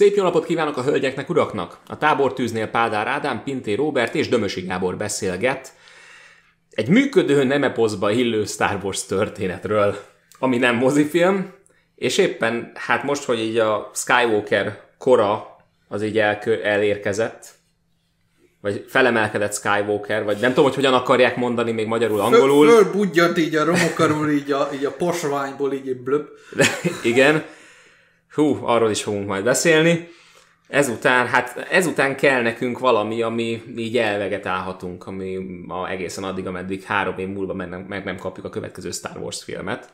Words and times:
Szép 0.00 0.16
jó 0.16 0.22
napot 0.22 0.44
kívánok 0.44 0.76
a 0.76 0.82
hölgyeknek, 0.82 1.30
uraknak! 1.30 1.78
A 1.86 1.98
tábortűznél 1.98 2.66
Pádár 2.66 3.06
Ádám, 3.06 3.42
Pinté 3.42 3.74
Róbert 3.74 4.14
és 4.14 4.28
Dömösi 4.28 4.60
Gábor 4.60 4.96
beszélget 4.96 5.72
egy 6.70 6.88
működő 6.88 7.44
nemeposzba 7.44 8.10
illő 8.10 8.44
Star 8.44 8.78
Wars 8.82 9.06
történetről, 9.06 9.96
ami 10.38 10.58
nem 10.58 10.76
mozifilm, 10.76 11.52
és 11.94 12.18
éppen, 12.18 12.72
hát 12.74 13.02
most, 13.02 13.24
hogy 13.24 13.38
így 13.38 13.58
a 13.58 13.90
Skywalker 13.94 14.80
kora 14.98 15.56
az 15.88 16.02
így 16.02 16.18
el, 16.18 16.38
elérkezett, 16.62 17.46
vagy 18.60 18.84
felemelkedett 18.88 19.54
Skywalker, 19.54 20.24
vagy 20.24 20.38
nem 20.40 20.50
tudom, 20.50 20.64
hogy 20.64 20.74
hogyan 20.74 20.94
akarják 20.94 21.36
mondani 21.36 21.72
még 21.72 21.86
magyarul, 21.86 22.20
angolul. 22.20 22.68
Föl, 22.68 22.76
fölbudjant 22.76 23.38
így 23.38 23.54
a 23.54 23.64
romokarul, 23.64 24.30
így 24.30 24.52
a, 24.52 24.68
így 24.74 24.84
a 24.84 24.90
posványból, 24.90 25.72
így 25.72 25.88
egy 25.88 26.00
blöbb. 26.00 26.28
De, 26.56 26.66
igen. 27.12 27.44
Hú, 28.30 28.58
arról 28.62 28.90
is 28.90 29.02
fogunk 29.02 29.26
majd 29.26 29.44
beszélni. 29.44 30.08
Ezután, 30.68 31.26
hát 31.26 31.56
ezután 31.70 32.16
kell 32.16 32.42
nekünk 32.42 32.78
valami, 32.78 33.22
ami 33.22 33.62
így 33.76 33.98
elvegetálhatunk, 33.98 35.06
ami 35.06 35.38
a, 35.68 35.88
egészen 35.88 36.24
addig, 36.24 36.46
ameddig 36.46 36.82
három 36.82 37.18
év 37.18 37.28
múlva 37.28 37.54
meg 37.54 37.88
meg 37.88 38.04
nem 38.04 38.16
kapjuk 38.16 38.46
a 38.46 38.50
következő 38.50 38.90
Star 38.90 39.16
Wars 39.16 39.44
filmet. 39.44 39.92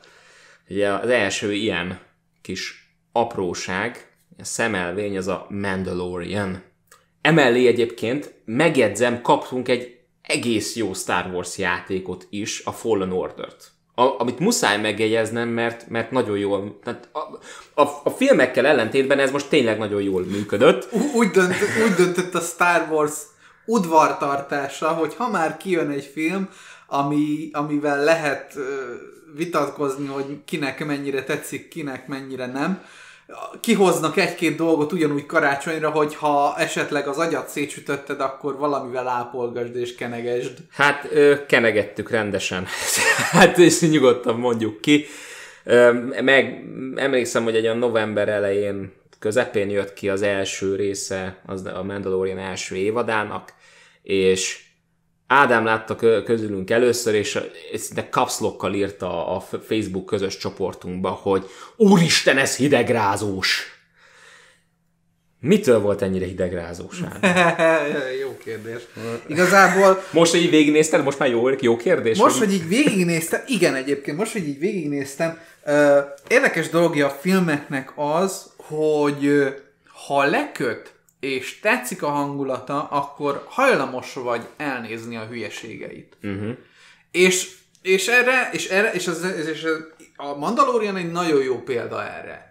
Ugye 0.69 0.89
az 0.89 1.09
első 1.09 1.53
ilyen 1.53 1.99
kis 2.41 2.91
apróság, 3.11 4.11
a 4.37 4.43
szemelvény 4.43 5.17
az 5.17 5.27
a 5.27 5.47
Mandalorian. 5.49 6.63
Emellé 7.21 7.67
egyébként 7.67 8.33
megjegyzem, 8.45 9.21
kaptunk 9.21 9.67
egy 9.67 9.99
egész 10.21 10.75
jó 10.75 10.93
Star 10.93 11.25
Wars 11.33 11.57
játékot 11.57 12.27
is, 12.29 12.65
a 12.65 12.71
Fallen 12.71 13.11
Order-t. 13.11 13.71
A, 13.99 14.19
amit 14.19 14.39
muszáj 14.39 14.81
megjegyeznem, 14.81 15.49
mert, 15.49 15.89
mert 15.89 16.11
nagyon 16.11 16.37
jól, 16.37 16.79
tehát 16.83 17.09
a, 17.11 17.19
a, 17.81 18.01
a 18.03 18.09
filmekkel 18.09 18.65
ellentétben 18.65 19.19
ez 19.19 19.31
most 19.31 19.49
tényleg 19.49 19.77
nagyon 19.77 20.01
jól 20.01 20.23
működött. 20.23 20.87
Úgy, 21.13 21.29
dönt, 21.29 21.55
úgy 21.85 21.93
döntött 21.95 22.33
a 22.33 22.39
Star 22.39 22.87
Wars 22.91 23.13
udvartartása, 23.65 24.87
hogy 24.87 25.15
ha 25.15 25.29
már 25.29 25.57
kijön 25.57 25.89
egy 25.89 26.09
film, 26.13 26.49
ami, 26.87 27.49
amivel 27.51 28.03
lehet 28.03 28.53
vitatkozni, 29.35 30.07
hogy 30.07 30.25
kinek 30.45 30.85
mennyire 30.85 31.23
tetszik, 31.23 31.67
kinek 31.67 32.07
mennyire 32.07 32.45
nem, 32.45 32.81
kihoznak 33.61 34.17
egy-két 34.17 34.55
dolgot 34.55 34.91
ugyanúgy 34.91 35.25
karácsonyra, 35.25 35.89
hogy 35.89 36.15
ha 36.15 36.55
esetleg 36.57 37.07
az 37.07 37.17
agyat 37.17 37.49
szétsütötted, 37.49 38.21
akkor 38.21 38.57
valamivel 38.57 39.07
ápolgasd 39.07 39.75
és 39.75 39.95
kenegesd. 39.95 40.57
Hát 40.71 41.07
ö, 41.11 41.45
kenegettük 41.45 42.09
rendesen. 42.09 42.67
hát 43.31 43.57
és 43.57 43.81
nyugodtan 43.81 44.39
mondjuk 44.39 44.81
ki. 44.81 45.05
Ö, 45.63 45.91
meg 46.21 46.63
emlékszem, 46.95 47.43
hogy 47.43 47.55
egy 47.55 47.63
olyan 47.63 47.77
november 47.77 48.29
elején 48.29 48.93
közepén 49.19 49.69
jött 49.69 49.93
ki 49.93 50.09
az 50.09 50.21
első 50.21 50.75
része 50.75 51.41
az 51.45 51.65
a 51.65 51.83
Mandalorian 51.83 52.39
első 52.39 52.75
évadának, 52.75 53.53
és 54.03 54.66
Ádám 55.27 55.65
látta 55.65 56.23
közülünk 56.23 56.69
először, 56.69 57.13
és 57.13 57.39
szinte 57.73 58.09
kapszlokkal 58.09 58.73
írta 58.73 59.35
a 59.35 59.39
Facebook 59.39 60.05
közös 60.05 60.37
csoportunkba, 60.37 61.09
hogy 61.09 61.45
Úristen, 61.75 62.37
ez 62.37 62.55
hidegrázós! 62.55 63.75
Mitől 65.39 65.79
volt 65.79 66.01
ennyire 66.01 66.25
hidegrázós? 66.25 66.99
jó 68.23 68.37
kérdés. 68.43 68.81
Igazából... 69.27 70.03
Most, 70.11 70.31
hogy 70.31 70.41
így 70.41 70.49
végignézted, 70.49 71.03
most 71.03 71.19
már 71.19 71.29
jó, 71.29 71.49
jó 71.59 71.77
kérdés? 71.77 72.17
Most, 72.17 72.37
hogy 72.37 72.53
így 72.53 72.67
végignéztem, 72.67 73.41
igen 73.47 73.75
egyébként, 73.75 74.17
most, 74.17 74.31
hogy 74.31 74.47
így 74.47 74.59
végignéztem, 74.59 75.39
érdekes 76.27 76.69
dologja 76.69 77.05
a 77.05 77.17
filmeknek 77.21 77.91
az, 77.95 78.51
hogy 78.57 79.53
ha 80.05 80.23
leköt 80.23 80.93
és 81.19 81.59
tetszik 81.59 82.03
a 82.03 82.09
hangulata, 82.09 82.87
akkor 82.91 83.43
hajlamos 83.47 84.13
vagy 84.13 84.47
elnézni 84.57 85.15
a 85.15 85.25
hülyeségeit. 85.25 86.17
Uh-huh. 86.23 86.57
És, 87.11 87.55
és 87.81 88.07
erre, 88.07 88.49
és 88.51 88.67
erre, 88.67 88.93
és, 88.93 89.07
az, 89.07 89.23
és 89.47 89.67
a 90.15 90.37
Mandalorian 90.37 90.95
egy 90.95 91.11
nagyon 91.11 91.43
jó 91.43 91.61
példa 91.61 92.03
erre. 92.03 92.45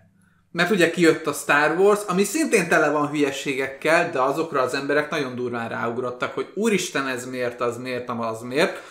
Mert 0.53 0.71
ugye 0.71 0.91
kijött 0.91 1.27
a 1.27 1.33
Star 1.33 1.79
Wars, 1.79 2.01
ami 2.07 2.25
szintén 2.25 2.69
tele 2.69 2.91
van 2.91 3.09
hülyeségekkel, 3.09 4.11
de 4.11 4.21
azokra 4.21 4.61
az 4.61 4.75
emberek 4.75 5.11
nagyon 5.11 5.35
durván 5.35 5.69
ráugrottak, 5.69 6.35
hogy 6.35 6.47
úristen 6.55 7.09
ez 7.09 7.27
miért, 7.27 7.61
az 7.61 7.77
miért, 7.77 8.09
az 8.09 8.41
miért. 8.43 8.83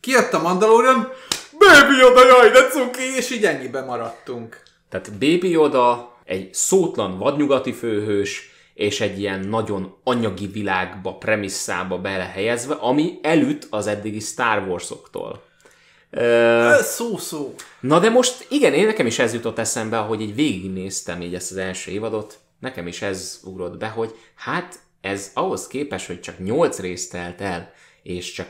Kijött 0.00 0.32
a 0.32 0.42
Mandalorian, 0.42 1.12
Baby 1.58 1.96
Yoda, 1.96 2.26
jaj, 2.26 2.50
de 2.50 2.68
cuki, 2.68 3.16
és 3.16 3.30
így 3.30 3.44
ennyibe 3.44 3.84
maradtunk. 3.84 4.62
Tehát 4.88 5.12
Baby 5.12 5.50
Yoda 5.50 6.16
egy 6.24 6.54
szótlan 6.54 7.18
vadnyugati 7.18 7.72
főhős, 7.72 8.55
és 8.76 9.00
egy 9.00 9.18
ilyen 9.18 9.40
nagyon 9.40 9.96
anyagi 10.04 10.46
világba, 10.46 11.14
premisszába 11.14 11.98
belehelyezve, 11.98 12.74
ami 12.74 13.18
előtt 13.22 13.66
az 13.70 13.86
eddigi 13.86 14.20
Star 14.20 14.68
Wars-októl. 14.68 15.42
Szó-szó. 16.80 17.54
Na 17.80 17.98
de 17.98 18.10
most 18.10 18.46
igen, 18.50 18.72
én 18.72 18.86
nekem 18.86 19.06
is 19.06 19.18
ez 19.18 19.32
jutott 19.32 19.58
eszembe, 19.58 19.98
ahogy 19.98 20.20
így 20.20 20.34
végignéztem 20.34 21.20
így 21.20 21.34
ezt 21.34 21.50
az 21.50 21.56
első 21.56 21.90
évadot, 21.90 22.38
nekem 22.60 22.86
is 22.86 23.02
ez 23.02 23.40
ugrott 23.44 23.76
be, 23.78 23.86
hogy 23.86 24.14
hát 24.34 24.78
ez 25.00 25.30
ahhoz 25.34 25.66
képes, 25.66 26.06
hogy 26.06 26.20
csak 26.20 26.38
8 26.38 26.78
részt 26.78 27.10
telt 27.10 27.40
el, 27.40 27.72
és 28.02 28.32
csak 28.32 28.48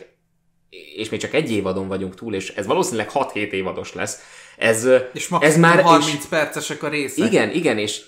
és 0.97 1.09
még 1.09 1.21
csak 1.21 1.35
egy 1.35 1.53
évadon 1.53 1.89
vagyunk 1.89 2.15
túl, 2.15 2.35
és 2.35 2.51
ez 2.51 2.67
valószínűleg 2.67 3.11
6-7 3.13 3.35
évados 3.35 3.95
lesz. 3.95 4.19
Ez, 4.57 4.89
és 5.13 5.31
ez 5.41 5.57
már 5.57 5.83
30 5.83 6.15
és, 6.15 6.25
percesek 6.29 6.83
a 6.83 6.89
részek. 6.89 7.27
Igen, 7.27 7.51
igen, 7.51 7.79
és 7.79 8.03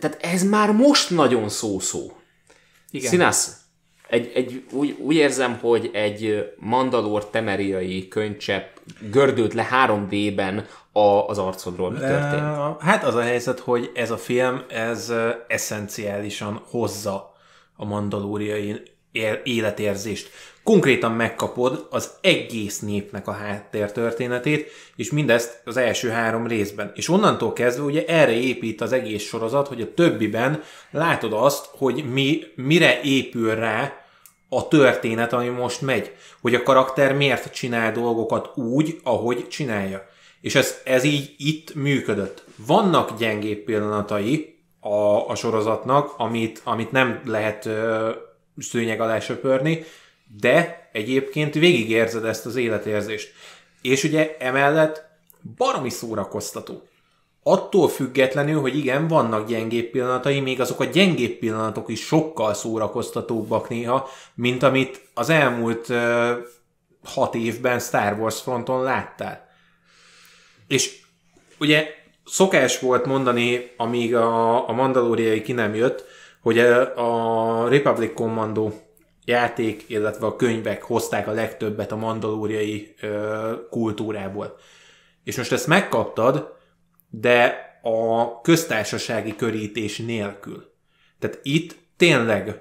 tehát 0.00 0.18
ez 0.20 0.42
már 0.42 0.72
most 0.72 1.10
nagyon 1.10 1.48
szó-szó. 1.48 2.12
Igen. 2.90 3.10
Színász, 3.10 3.62
egy, 4.12 4.30
egy, 4.34 4.64
úgy, 4.70 4.96
úgy 4.98 5.14
érzem, 5.14 5.58
hogy 5.58 5.90
egy 5.92 6.52
Mandalor 6.58 7.30
temeriai 7.30 8.08
könycsepp 8.08 8.76
gördült 9.10 9.54
le 9.54 9.68
3D-ben 9.86 10.66
a, 10.92 11.00
az 11.00 11.38
arcodról. 11.38 11.90
Mi 11.90 11.98
történt? 11.98 12.80
Hát 12.80 13.04
az 13.04 13.14
a 13.14 13.22
helyzet, 13.22 13.58
hogy 13.58 13.90
ez 13.94 14.10
a 14.10 14.16
film, 14.16 14.62
ez 14.68 15.12
eszenciálisan 15.48 16.62
hozza 16.70 17.34
a 17.76 17.84
mandalóriai 17.84 18.82
életérzést 19.42 20.30
konkrétan 20.62 21.12
megkapod 21.12 21.86
az 21.90 22.10
egész 22.20 22.78
népnek 22.78 23.28
a 23.28 23.32
háttértörténetét, 23.32 24.70
és 24.96 25.10
mindezt 25.10 25.62
az 25.64 25.76
első 25.76 26.08
három 26.08 26.46
részben. 26.46 26.92
És 26.94 27.08
onnantól 27.08 27.52
kezdve 27.52 27.84
ugye 27.84 28.04
erre 28.06 28.32
épít 28.32 28.80
az 28.80 28.92
egész 28.92 29.22
sorozat, 29.22 29.68
hogy 29.68 29.80
a 29.80 29.94
többiben 29.94 30.62
látod 30.90 31.32
azt, 31.32 31.68
hogy 31.70 32.04
mi, 32.12 32.42
mire 32.54 33.00
épül 33.02 33.54
rá 33.54 33.92
a 34.48 34.68
történet, 34.68 35.32
ami 35.32 35.48
most 35.48 35.80
megy. 35.80 36.12
Hogy 36.40 36.54
a 36.54 36.62
karakter 36.62 37.16
miért 37.16 37.52
csinál 37.52 37.92
dolgokat 37.92 38.56
úgy, 38.56 39.00
ahogy 39.02 39.48
csinálja. 39.48 40.06
És 40.40 40.54
ez, 40.54 40.80
ez 40.84 41.04
így 41.04 41.34
itt 41.38 41.74
működött. 41.74 42.44
Vannak 42.66 43.18
gyengébb 43.18 43.58
pillanatai 43.58 44.58
a, 44.80 45.28
a 45.28 45.34
sorozatnak, 45.34 46.14
amit, 46.16 46.60
amit 46.64 46.92
nem 46.92 47.20
lehet 47.24 47.66
ö, 47.66 48.10
szőnyeg 48.58 49.00
alá 49.00 49.20
söpörni, 49.20 49.84
de 50.40 50.88
egyébként 50.92 51.54
végigérzed 51.54 52.24
ezt 52.24 52.46
az 52.46 52.56
életérzést. 52.56 53.32
És 53.82 54.04
ugye 54.04 54.36
emellett 54.38 55.04
baromi 55.56 55.90
szórakoztató. 55.90 56.82
Attól 57.42 57.88
függetlenül, 57.88 58.60
hogy 58.60 58.76
igen, 58.76 59.08
vannak 59.08 59.48
gyengébb 59.48 59.90
pillanatai, 59.90 60.40
még 60.40 60.60
azok 60.60 60.80
a 60.80 60.84
gyengébb 60.84 61.38
pillanatok 61.38 61.88
is 61.88 62.00
sokkal 62.00 62.54
szórakoztatóbbak 62.54 63.68
néha, 63.68 64.08
mint 64.34 64.62
amit 64.62 65.08
az 65.14 65.28
elmúlt 65.28 65.88
uh, 65.88 66.30
hat 67.04 67.34
évben 67.34 67.78
Star 67.78 68.18
Wars 68.18 68.40
fronton 68.40 68.82
láttál. 68.82 69.48
És 70.68 71.00
ugye 71.58 71.86
szokás 72.24 72.80
volt 72.80 73.06
mondani, 73.06 73.70
amíg 73.76 74.14
a, 74.14 74.68
a 74.68 74.72
Mandaloriai 74.72 75.42
ki 75.42 75.52
nem 75.52 75.74
jött, 75.74 76.04
hogy 76.42 76.58
a 76.58 77.68
Republic 77.68 78.14
Commando 78.14 78.72
játék, 79.24 79.84
illetve 79.86 80.26
a 80.26 80.36
könyvek 80.36 80.82
hozták 80.82 81.28
a 81.28 81.32
legtöbbet 81.32 81.92
a 81.92 81.96
mandalóriai 81.96 82.94
ö, 83.00 83.52
kultúrából. 83.70 84.56
És 85.24 85.36
most 85.36 85.52
ezt 85.52 85.66
megkaptad, 85.66 86.52
de 87.10 87.70
a 87.82 88.40
köztársasági 88.40 89.36
körítés 89.36 89.98
nélkül. 89.98 90.70
Tehát 91.18 91.38
itt 91.42 91.76
tényleg 91.96 92.60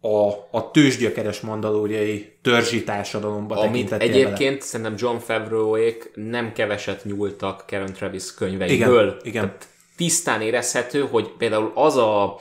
a, 0.00 0.30
a 0.50 0.70
tőzsgyökeres 0.70 1.40
mandalóriai 1.40 2.38
törzsi 2.42 2.84
társadalomba 2.84 3.60
Amit 3.60 3.92
egyébként 3.92 4.38
vele. 4.38 4.60
szerintem 4.60 4.94
John 4.98 5.16
Favreau-ék 5.16 6.10
nem 6.14 6.52
keveset 6.52 7.04
nyúltak 7.04 7.64
Karen 7.66 7.92
Travis 7.92 8.34
könyveiből. 8.34 9.06
Igen, 9.06 9.20
igen. 9.22 9.42
Tehát 9.44 9.66
tisztán 9.96 10.40
érezhető, 10.40 11.00
hogy 11.00 11.28
például 11.38 11.72
az 11.74 11.96
a 11.96 12.40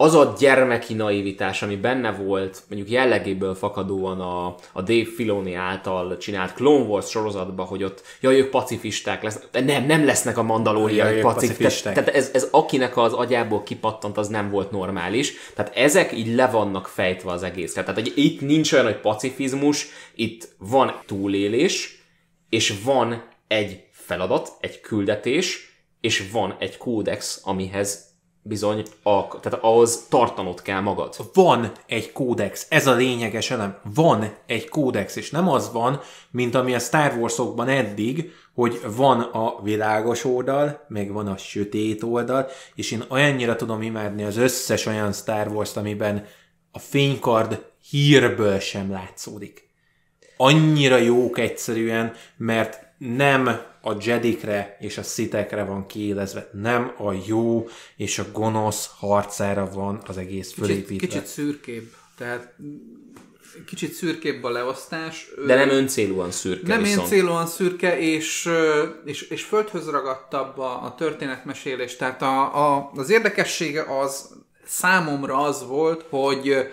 az 0.00 0.14
a 0.14 0.34
gyermeki 0.38 0.94
naivitás, 0.94 1.62
ami 1.62 1.76
benne 1.76 2.12
volt, 2.12 2.62
mondjuk 2.68 2.90
jellegéből 2.90 3.54
fakadóan 3.54 4.20
a, 4.20 4.46
a 4.72 4.82
Dave 4.82 5.06
Filoni 5.14 5.54
által 5.54 6.16
csinált 6.16 6.54
Clone 6.54 6.84
Wars 6.84 7.08
sorozatban, 7.10 7.66
hogy 7.66 7.84
ott, 7.84 8.02
jaj, 8.20 8.38
ők 8.38 8.50
pacifisták 8.50 9.22
lesznek, 9.22 9.50
de 9.50 9.60
nem, 9.60 9.84
nem 9.84 10.04
lesznek 10.04 10.38
a 10.38 10.42
mandalóriai 10.42 10.96
Jaj, 10.96 11.20
pacifisták. 11.20 11.56
pacifisták. 11.56 11.94
Tehát 11.94 12.08
ez, 12.14 12.30
ez 12.32 12.48
akinek 12.50 12.96
az 12.96 13.12
agyából 13.12 13.62
kipattant, 13.62 14.18
az 14.18 14.28
nem 14.28 14.50
volt 14.50 14.70
normális. 14.70 15.32
Tehát 15.54 15.76
ezek 15.76 16.12
így 16.12 16.34
le 16.34 16.46
vannak 16.46 16.86
fejtve 16.86 17.30
az 17.30 17.42
egészre. 17.42 17.82
Tehát 17.82 18.00
hogy 18.00 18.12
itt 18.16 18.40
nincs 18.40 18.72
olyan, 18.72 18.84
hogy 18.84 19.00
pacifizmus, 19.00 19.86
itt 20.14 20.48
van 20.58 20.94
túlélés, 21.06 22.02
és 22.48 22.74
van 22.84 23.24
egy 23.48 23.84
feladat, 23.90 24.52
egy 24.60 24.80
küldetés, 24.80 25.74
és 26.00 26.30
van 26.32 26.56
egy 26.58 26.76
kódex, 26.76 27.40
amihez 27.44 28.09
bizony, 28.42 28.82
a, 29.02 29.40
tehát 29.40 29.58
ahhoz 29.62 30.06
tartanod 30.08 30.62
kell 30.62 30.80
magad. 30.80 31.16
Van 31.34 31.72
egy 31.86 32.12
kódex, 32.12 32.66
ez 32.68 32.86
a 32.86 32.94
lényeges 32.94 33.50
elem. 33.50 33.78
Van 33.94 34.34
egy 34.46 34.68
kódex, 34.68 35.16
és 35.16 35.30
nem 35.30 35.48
az 35.48 35.72
van, 35.72 36.00
mint 36.30 36.54
ami 36.54 36.74
a 36.74 36.78
Star 36.78 37.14
Wars-okban 37.18 37.68
eddig, 37.68 38.32
hogy 38.54 38.80
van 38.96 39.20
a 39.20 39.62
világos 39.62 40.24
oldal, 40.24 40.84
meg 40.88 41.12
van 41.12 41.26
a 41.26 41.36
sötét 41.36 42.02
oldal, 42.02 42.48
és 42.74 42.90
én 42.90 43.04
olyannyira 43.08 43.56
tudom 43.56 43.82
imádni 43.82 44.24
az 44.24 44.36
összes 44.36 44.86
olyan 44.86 45.12
Star 45.12 45.48
Wars-t, 45.48 45.76
amiben 45.76 46.26
a 46.72 46.78
fénykard 46.78 47.64
hírből 47.90 48.58
sem 48.58 48.90
látszódik. 48.90 49.68
Annyira 50.36 50.96
jók 50.96 51.38
egyszerűen, 51.38 52.12
mert 52.36 52.86
nem 52.98 53.69
a 53.82 53.96
jedikre 54.00 54.76
és 54.80 54.98
a 54.98 55.02
szitekre 55.02 55.64
van 55.64 55.86
kiélezve, 55.86 56.50
nem 56.52 56.94
a 56.98 57.12
jó 57.26 57.68
és 57.96 58.18
a 58.18 58.24
gonosz 58.32 58.90
harcára 58.98 59.70
van 59.70 60.02
az 60.06 60.16
egész 60.16 60.48
Kicsit, 60.48 60.64
fölépítve. 60.64 61.06
kicsit 61.06 61.26
szürkébb. 61.26 61.92
Tehát 62.16 62.54
kicsit 63.66 63.92
szürkébb 63.92 64.44
a 64.44 64.50
leosztás. 64.50 65.28
De 65.46 65.54
nem 65.54 65.68
öncélúan 65.68 66.30
szürke 66.30 66.66
nem 66.66 66.82
viszont. 66.82 67.08
célúan 67.08 67.46
szürke, 67.46 67.98
és, 67.98 68.48
és, 69.04 69.22
és 69.22 69.42
földhöz 69.42 69.88
ragadtabb 69.88 70.58
a, 70.58 70.84
a 70.84 70.94
történetmesélés. 70.94 71.96
Tehát 71.96 72.22
a, 72.22 72.74
a, 72.76 72.90
az 72.94 73.10
érdekessége 73.10 73.98
az 73.98 74.28
számomra 74.66 75.36
az 75.36 75.66
volt, 75.66 76.04
hogy 76.08 76.70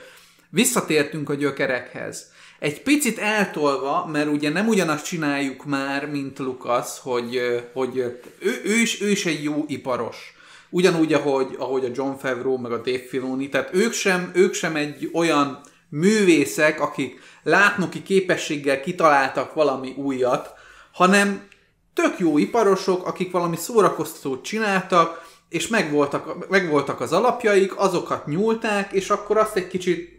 visszatértünk 0.49 1.29
a 1.29 1.33
gyökerekhez. 1.33 2.31
Egy 2.59 2.81
picit 2.81 3.17
eltolva, 3.17 4.05
mert 4.11 4.27
ugye 4.27 4.49
nem 4.49 4.67
ugyanazt 4.67 5.05
csináljuk 5.05 5.65
már, 5.65 6.09
mint 6.09 6.39
Lucas, 6.39 6.99
hogy, 7.01 7.39
hogy 7.73 7.97
ő, 8.39 8.61
ő, 8.65 8.73
is, 8.73 9.01
ő 9.01 9.09
is 9.09 9.25
egy 9.25 9.43
jó 9.43 9.65
iparos. 9.67 10.33
Ugyanúgy, 10.69 11.13
ahogy, 11.13 11.55
ahogy 11.59 11.85
a 11.85 11.91
John 11.93 12.17
Favreau, 12.17 12.57
meg 12.57 12.71
a 12.71 12.81
Dave 12.81 13.07
Filoni, 13.09 13.49
tehát 13.49 13.73
ők 13.73 13.93
sem, 13.93 14.31
ők 14.33 14.53
sem 14.53 14.75
egy 14.75 15.09
olyan 15.13 15.61
művészek, 15.89 16.81
akik 16.81 17.19
látnoki 17.43 18.03
képességgel 18.03 18.81
kitaláltak 18.81 19.53
valami 19.53 19.93
újat, 19.97 20.53
hanem 20.91 21.47
tök 21.93 22.19
jó 22.19 22.37
iparosok, 22.37 23.07
akik 23.07 23.31
valami 23.31 23.55
szórakoztatót 23.55 24.43
csináltak, 24.43 25.25
és 25.49 25.67
megvoltak, 25.67 26.49
megvoltak 26.49 27.01
az 27.01 27.13
alapjaik, 27.13 27.79
azokat 27.79 28.25
nyúlták, 28.25 28.91
és 28.91 29.09
akkor 29.09 29.37
azt 29.37 29.55
egy 29.55 29.67
kicsit 29.67 30.16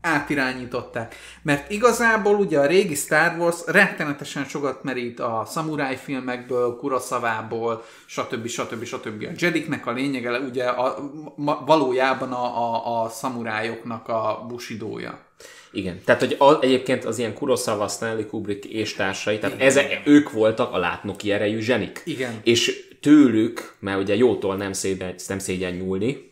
átirányították. 0.00 1.14
Mert 1.42 1.70
igazából 1.70 2.34
ugye 2.34 2.58
a 2.58 2.66
régi 2.66 2.94
Star 2.94 3.38
Wars 3.38 3.56
rettenetesen 3.66 4.44
sokat 4.44 4.82
merít 4.82 5.20
a 5.20 5.42
szamuráj 5.46 5.96
filmekből, 5.96 6.76
Kurosavából, 6.76 7.84
stb. 8.06 8.46
stb. 8.46 8.84
stb. 8.84 9.22
A 9.22 9.32
Jediknek 9.38 9.86
a 9.86 9.92
lényege 9.92 10.38
ugye 10.38 10.64
a, 10.64 11.10
ma, 11.36 11.62
valójában 11.66 12.32
a, 12.32 12.44
a, 12.44 13.02
a 13.02 13.08
szamurájoknak 13.08 14.08
a 14.08 14.44
busidója. 14.48 15.26
Igen, 15.72 16.00
tehát 16.04 16.20
hogy 16.20 16.36
a, 16.38 16.62
egyébként 16.62 17.04
az 17.04 17.18
ilyen 17.18 17.34
Kurosawa, 17.34 17.88
Stanley 17.88 18.26
Kubrick 18.26 18.64
és 18.64 18.94
társai, 18.94 19.38
tehát 19.38 19.60
ezek, 19.60 20.00
ők 20.04 20.30
voltak 20.30 20.72
a 20.72 20.78
látnoki 20.78 21.32
erejű 21.32 21.60
zsenik. 21.60 22.02
Igen. 22.04 22.40
És 22.42 22.88
tőlük, 23.00 23.76
mert 23.80 24.00
ugye 24.00 24.16
jótól 24.16 24.56
nem 24.56 24.72
szégyen, 24.72 25.14
nem 25.28 25.38
szégyen 25.38 25.72
nyúlni, 25.72 26.30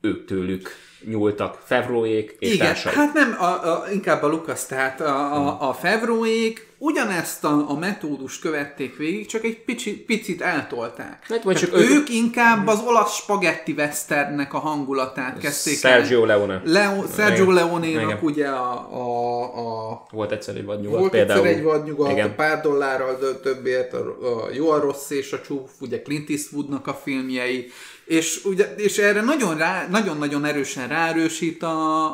ők 0.00 0.24
tőlük 0.24 0.70
nyúltak, 1.04 1.58
Fevroék 1.64 2.36
és 2.38 2.52
Igen, 2.54 2.66
társai. 2.66 2.94
hát 2.94 3.12
nem, 3.14 3.36
a, 3.40 3.44
a, 3.44 3.84
inkább 3.92 4.22
a 4.22 4.26
Lucas, 4.28 4.66
tehát 4.66 5.00
a, 5.00 5.34
a, 5.34 5.68
a 5.68 5.72
Favreauék 5.72 6.66
ugyanezt 6.78 7.44
a, 7.44 7.64
a 7.68 7.78
metódust 7.78 8.40
követték 8.40 8.96
végig, 8.96 9.26
csak 9.26 9.44
egy 9.44 9.58
pici, 9.64 9.96
picit 10.04 10.42
eltolták. 10.42 11.26
Hát, 11.28 11.58
csak 11.58 11.74
ők, 11.78 11.90
ők- 11.90 12.08
inkább 12.08 12.66
az 12.66 12.82
olasz 12.86 13.14
spagetti 13.16 13.72
westernnek 13.72 14.54
a 14.54 14.58
hangulatát 14.58 15.38
kezdték 15.38 15.78
Sergio 15.78 16.20
el. 16.20 16.26
Leone. 16.26 16.62
Leo, 16.64 17.04
Sergio. 17.16 17.50
Leone-nak 17.50 18.22
ugye 18.22 18.46
a, 18.46 18.72
a, 18.92 19.90
a 19.90 20.06
Volt 20.10 20.32
egyszer 20.32 20.56
egy 20.56 20.64
vadnyugat 20.64 20.98
volt 20.98 21.10
például. 21.10 21.38
egyszer 21.46 21.56
egy 21.58 21.62
vadnyugat, 21.64 22.10
Igen. 22.10 22.28
a 22.30 22.34
pár 22.34 22.60
dollárral 22.60 23.40
többért, 23.42 23.92
a, 23.92 23.98
a 24.46 24.48
jó, 24.52 24.70
a 24.70 24.80
rossz 24.80 25.10
és 25.10 25.32
a 25.32 25.40
csúf, 25.40 25.70
ugye 25.80 26.02
Clint 26.02 26.30
Eastwoodnak 26.30 26.86
a 26.86 26.94
filmjei, 26.94 27.70
és, 28.06 28.44
ugye, 28.44 28.74
és 28.74 28.98
erre 28.98 29.20
nagyon 29.20 29.56
rá, 29.56 29.86
nagyon-nagyon 29.88 30.44
erősen 30.44 30.88
ráerősít 30.88 31.62
a, 31.62 32.04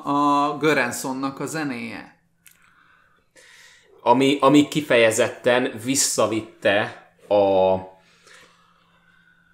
a 0.49 0.57
Görensonnak 0.57 1.41
a 1.41 1.47
zenéje. 1.47 2.21
ami, 4.03 4.39
ami 4.41 4.69
kifejezetten 4.69 5.73
visszavitte 5.85 7.07
a 7.29 7.75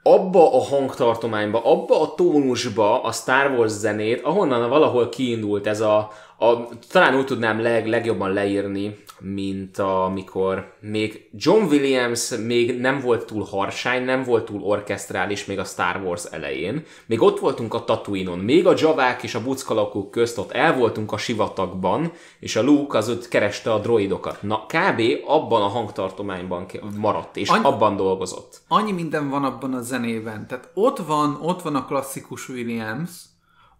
abba 0.03 0.55
a 0.55 0.63
hangtartományba, 0.63 1.65
abba 1.65 2.01
a 2.01 2.15
tónusba 2.15 3.03
a 3.03 3.13
Star 3.13 3.51
Wars 3.51 3.73
zenét, 3.73 4.23
ahonnan 4.23 4.69
valahol 4.69 5.09
kiindult 5.09 5.67
ez 5.67 5.81
a, 5.81 6.11
a 6.39 6.69
talán 6.91 7.17
úgy 7.17 7.25
tudnám 7.25 7.61
leg, 7.61 7.87
legjobban 7.87 8.33
leírni, 8.33 8.97
mint 9.21 9.79
amikor 9.79 10.77
még 10.81 11.31
John 11.33 11.65
Williams 11.65 12.37
még 12.37 12.81
nem 12.81 13.01
volt 13.01 13.27
túl 13.27 13.45
harsány, 13.45 14.05
nem 14.05 14.23
volt 14.23 14.45
túl 14.45 14.63
orkesztrális 14.63 15.45
még 15.45 15.59
a 15.59 15.65
Star 15.65 16.01
Wars 16.05 16.25
elején. 16.25 16.85
Még 17.07 17.23
ott 17.23 17.39
voltunk 17.39 17.75
a 17.75 17.85
Tatooine-on, 17.85 18.39
még 18.39 18.67
a 18.67 18.75
Javák 18.77 19.23
és 19.23 19.35
a 19.35 19.43
buckalakok 19.43 20.11
közt 20.11 20.39
ott 20.39 20.53
el 20.53 20.75
voltunk 20.75 21.13
a 21.13 21.17
sivatagban, 21.17 22.13
és 22.41 22.57
a 22.57 22.63
Luke 22.63 22.99
az 22.99 23.09
ott 23.09 23.29
kereste 23.29 23.73
a 23.73 23.79
droidokat. 23.79 24.43
Na, 24.43 24.67
kb. 24.67 25.03
abban 25.27 25.63
a 25.63 25.69
hangtartományban 25.69 26.67
maradt, 26.97 27.37
és 27.37 27.49
Any- 27.49 27.65
abban 27.65 27.97
dolgozott. 27.97 28.61
Annyi 28.69 28.93
minden 28.93 29.31
van 29.31 29.45
abban 29.45 29.75
a 29.75 29.81
zenében. 29.81 30.47
Tehát 30.47 30.71
ott 30.75 30.99
van, 30.99 31.39
ott 31.43 31.63
van 31.63 31.75
a 31.77 31.85
klasszikus 31.85 32.49
Williams, 32.49 33.11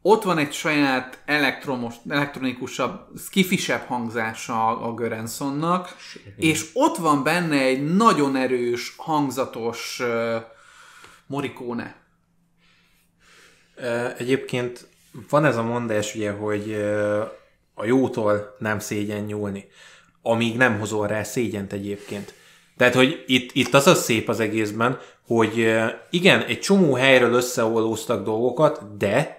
ott 0.03 0.23
van 0.23 0.39
egy 0.39 0.53
saját 0.53 1.23
elektromos, 1.25 1.95
elektronikusabb, 2.09 3.01
skifisebb 3.19 3.87
hangzása 3.87 4.81
a 4.81 4.95
Görensonnak, 4.95 5.97
és 6.37 6.71
ott 6.73 6.97
van 6.97 7.23
benne 7.23 7.61
egy 7.61 7.95
nagyon 7.95 8.37
erős, 8.37 8.95
hangzatos 8.97 10.01
uh, 10.01 10.43
Morricone. 11.27 11.97
Ö, 13.75 14.09
Egyébként 14.19 14.89
van 15.29 15.45
ez 15.45 15.57
a 15.57 15.63
mondás, 15.63 16.15
ugye, 16.15 16.31
hogy 16.31 16.73
a 17.75 17.85
jótól 17.85 18.57
nem 18.59 18.79
szégyen 18.79 19.23
nyúlni, 19.25 19.69
amíg 20.23 20.57
nem 20.57 20.79
hozol 20.79 21.07
rá 21.07 21.23
szégyent 21.23 21.73
egyébként. 21.73 22.35
Tehát, 22.77 22.95
hogy 22.95 23.25
itt, 23.27 23.51
itt 23.53 23.75
az 23.75 23.87
a 23.87 23.95
szép 23.95 24.29
az 24.29 24.41
egészben, 24.41 24.99
hogy 25.27 25.75
igen, 26.11 26.43
egy 26.43 26.61
csomó 26.61 26.95
helyről 26.95 27.33
összeollóztak 27.33 28.25
dolgokat, 28.25 28.97
de 28.97 29.38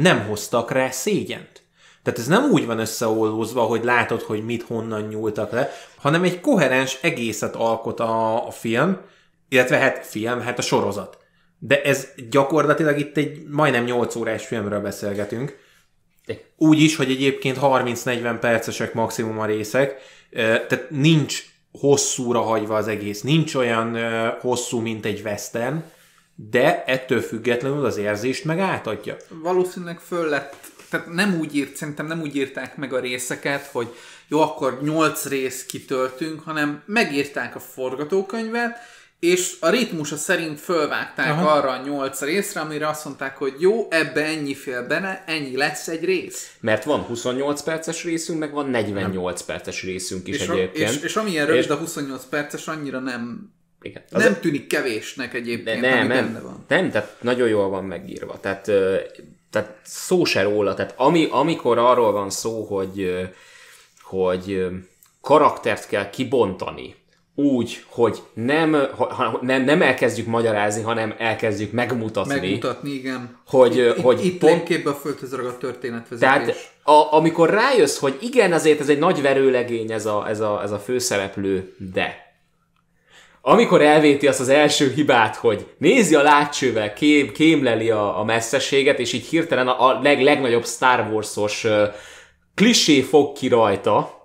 nem 0.00 0.26
hoztak 0.26 0.70
rá 0.70 0.90
szégyent. 0.90 1.62
Tehát 2.02 2.18
ez 2.18 2.26
nem 2.26 2.50
úgy 2.50 2.66
van 2.66 2.78
összeollózva, 2.78 3.62
hogy 3.62 3.84
látod, 3.84 4.22
hogy 4.22 4.44
mit 4.44 4.62
honnan 4.62 5.02
nyúltak 5.02 5.52
le, 5.52 5.70
hanem 5.96 6.22
egy 6.22 6.40
koherens 6.40 6.98
egészet 7.02 7.54
alkot 7.54 8.00
a, 8.00 8.46
a 8.46 8.50
film, 8.50 8.98
illetve 9.48 9.76
hát 9.76 10.06
film, 10.06 10.40
hát 10.40 10.58
a 10.58 10.62
sorozat. 10.62 11.18
De 11.58 11.82
ez 11.82 12.08
gyakorlatilag 12.30 12.98
itt 12.98 13.16
egy 13.16 13.42
majdnem 13.48 13.84
8 13.84 14.14
órás 14.14 14.46
filmről 14.46 14.80
beszélgetünk. 14.80 15.56
Úgy 16.56 16.80
is, 16.80 16.96
hogy 16.96 17.10
egyébként 17.10 17.58
30-40 17.60 18.36
percesek 18.40 18.94
maximum 18.94 19.38
a 19.38 19.46
részek, 19.46 20.00
tehát 20.30 20.86
nincs 20.90 21.44
hosszúra 21.72 22.40
hagyva 22.40 22.76
az 22.76 22.88
egész, 22.88 23.22
nincs 23.22 23.54
olyan 23.54 23.98
hosszú, 24.40 24.80
mint 24.80 25.06
egy 25.06 25.20
western, 25.24 25.84
de 26.50 26.84
ettől 26.84 27.20
függetlenül 27.20 27.84
az 27.84 27.96
érzést 27.96 28.44
meg 28.44 28.58
átadja. 28.58 29.16
valószínűleg 29.28 29.98
föl 29.98 30.28
lett, 30.28 30.54
tehát 30.90 31.12
nem 31.12 31.38
úgy 31.38 31.56
írt, 31.56 31.76
szerintem 31.76 32.06
nem 32.06 32.20
úgy 32.20 32.36
írták 32.36 32.76
meg 32.76 32.92
a 32.92 33.00
részeket, 33.00 33.66
hogy 33.72 33.94
jó, 34.28 34.40
akkor 34.40 34.78
nyolc 34.82 35.24
rész 35.28 35.66
kitöltünk, 35.66 36.40
hanem 36.44 36.82
megírták 36.86 37.54
a 37.54 37.60
forgatókönyvet, 37.60 38.76
és 39.20 39.56
a 39.60 39.68
ritmusa 39.70 40.16
szerint 40.16 40.60
fölvágták 40.60 41.30
Aha. 41.30 41.50
arra 41.50 41.70
a 41.70 41.82
nyolc 41.84 42.20
részre, 42.20 42.60
amire 42.60 42.88
azt 42.88 43.04
mondták, 43.04 43.36
hogy 43.36 43.54
jó, 43.58 43.86
ebbe 43.90 44.24
ennyi 44.24 44.54
fél 44.54 44.86
benne, 44.86 45.24
ennyi 45.26 45.56
lesz 45.56 45.88
egy 45.88 46.04
rész. 46.04 46.52
Mert 46.60 46.84
van 46.84 47.00
28 47.00 47.62
perces 47.62 48.04
részünk, 48.04 48.38
meg 48.38 48.52
van 48.52 48.70
48 48.70 49.42
perces 49.42 49.82
részünk 49.82 50.28
is 50.28 50.40
És, 50.40 50.48
a, 50.48 50.52
egyébként. 50.52 50.90
és, 50.90 51.02
és 51.02 51.16
amilyen 51.16 51.46
rövid 51.46 51.62
És- 51.62 51.68
a 51.68 51.76
28 51.76 52.24
perces, 52.24 52.66
annyira 52.68 52.98
nem, 52.98 53.52
Igen. 53.80 54.02
Az- 54.10 54.22
nem 54.22 54.40
tűnik 54.40 54.66
kevésnek 54.66 55.32
De 55.32 55.38
egyébként, 55.38 55.80
nem, 55.80 55.98
ami 55.98 56.06
nem, 56.06 56.24
benne 56.24 56.40
van. 56.40 56.64
nem, 56.68 56.90
tehát 56.90 57.16
nagyon 57.20 57.48
jól 57.48 57.68
van 57.68 57.84
megírva. 57.84 58.40
Tehát 58.40 58.70
tehát 59.50 59.76
szó 59.82 60.24
se 60.24 60.42
róla, 60.42 60.74
tehát 60.74 60.94
ami, 60.96 61.28
amikor 61.30 61.78
arról 61.78 62.12
van 62.12 62.30
szó, 62.30 62.62
hogy, 62.64 63.28
hogy 64.02 64.66
karaktert 65.20 65.88
kell 65.88 66.10
kibontani, 66.10 66.96
úgy, 67.34 67.84
hogy 67.86 68.22
nem, 68.34 68.76
ha, 68.96 69.38
nem, 69.42 69.64
nem 69.64 69.82
elkezdjük 69.82 70.26
magyarázni, 70.26 70.82
hanem 70.82 71.14
elkezdjük 71.18 71.72
megmutatni. 71.72 72.34
Megmutatni, 72.34 72.90
igen. 72.90 73.38
Hogy, 73.46 73.76
itt, 73.76 74.00
hogy 74.00 74.24
itt 74.24 74.38
pont- 74.38 74.54
pont... 74.54 74.68
képbe 74.68 74.90
a 74.90 74.94
földhöz 74.94 75.34
ragadt 75.34 75.58
történetvezetés. 75.58 76.28
Tehát 76.28 76.72
a, 76.82 77.12
amikor 77.16 77.50
rájössz, 77.50 77.98
hogy 77.98 78.16
igen, 78.20 78.52
azért 78.52 78.80
ez 78.80 78.88
egy 78.88 78.98
nagy 78.98 79.22
verőlegény 79.22 79.92
ez 79.92 80.06
a, 80.06 80.28
ez 80.28 80.40
a, 80.40 80.62
ez 80.62 80.70
a 80.70 80.78
főszereplő, 80.78 81.74
de 81.92 82.27
amikor 83.40 83.82
elvéti 83.82 84.26
azt 84.26 84.40
az 84.40 84.48
első 84.48 84.92
hibát, 84.94 85.36
hogy 85.36 85.66
nézi 85.78 86.14
a 86.14 86.22
látcsővel, 86.22 86.92
kém, 86.92 87.32
kémleli 87.32 87.90
a, 87.90 88.18
a 88.18 88.24
messzeséget, 88.24 88.98
és 88.98 89.12
így 89.12 89.26
hirtelen 89.26 89.68
a, 89.68 89.88
a 89.88 90.00
leg, 90.02 90.22
legnagyobb 90.22 90.66
Star 90.66 91.08
Wars-os 91.12 91.64
uh, 91.64 91.82
klisé 92.54 93.00
fog 93.00 93.32
ki 93.32 93.48
rajta, 93.48 94.18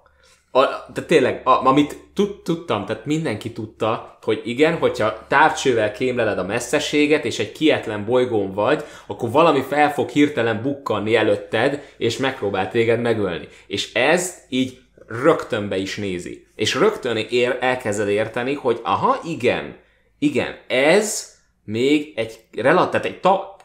a, 0.56 0.66
de 0.94 1.02
tényleg, 1.02 1.42
a, 1.44 1.66
amit 1.66 1.98
tud, 2.14 2.42
tudtam, 2.44 2.86
tehát 2.86 3.06
mindenki 3.06 3.52
tudta, 3.52 4.18
hogy 4.22 4.42
igen, 4.44 4.78
hogyha 4.78 5.26
távcsővel 5.28 5.92
kémleled 5.92 6.38
a 6.38 6.44
messzeséget, 6.44 7.26
és 7.26 7.40
egy 7.40 7.52
kietlen 7.52 8.06
bolygón 8.06 8.54
vagy, 8.54 8.84
akkor 9.08 9.32
valami 9.32 9.62
fel 9.62 9.94
fog 9.94 10.10
hirtelen 10.10 10.62
bukkanni 10.62 11.16
előtted, 11.16 11.82
és 11.98 12.18
megpróbál 12.18 12.70
téged 12.70 13.02
megölni. 13.02 13.48
És 13.68 13.94
ez 13.94 14.38
így 14.50 14.82
rögtön 15.22 15.70
be 15.70 15.78
is 15.78 15.98
nézi. 15.98 16.48
És 16.56 16.76
rögtön 16.76 17.18
ér, 17.18 17.58
elkezded 17.60 18.08
érteni, 18.08 18.54
hogy 18.54 18.80
aha, 18.84 19.20
igen, 19.24 19.76
igen, 20.20 20.58
ez 20.68 21.32
még 21.66 22.14
egy, 22.16 22.40
tehát 22.52 23.06
egy 23.06 23.20
ta, 23.20 23.56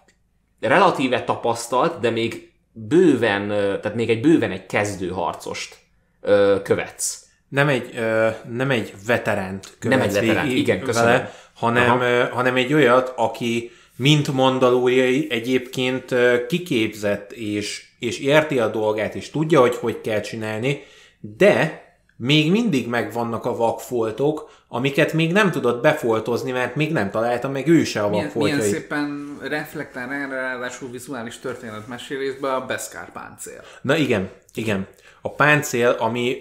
relatíve 0.60 1.24
tapasztalt, 1.24 2.00
de 2.00 2.10
még 2.10 2.52
bőven, 2.72 3.48
tehát 3.48 3.94
még 3.94 4.10
egy 4.10 4.20
bőven 4.20 4.50
egy 4.50 4.66
kezdő 4.66 5.08
harcost 5.08 5.76
ö, 6.20 6.56
követsz. 6.62 7.24
Nem 7.48 7.68
egy, 7.68 7.90
ö, 7.96 8.28
nem 8.52 8.70
egy 8.70 8.92
veteránt 9.06 9.76
Nem 9.80 9.92
egy 9.92 9.98
követsz 9.98 10.26
veteránt, 10.26 10.52
igen, 10.52 10.80
köszönöm. 10.80 11.08
vele, 11.08 11.34
hanem, 11.54 11.90
Aha. 11.90 12.04
ö, 12.04 12.24
hanem 12.30 12.56
egy 12.56 12.72
olyat, 12.72 13.12
aki 13.16 13.70
mint 13.96 14.32
mandalóriai 14.32 15.26
egyébként 15.30 16.14
kiképzett 16.48 17.32
és, 17.32 17.86
és 17.98 18.18
érti 18.18 18.58
a 18.58 18.68
dolgát, 18.68 19.14
és 19.14 19.30
tudja, 19.30 19.60
hogy 19.60 19.76
hogy 19.76 20.00
kell 20.00 20.20
csinálni, 20.20 20.82
de 21.20 21.86
még 22.16 22.50
mindig 22.50 22.88
megvannak 22.88 23.44
a 23.44 23.56
vakfoltok, 23.56 24.50
amiket 24.68 25.12
még 25.12 25.32
nem 25.32 25.50
tudott 25.50 25.82
befoltozni, 25.82 26.50
mert 26.50 26.74
még 26.74 26.92
nem 26.92 27.10
találta 27.10 27.48
meg 27.48 27.68
ő 27.68 27.84
se 27.84 28.02
a 28.02 28.08
milyen, 28.08 28.30
milyen 28.34 28.56
vakfoltjait. 28.58 28.74
szépen 28.74 29.38
reflektál 29.40 30.12
erre, 30.12 30.40
ráadásul 30.40 30.90
vizuális 30.90 31.38
történetmesélésbe 31.38 32.54
a 32.54 32.66
Beskar 32.66 33.12
páncél. 33.12 33.62
Na 33.82 33.96
igen, 33.96 34.30
igen. 34.54 34.86
A 35.22 35.30
páncél, 35.30 35.88
ami 35.88 36.36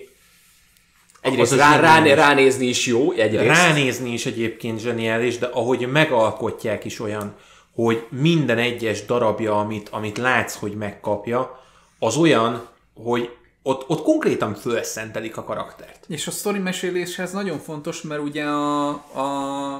Egyrészt 1.21 1.55
rá, 1.55 1.71
zseniális. 1.71 2.13
ránézni 2.13 2.65
is 2.65 2.85
jó, 2.85 3.11
egyrészt. 3.11 3.47
Ránézni 3.47 4.13
is 4.13 4.25
egyébként 4.25 4.79
zseniális, 4.79 5.37
de 5.37 5.45
ahogy 5.45 5.87
megalkotják 5.91 6.85
is 6.85 6.99
olyan, 6.99 7.35
hogy 7.73 8.05
minden 8.09 8.57
egyes 8.57 9.05
darabja, 9.05 9.59
amit, 9.59 9.89
amit 9.89 10.17
látsz, 10.17 10.55
hogy 10.55 10.73
megkapja, 10.73 11.59
az 11.99 12.17
olyan, 12.17 12.67
hogy 12.93 13.29
ott, 13.67 13.89
ott 13.89 14.03
konkrétan 14.03 14.53
fölszentelik 14.55 15.37
a 15.37 15.43
karaktert. 15.43 16.05
És 16.07 16.27
a 16.27 16.31
sztori 16.31 16.59
meséléshez 16.59 17.31
nagyon 17.31 17.59
fontos, 17.59 18.01
mert 18.01 18.21
ugye 18.21 18.43
a, 18.43 18.87
a, 19.13 19.73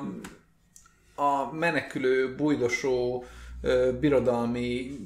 a 1.15 1.53
menekülő, 1.53 2.35
bujdosó, 2.35 3.25
ö, 3.61 3.91
birodalmi 3.99 4.99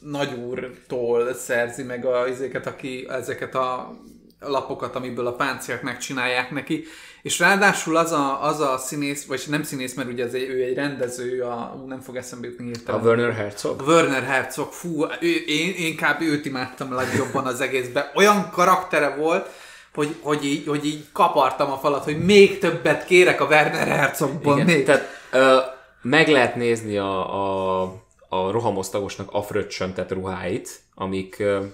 nagyúrtól 0.00 1.34
szerzi 1.34 1.82
meg 1.82 2.04
a, 2.04 2.26
ezeket, 2.26 2.66
aki, 2.66 3.06
ezeket 3.08 3.54
a 3.54 3.96
lapokat, 4.40 4.96
amiből 4.96 5.26
a 5.26 5.36
páncélt 5.36 5.82
megcsinálják 5.82 6.50
neki, 6.50 6.84
és 7.26 7.38
ráadásul 7.38 7.96
az 7.96 8.12
a, 8.12 8.42
az 8.42 8.60
a 8.60 8.78
színész, 8.78 9.26
vagy 9.26 9.44
nem 9.48 9.62
színész, 9.62 9.94
mert 9.94 10.08
ugye 10.08 10.24
az 10.24 10.34
egy, 10.34 10.48
ő 10.48 10.62
egy 10.62 10.74
rendező, 10.74 11.42
a, 11.42 11.76
ú, 11.76 11.86
nem 11.86 12.00
fog 12.00 12.16
eszembe 12.16 12.46
jutni 12.46 12.70
A. 12.86 12.96
Werner 12.96 13.32
Herzog. 13.32 13.82
Werner 13.86 14.22
Herzog, 14.22 14.72
fú, 14.72 15.04
ő, 15.20 15.26
én, 15.46 15.74
én 15.74 15.86
inkább 15.86 16.20
őt 16.20 16.44
imádtam 16.44 16.92
legjobban 16.92 17.46
az 17.46 17.60
egészben. 17.60 18.10
Olyan 18.14 18.50
karaktere 18.50 19.14
volt, 19.14 19.48
hogy, 19.94 20.14
hogy, 20.20 20.44
így, 20.44 20.66
hogy 20.66 20.86
így 20.86 21.04
kapartam 21.12 21.70
a 21.70 21.78
falat, 21.78 22.04
hogy 22.04 22.24
még 22.24 22.58
többet 22.58 23.04
kérek 23.04 23.40
a 23.40 23.46
Werner 23.46 23.86
Herzogból. 23.86 24.54
Igen, 24.54 24.66
Még. 24.66 24.84
tehát 24.84 25.08
ö, 25.32 25.58
meg 26.02 26.28
lehet 26.28 26.56
nézni 26.56 26.96
a, 26.96 27.34
a, 27.34 27.82
a 28.28 28.50
rohamosztagosnak 28.50 29.28
afröccsöntett 29.32 30.12
ruháit, 30.12 30.80
amik 30.94 31.38
ö, 31.38 31.64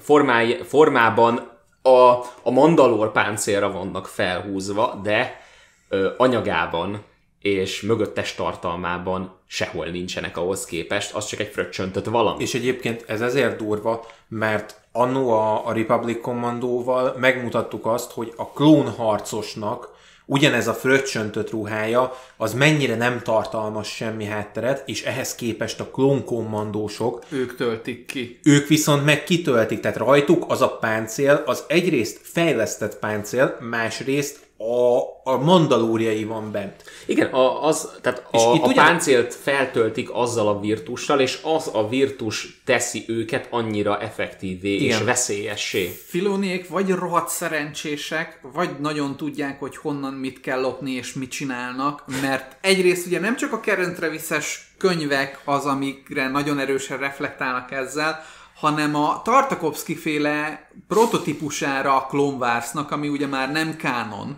formái, 0.00 0.58
formában 0.66 1.57
a, 1.88 2.24
a 2.42 2.50
mandalor 2.50 3.12
páncélra 3.12 3.72
vannak 3.72 4.06
felhúzva, 4.06 5.00
de 5.02 5.40
ö, 5.88 6.10
anyagában 6.16 7.04
és 7.40 7.80
mögöttes 7.80 8.34
tartalmában 8.34 9.36
sehol 9.46 9.86
nincsenek 9.86 10.36
ahhoz 10.36 10.64
képest, 10.64 11.14
az 11.14 11.26
csak 11.26 11.40
egy 11.40 11.48
fröccsöntött 11.48 12.04
valami. 12.04 12.42
És 12.42 12.54
egyébként 12.54 13.04
ez 13.06 13.20
ezért 13.20 13.56
durva, 13.56 14.06
mert 14.28 14.80
annó 14.92 15.30
a, 15.30 15.66
a 15.66 15.72
Republic 15.72 16.20
Commandóval 16.20 17.14
megmutattuk 17.18 17.86
azt, 17.86 18.12
hogy 18.12 18.32
a 18.36 18.48
klónharcosnak 18.48 19.96
ugyanez 20.30 20.66
a 20.66 20.74
fröccsöntött 20.74 21.50
ruhája, 21.50 22.12
az 22.36 22.54
mennyire 22.54 22.96
nem 22.96 23.20
tartalmaz 23.22 23.86
semmi 23.86 24.24
hátteret, 24.24 24.82
és 24.88 25.02
ehhez 25.02 25.34
képest 25.34 25.80
a 25.80 25.90
klónkommandósok, 25.90 27.24
Ők 27.28 27.56
töltik 27.56 28.06
ki. 28.06 28.38
ők 28.42 28.68
viszont 28.68 29.04
meg 29.04 29.24
kitöltik, 29.24 29.80
tehát 29.80 29.96
rajtuk 29.96 30.44
az 30.48 30.62
a 30.62 30.76
páncél, 30.76 31.42
az 31.46 31.64
egyrészt 31.68 32.20
fejlesztett 32.22 32.98
páncél, 32.98 33.56
másrészt 33.60 34.47
a, 34.60 34.98
a 35.32 35.36
mandalóriai 35.36 36.24
van 36.24 36.50
bent. 36.52 36.84
Igen, 37.06 37.26
a, 37.32 37.64
az, 37.66 37.90
tehát 38.02 38.26
És 38.32 38.42
a, 38.42 38.52
itt 38.54 38.62
a 38.62 38.66
ugyan- 38.66 38.84
páncélt 38.86 39.34
feltöltik 39.34 40.08
azzal 40.12 40.48
a 40.48 40.60
virtussal, 40.60 41.20
és 41.20 41.38
az 41.42 41.70
a 41.72 41.88
virtus 41.88 42.62
teszi 42.64 43.04
őket 43.08 43.46
annyira 43.50 44.00
effektívvé 44.00 44.74
és 44.74 44.94
Igen. 44.94 45.04
veszélyessé. 45.04 46.00
Filóniék 46.06 46.68
vagy 46.68 46.90
rohadt 46.90 47.28
szerencsések, 47.28 48.40
vagy 48.52 48.70
nagyon 48.80 49.16
tudják, 49.16 49.58
hogy 49.60 49.76
honnan 49.76 50.12
mit 50.12 50.40
kell 50.40 50.60
lopni 50.60 50.90
és 50.92 51.12
mit 51.12 51.30
csinálnak, 51.30 52.04
mert 52.22 52.56
egyrészt 52.60 53.06
ugye 53.06 53.20
nem 53.20 53.36
csak 53.36 53.52
a 53.52 53.60
Karen 53.60 53.94
Travis-es 53.94 54.72
könyvek 54.78 55.40
az, 55.44 55.64
amikre 55.64 56.28
nagyon 56.28 56.58
erősen 56.58 56.98
reflektálnak 56.98 57.70
ezzel, 57.70 58.24
hanem 58.54 58.94
a 58.94 59.22
Tartakovsky 59.24 59.94
féle 59.96 60.68
prototípusára 60.88 61.96
a 61.96 62.06
Clone 62.06 62.36
Wars-nak, 62.36 62.90
ami 62.90 63.08
ugye 63.08 63.26
már 63.26 63.52
nem 63.52 63.76
kánon, 63.76 64.36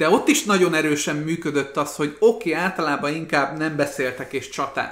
de 0.00 0.10
ott 0.10 0.28
is 0.28 0.44
nagyon 0.44 0.74
erősen 0.74 1.16
működött 1.16 1.76
az, 1.76 1.96
hogy 1.96 2.16
oké, 2.18 2.50
okay, 2.50 2.62
általában 2.62 3.14
inkább 3.14 3.58
nem 3.58 3.76
beszéltek 3.76 4.32
és 4.32 4.48
csata, 4.48 4.90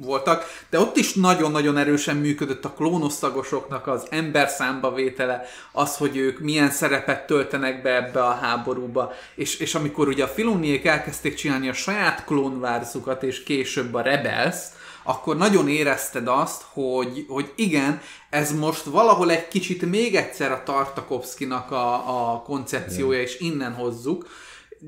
voltak, 0.00 0.64
de 0.70 0.78
ott 0.78 0.96
is 0.96 1.14
nagyon-nagyon 1.14 1.76
erősen 1.76 2.16
működött 2.16 2.64
a 2.64 2.72
klónosztagosoknak 2.72 3.86
az 3.86 4.06
ember 4.10 4.48
számba 4.48 4.94
vétele, 4.94 5.44
az, 5.72 5.96
hogy 5.96 6.16
ők 6.16 6.38
milyen 6.38 6.70
szerepet 6.70 7.26
töltenek 7.26 7.82
be 7.82 7.94
ebbe 7.96 8.24
a 8.24 8.38
háborúba, 8.42 9.12
és, 9.34 9.58
és 9.58 9.74
amikor 9.74 10.08
ugye 10.08 10.24
a 10.24 10.28
Filoniék 10.28 10.84
elkezdték 10.84 11.34
csinálni 11.34 11.68
a 11.68 11.72
saját 11.72 12.24
klónvárzukat, 12.24 13.22
és 13.22 13.42
később 13.42 13.94
a 13.94 14.00
Rebels, 14.00 14.56
akkor 15.02 15.36
nagyon 15.36 15.68
érezted 15.68 16.28
azt, 16.28 16.62
hogy, 16.72 17.24
hogy 17.28 17.52
igen, 17.54 18.00
ez 18.30 18.52
most 18.58 18.82
valahol 18.84 19.30
egy 19.30 19.48
kicsit 19.48 19.90
még 19.90 20.14
egyszer 20.14 20.52
a 20.52 20.62
Tartakovszkinak 20.64 21.70
a, 21.70 21.94
a 21.94 22.42
koncepciója, 22.42 23.20
és 23.20 23.40
innen 23.40 23.72
hozzuk, 23.72 24.26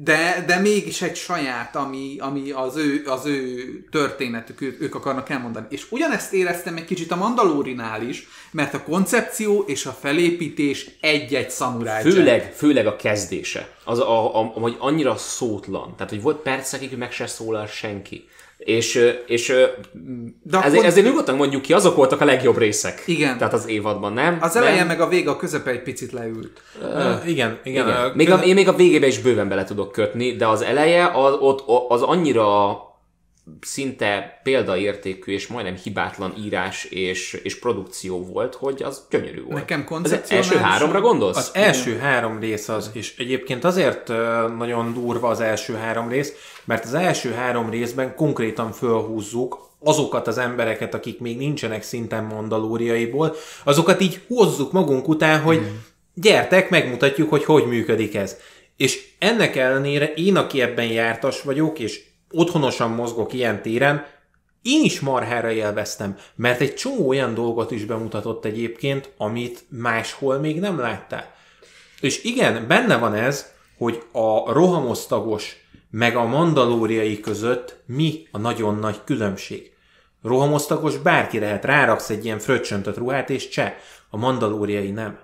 de, 0.02 0.44
de 0.46 0.58
mégis 0.58 1.02
egy 1.02 1.16
saját, 1.16 1.76
ami, 1.76 2.16
ami 2.18 2.50
az, 2.50 2.76
ő, 2.76 3.02
az 3.06 3.26
ő 3.26 3.64
történetük, 3.90 4.60
ő, 4.60 4.76
ők 4.80 4.94
akarnak 4.94 5.30
elmondani. 5.30 5.66
És 5.68 5.86
ugyanezt 5.90 6.32
éreztem 6.32 6.76
egy 6.76 6.84
kicsit 6.84 7.10
a 7.10 7.16
Mandalórinál 7.16 8.02
is, 8.02 8.28
mert 8.50 8.74
a 8.74 8.82
koncepció 8.82 9.64
és 9.66 9.86
a 9.86 9.96
felépítés 10.00 10.90
egy-egy 11.00 11.50
szamuráj. 11.50 12.02
Főleg, 12.02 12.52
főleg 12.52 12.86
a 12.86 12.96
kezdése. 12.96 13.68
Az, 13.84 13.98
a, 13.98 14.40
a, 14.40 14.42
hogy 14.44 14.76
annyira 14.78 15.16
szótlan. 15.16 15.94
Tehát, 15.96 16.12
hogy 16.12 16.22
volt 16.22 16.42
percekig, 16.42 16.88
hogy 16.88 16.98
meg 16.98 17.12
se 17.12 17.26
szólal 17.26 17.66
senki. 17.66 18.28
És, 18.58 19.14
és 19.26 19.46
De 20.42 20.58
ezért, 20.58 20.72
akkor- 20.74 20.84
ezért 20.84 21.06
nyugodtan 21.06 21.36
mondjuk 21.36 21.62
ki, 21.62 21.72
azok 21.72 21.96
voltak 21.96 22.20
a 22.20 22.24
legjobb 22.24 22.58
részek. 22.58 23.02
Igen. 23.06 23.38
Tehát 23.38 23.52
az 23.52 23.68
évadban, 23.68 24.12
nem? 24.12 24.38
Az 24.40 24.56
eleje 24.56 24.76
nem? 24.76 24.86
meg 24.86 25.00
a 25.00 25.08
vége, 25.08 25.30
a 25.30 25.36
közepe 25.36 25.70
egy 25.70 25.82
picit 25.82 26.12
leült. 26.12 26.62
Uh, 26.82 27.28
igen, 27.28 27.58
igen. 27.64 27.86
Igen. 27.88 27.96
a- 28.00 28.12
Még 28.14 28.30
a, 28.30 28.36
én 28.36 28.54
még 28.54 28.68
a 28.68 28.74
végébe 28.74 29.06
is 29.06 29.18
bőven 29.18 29.48
bele 29.48 29.64
tudok 29.64 29.92
kötni, 29.92 30.36
de 30.36 30.46
az 30.46 30.62
eleje 30.62 31.10
az, 31.14 31.34
ott, 31.40 31.64
az 31.88 32.02
annyira 32.02 32.76
szinte 33.60 34.40
példaértékű 34.42 35.32
és 35.32 35.46
majdnem 35.46 35.76
hibátlan 35.76 36.34
írás 36.44 36.84
és, 36.84 37.40
és 37.42 37.58
produkció 37.58 38.26
volt, 38.26 38.54
hogy 38.54 38.82
az 38.82 39.06
gyönyörű 39.10 39.42
volt. 39.42 39.54
Nekem 39.58 39.80
Az 39.80 39.86
koncepcionálisan- 39.86 40.56
első 40.56 40.68
háromra 40.68 41.00
gondolsz? 41.00 41.36
Az 41.36 41.50
első 41.52 41.98
három 41.98 42.38
rész 42.38 42.68
az, 42.68 42.90
és 42.92 43.16
egyébként 43.18 43.64
azért 43.64 44.08
nagyon 44.56 44.92
durva 44.92 45.28
az 45.28 45.40
első 45.40 45.74
három 45.74 46.08
rész, 46.08 46.32
mert 46.64 46.84
az 46.84 46.94
első 46.94 47.32
három 47.32 47.70
részben 47.70 48.14
konkrétan 48.14 48.72
fölhúzzuk 48.72 49.72
azokat 49.78 50.26
az 50.26 50.38
embereket, 50.38 50.94
akik 50.94 51.20
még 51.20 51.36
nincsenek 51.36 51.82
szinten 51.82 52.24
mandalóriaiból, 52.24 53.34
azokat 53.64 54.00
így 54.00 54.20
hozzuk 54.28 54.72
magunk 54.72 55.08
után, 55.08 55.40
hogy 55.40 55.60
mm. 55.60 55.76
gyertek, 56.14 56.70
megmutatjuk, 56.70 57.30
hogy 57.30 57.44
hogy 57.44 57.66
működik 57.66 58.14
ez. 58.14 58.36
És 58.76 59.06
ennek 59.18 59.56
ellenére 59.56 60.12
én, 60.12 60.36
aki 60.36 60.60
ebben 60.60 60.86
jártas 60.86 61.42
vagyok, 61.42 61.78
és 61.78 62.00
otthonosan 62.30 62.90
mozgok 62.90 63.32
ilyen 63.32 63.62
téren, 63.62 64.06
én 64.62 64.84
is 64.84 65.00
marhára 65.00 65.50
élveztem, 65.50 66.16
mert 66.34 66.60
egy 66.60 66.74
csomó 66.74 67.08
olyan 67.08 67.34
dolgot 67.34 67.70
is 67.70 67.84
bemutatott 67.84 68.44
egyébként, 68.44 69.12
amit 69.16 69.64
máshol 69.68 70.38
még 70.38 70.60
nem 70.60 70.78
láttál. 70.78 71.34
És 72.00 72.24
igen, 72.24 72.66
benne 72.66 72.96
van 72.96 73.14
ez, 73.14 73.52
hogy 73.78 74.02
a 74.12 74.52
rohamosztagos 74.52 75.56
meg 75.90 76.16
a 76.16 76.24
mandalóriai 76.24 77.20
között 77.20 77.82
mi 77.86 78.26
a 78.30 78.38
nagyon 78.38 78.78
nagy 78.78 79.00
különbség. 79.04 79.72
Rohamosztagos 80.22 80.96
bárki 80.96 81.38
lehet, 81.38 81.64
ráraksz 81.64 82.10
egy 82.10 82.24
ilyen 82.24 82.38
fröccsöntött 82.38 82.96
ruhát, 82.96 83.30
és 83.30 83.48
cseh. 83.48 83.74
A 84.10 84.16
mandalóriai 84.16 84.90
nem. 84.90 85.18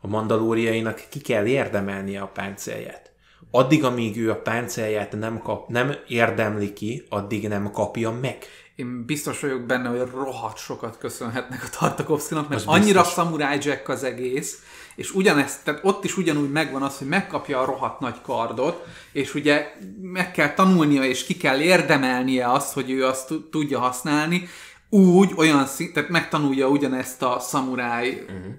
A 0.00 0.06
mandalóriainak 0.06 1.02
ki 1.10 1.20
kell 1.20 1.46
érdemelnie 1.46 2.20
a 2.20 2.26
páncélját. 2.26 3.13
Addig, 3.56 3.84
amíg 3.84 4.16
ő 4.16 4.30
a 4.30 4.36
páncélját 4.36 5.12
nem, 5.12 5.38
kap, 5.38 5.68
nem 5.68 5.94
érdemli 6.08 6.72
ki, 6.72 7.06
addig 7.08 7.48
nem 7.48 7.70
kapja 7.70 8.10
meg. 8.10 8.38
Én 8.76 9.04
biztos 9.04 9.40
vagyok 9.40 9.62
benne, 9.62 9.88
hogy 9.88 10.10
rohadt 10.14 10.56
sokat 10.56 10.98
köszönhetnek 10.98 11.64
a 11.64 11.78
Tartakovszkinak, 11.78 12.48
mert 12.48 12.60
az 12.60 12.66
annyira 12.66 13.02
Samurai 13.02 13.58
Jack 13.60 13.88
az 13.88 14.04
egész, 14.04 14.62
és 14.94 15.14
ugyanezt, 15.14 15.64
tehát 15.64 15.80
ott 15.84 16.04
is 16.04 16.16
ugyanúgy 16.16 16.50
megvan 16.50 16.82
az, 16.82 16.98
hogy 16.98 17.06
megkapja 17.06 17.60
a 17.60 17.64
rohadt 17.64 18.00
nagy 18.00 18.20
kardot, 18.22 18.86
és 19.12 19.34
ugye 19.34 19.72
meg 20.00 20.30
kell 20.30 20.54
tanulnia, 20.54 21.04
és 21.04 21.24
ki 21.24 21.36
kell 21.36 21.60
érdemelnie 21.60 22.50
azt, 22.50 22.72
hogy 22.72 22.90
ő 22.90 23.06
azt 23.06 23.32
tudja 23.50 23.78
használni, 23.78 24.48
úgy, 24.88 25.32
olyan 25.36 25.66
szint, 25.66 25.92
tehát 25.92 26.08
megtanulja 26.08 26.68
ugyanezt 26.68 27.22
a 27.22 27.38
szamuráj 27.40 28.10
uh-huh. 28.10 28.54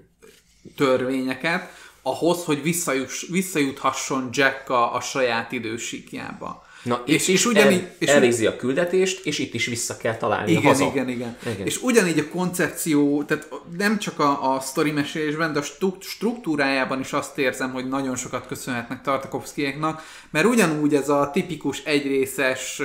törvényeket, 0.76 1.84
ahhoz, 2.06 2.44
hogy 2.44 2.62
visszajuss, 2.62 3.26
visszajuthasson 3.30 4.28
Jack 4.32 4.70
a, 4.70 4.94
a 4.94 5.00
saját 5.00 5.52
idősíkjába. 5.52 6.64
Na, 6.82 7.02
és, 7.06 7.28
és 7.28 7.46
ugyanígy... 7.46 7.80
El, 7.80 7.94
és 7.98 8.08
elvégzi 8.08 8.46
a 8.46 8.56
küldetést, 8.56 9.26
és 9.26 9.38
itt 9.38 9.54
is 9.54 9.66
vissza 9.66 9.96
kell 9.96 10.16
találni 10.16 10.50
igen, 10.50 10.62
haza. 10.62 10.84
Igen, 10.84 11.08
igen, 11.08 11.36
igen. 11.42 11.66
És 11.66 11.82
ugyanígy 11.82 12.18
a 12.18 12.28
koncepció, 12.28 13.22
tehát 13.22 13.48
nem 13.76 13.98
csak 13.98 14.18
a, 14.18 14.54
a 14.54 14.60
sztori 14.60 14.90
mesélésben, 14.90 15.52
de 15.52 15.58
a 15.58 15.92
struktúrájában 16.00 17.00
is 17.00 17.12
azt 17.12 17.38
érzem, 17.38 17.72
hogy 17.72 17.88
nagyon 17.88 18.16
sokat 18.16 18.46
köszönhetnek 18.46 19.02
Tartakovszkieknak, 19.02 20.02
mert 20.30 20.46
ugyanúgy 20.46 20.94
ez 20.94 21.08
a 21.08 21.30
tipikus 21.32 21.82
egyrészes, 21.84 22.80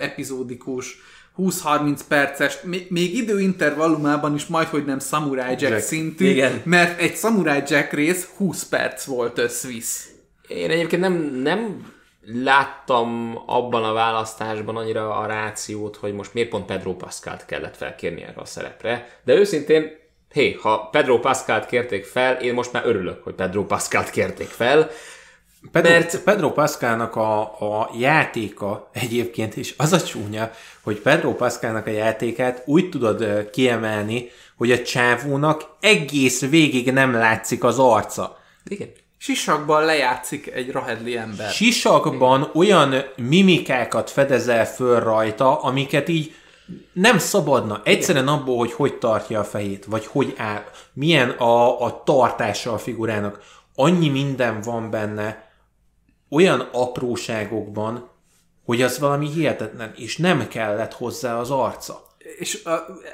epizódikus, 0.00 1.00
20-30 1.38 2.00
perces, 2.08 2.58
még 2.88 3.14
időintervallumában 3.14 4.34
is 4.34 4.46
majd, 4.46 4.66
hogy 4.66 4.84
nem 4.84 4.98
Samurai 4.98 5.50
Jack, 5.50 5.60
Jack. 5.60 5.80
szintű, 5.80 6.26
Igen. 6.26 6.60
mert 6.64 7.00
egy 7.00 7.16
Samurai 7.16 7.62
Jack 7.66 7.92
rész 7.92 8.28
20 8.36 8.64
perc 8.64 9.04
volt 9.04 9.38
összvisz. 9.38 10.10
Én 10.48 10.70
egyébként 10.70 11.02
nem, 11.02 11.12
nem 11.42 11.92
láttam 12.34 13.38
abban 13.46 13.84
a 13.84 13.92
választásban 13.92 14.76
annyira 14.76 15.16
a 15.16 15.26
rációt, 15.26 15.96
hogy 15.96 16.12
most 16.12 16.34
miért 16.34 16.48
pont 16.48 16.66
Pedro 16.66 16.94
Pascalt 16.94 17.44
kellett 17.46 17.76
felkérni 17.76 18.22
erre 18.22 18.40
a 18.40 18.44
szerepre. 18.44 19.20
De 19.24 19.34
őszintén, 19.34 19.90
hé, 20.32 20.52
ha 20.52 20.88
Pedro 20.92 21.20
Pascalt 21.20 21.66
kérték 21.66 22.04
fel, 22.04 22.34
én 22.34 22.54
most 22.54 22.72
már 22.72 22.86
örülök, 22.86 23.24
hogy 23.24 23.34
Pedro 23.34 23.64
Pascalt 23.64 24.10
kérték 24.10 24.48
fel. 24.48 24.90
Pedro, 25.72 25.90
mert... 25.90 26.22
Pedro 26.22 26.52
Pascalnak 26.52 27.16
a, 27.16 27.40
a 27.40 27.90
játéka 27.98 28.88
egyébként 28.92 29.56
is 29.56 29.74
az 29.76 29.92
a 29.92 30.02
csúnya, 30.02 30.50
hogy 30.82 30.98
Pedro 31.00 31.34
Pascalnak 31.34 31.86
a 31.86 31.90
játékát 31.90 32.62
úgy 32.66 32.88
tudod 32.88 33.50
kiemelni, 33.50 34.30
hogy 34.56 34.72
a 34.72 34.82
csávónak 34.82 35.76
egész 35.80 36.40
végig 36.40 36.92
nem 36.92 37.12
látszik 37.12 37.64
az 37.64 37.78
arca. 37.78 38.38
Igen. 38.64 38.88
Sisakban 39.18 39.84
lejátszik 39.84 40.46
egy 40.46 40.70
rahedli 40.70 41.16
ember. 41.16 41.50
Sisakban 41.50 42.50
olyan 42.54 42.94
mimikákat 43.16 44.10
fedezel 44.10 44.66
föl 44.66 45.00
rajta, 45.00 45.60
amiket 45.60 46.08
így 46.08 46.34
nem 46.92 47.18
szabadna. 47.18 47.80
Egyszerűen 47.84 48.28
abból, 48.28 48.56
hogy 48.56 48.72
hogy 48.72 48.94
tartja 48.98 49.40
a 49.40 49.44
fejét, 49.44 49.84
vagy 49.84 50.06
hogy 50.06 50.34
áll, 50.36 50.64
milyen 50.92 51.30
a, 51.30 51.84
a 51.84 52.02
tartása 52.04 52.72
a 52.72 52.78
figurának. 52.78 53.40
Annyi 53.74 54.08
minden 54.08 54.60
van 54.60 54.90
benne, 54.90 55.47
olyan 56.30 56.60
apróságokban, 56.72 58.08
hogy 58.64 58.82
az 58.82 58.98
valami 58.98 59.28
hihetetlen, 59.28 59.92
és 59.96 60.16
nem 60.16 60.48
kellett 60.48 60.92
hozzá 60.92 61.38
az 61.38 61.50
arca 61.50 62.06
és 62.38 62.64
a, 62.64 62.70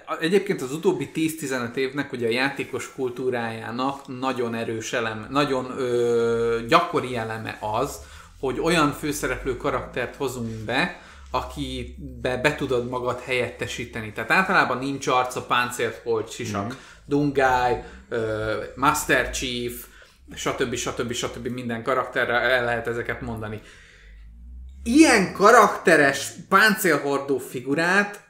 a, 0.06 0.16
egyébként 0.20 0.62
az 0.62 0.72
utóbbi 0.72 1.10
10-15 1.14 1.74
évnek 1.74 2.12
ugye 2.12 2.26
a 2.26 2.30
játékos 2.30 2.92
kultúrájának 2.94 4.18
nagyon 4.18 4.54
erős 4.54 4.92
eleme, 4.92 5.26
nagyon 5.30 5.78
ö, 5.78 6.60
gyakori 6.68 7.16
eleme 7.16 7.58
az, 7.60 7.98
hogy 8.40 8.60
olyan 8.60 8.92
főszereplő 8.92 9.56
karaktert 9.56 10.16
hozunk 10.16 10.64
be, 10.64 11.00
akibe 11.30 12.36
be 12.36 12.54
tudod 12.54 12.88
magad 12.88 13.20
helyettesíteni. 13.20 14.12
Tehát 14.12 14.30
általában 14.30 14.78
nincs 14.78 15.06
arca, 15.06 15.42
páncélt, 15.42 16.00
holt, 16.04 16.30
sisak, 16.30 16.64
mm. 16.64 16.76
Dungály, 17.06 17.84
Master 18.76 19.30
Chief, 19.30 19.86
stb. 20.34 20.74
stb. 20.74 21.12
stb. 21.12 21.46
minden 21.46 21.82
karakterre 21.82 22.32
el 22.32 22.64
lehet 22.64 22.86
ezeket 22.86 23.20
mondani. 23.20 23.60
Ilyen 24.82 25.32
karakteres 25.32 26.32
páncélhordó 26.48 27.38
figurát 27.38 28.24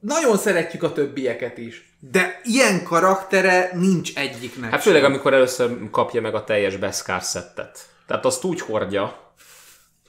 nagyon 0.00 0.36
szeretjük 0.36 0.82
a 0.82 0.92
többieket 0.92 1.58
is. 1.58 1.92
De 2.00 2.40
ilyen 2.44 2.82
karaktere 2.82 3.70
nincs 3.74 4.16
egyiknek. 4.16 4.70
Hát 4.70 4.82
főleg, 4.82 5.04
amikor 5.04 5.34
először 5.34 5.90
kapja 5.90 6.20
meg 6.20 6.34
a 6.34 6.44
teljes 6.44 6.76
Beskar 6.76 7.22
szettet. 7.22 7.86
Tehát 8.06 8.24
azt 8.24 8.44
úgy 8.44 8.60
hordja. 8.60 9.32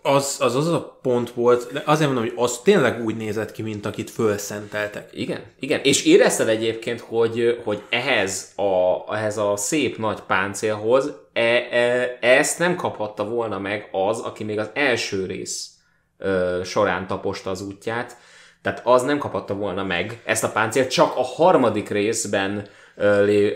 Az 0.01 0.37
az, 0.39 0.55
az 0.55 0.67
a 0.67 0.99
pont 1.01 1.31
volt, 1.31 1.81
azért 1.85 2.11
mondom, 2.11 2.23
hogy 2.23 2.43
az 2.43 2.59
tényleg 2.63 3.03
úgy 3.03 3.17
nézett 3.17 3.51
ki, 3.51 3.61
mint 3.61 3.85
akit 3.85 4.09
fölszenteltek. 4.09 5.09
Igen, 5.13 5.41
igen. 5.59 5.79
És 5.83 6.05
érezted 6.05 6.47
egyébként, 6.47 6.99
hogy, 6.99 7.61
hogy 7.63 7.81
ehhez, 7.89 8.51
a, 8.55 9.15
ehhez 9.15 9.37
a 9.37 9.55
szép 9.55 9.97
nagy 9.97 10.19
páncélhoz 10.19 11.13
e, 11.33 11.41
e, 11.71 12.17
ezt 12.21 12.59
nem 12.59 12.75
kaphatta 12.75 13.25
volna 13.25 13.59
meg 13.59 13.89
az, 13.91 14.19
aki 14.19 14.43
még 14.43 14.59
az 14.59 14.69
első 14.73 15.25
rész 15.25 15.69
ö, 16.17 16.61
során 16.63 17.07
taposta 17.07 17.49
az 17.49 17.61
útját, 17.61 18.17
tehát 18.61 18.81
az 18.83 19.03
nem 19.03 19.17
kaphatta 19.17 19.53
volna 19.53 19.83
meg 19.83 20.21
ezt 20.25 20.43
a 20.43 20.51
páncélt, 20.51 20.89
csak 20.89 21.15
a 21.15 21.23
harmadik 21.23 21.89
részben 21.89 22.67
ö, 22.95 23.25
lé, 23.25 23.53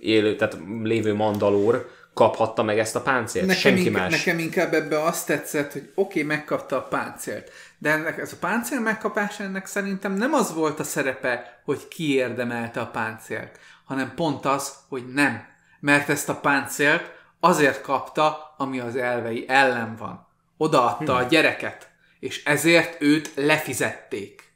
élő, 0.00 0.36
tehát 0.36 0.58
lévő 0.82 1.14
mandalór 1.14 1.90
kaphatta 2.14 2.62
meg 2.62 2.78
ezt 2.78 2.96
a 2.96 3.00
páncélt, 3.00 3.46
nekem 3.46 3.60
senki 3.60 3.84
inkább, 3.84 4.02
más. 4.02 4.24
Nekem 4.24 4.38
inkább 4.38 4.74
ebbe 4.74 5.02
azt 5.02 5.26
tetszett, 5.26 5.72
hogy 5.72 5.90
oké, 5.94 6.22
okay, 6.22 6.36
megkapta 6.36 6.76
a 6.76 6.82
páncélt, 6.82 7.50
de 7.78 7.90
ennek, 7.90 8.18
ez 8.18 8.32
a 8.32 8.36
páncél 8.40 8.80
megkapása 8.80 9.44
ennek 9.44 9.66
szerintem 9.66 10.12
nem 10.12 10.32
az 10.32 10.54
volt 10.54 10.80
a 10.80 10.84
szerepe, 10.84 11.60
hogy 11.64 11.88
kiérdemelte 11.88 12.80
a 12.80 12.86
páncélt, 12.86 13.58
hanem 13.84 14.12
pont 14.14 14.44
az, 14.44 14.72
hogy 14.88 15.12
nem. 15.12 15.44
Mert 15.80 16.08
ezt 16.08 16.28
a 16.28 16.34
páncélt 16.34 17.02
azért 17.40 17.80
kapta, 17.80 18.54
ami 18.56 18.80
az 18.80 18.96
elvei 18.96 19.44
ellen 19.48 19.96
van. 19.96 20.26
Odaadta 20.56 21.14
hmm. 21.14 21.24
a 21.24 21.28
gyereket 21.28 21.90
és 22.22 22.44
ezért 22.44 23.00
őt 23.00 23.32
lefizették. 23.34 24.51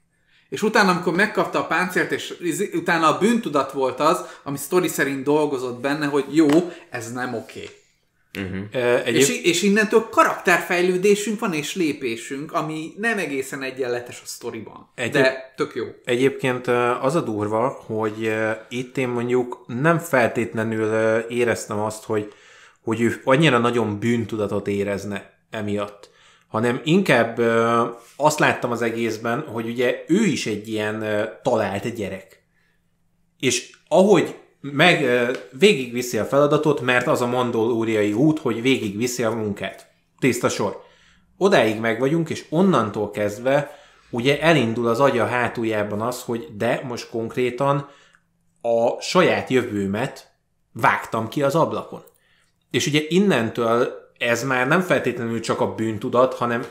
És 0.49 0.63
utána, 0.63 0.91
amikor 0.91 1.15
megkapta 1.15 1.59
a 1.59 1.67
páncélt, 1.67 2.13
és 2.13 2.35
utána 2.73 3.15
a 3.15 3.19
bűntudat 3.19 3.73
volt 3.73 4.01
az, 4.01 4.25
ami 4.43 4.57
sztori 4.57 4.89
szerint 4.89 5.23
dolgozott 5.23 5.81
benne, 5.81 6.07
hogy 6.07 6.25
jó, 6.31 6.47
ez 6.91 7.13
nem 7.13 7.35
oké. 7.35 7.59
Okay. 7.59 7.75
Uh-huh. 8.39 8.65
Uh, 8.75 9.07
egyéb... 9.07 9.21
és, 9.21 9.43
és 9.43 9.63
innentől 9.63 10.09
karakterfejlődésünk 10.11 11.41
van, 11.41 11.53
és 11.53 11.75
lépésünk, 11.75 12.53
ami 12.53 12.93
nem 12.97 13.19
egészen 13.19 13.63
egyenletes 13.63 14.21
a 14.25 14.27
sztoriban. 14.27 14.91
Egyéb... 14.95 15.23
De 15.23 15.53
tök 15.57 15.75
jó. 15.75 15.85
Egyébként 16.05 16.67
az 17.01 17.15
a 17.15 17.21
durva, 17.21 17.69
hogy 17.87 18.35
itt 18.69 18.97
én 18.97 19.09
mondjuk 19.09 19.65
nem 19.67 19.99
feltétlenül 19.99 21.19
éreztem 21.19 21.79
azt, 21.79 22.05
hogy, 22.05 22.33
hogy 22.83 23.01
ő 23.01 23.21
annyira 23.25 23.59
nagyon 23.59 23.99
bűntudatot 23.99 24.69
érezne 24.69 25.39
emiatt 25.51 26.11
hanem 26.57 26.81
inkább 26.85 27.39
azt 28.17 28.39
láttam 28.39 28.71
az 28.71 28.83
egészben, 28.83 29.41
hogy 29.41 29.69
ugye 29.69 30.05
ő 30.07 30.25
is 30.25 30.47
egy 30.47 30.69
ilyen 30.69 31.05
talált 31.43 31.95
gyerek. 31.95 32.43
És 33.39 33.77
ahogy 33.89 34.35
meg 34.61 35.07
végigviszi 35.59 36.19
a 36.19 36.25
feladatot, 36.25 36.81
mert 36.81 37.07
az 37.07 37.21
a 37.21 37.27
mandolóriai 37.27 38.13
út, 38.13 38.39
hogy 38.39 38.63
végigviszi 38.63 39.23
a 39.23 39.31
munkát. 39.31 39.87
Tiszta 40.19 40.49
sor. 40.49 40.83
Odáig 41.39 41.81
meg 41.81 41.99
vagyunk, 41.99 42.31
és 42.31 42.45
onnantól 42.51 43.11
kezdve 43.11 43.79
ugye 44.11 44.41
elindul 44.41 44.89
az 44.89 45.01
agya 45.01 45.27
hátuljában 45.27 46.01
az, 46.01 46.23
hogy 46.23 46.49
de 46.57 46.81
most 46.85 47.11
konkrétan 47.11 47.89
a 48.61 49.01
saját 49.01 49.51
jövőmet 49.51 50.33
vágtam 50.73 51.29
ki 51.29 51.43
az 51.43 51.55
ablakon. 51.55 52.03
És 52.71 52.87
ugye 52.87 53.01
innentől 53.09 54.06
ez 54.19 54.45
már 54.45 54.69
nem 54.69 54.81
feltétlenül 54.81 55.41
csak 55.41 55.61
a 55.61 55.75
bűntudat, 55.75 56.35
hanem 56.35 56.67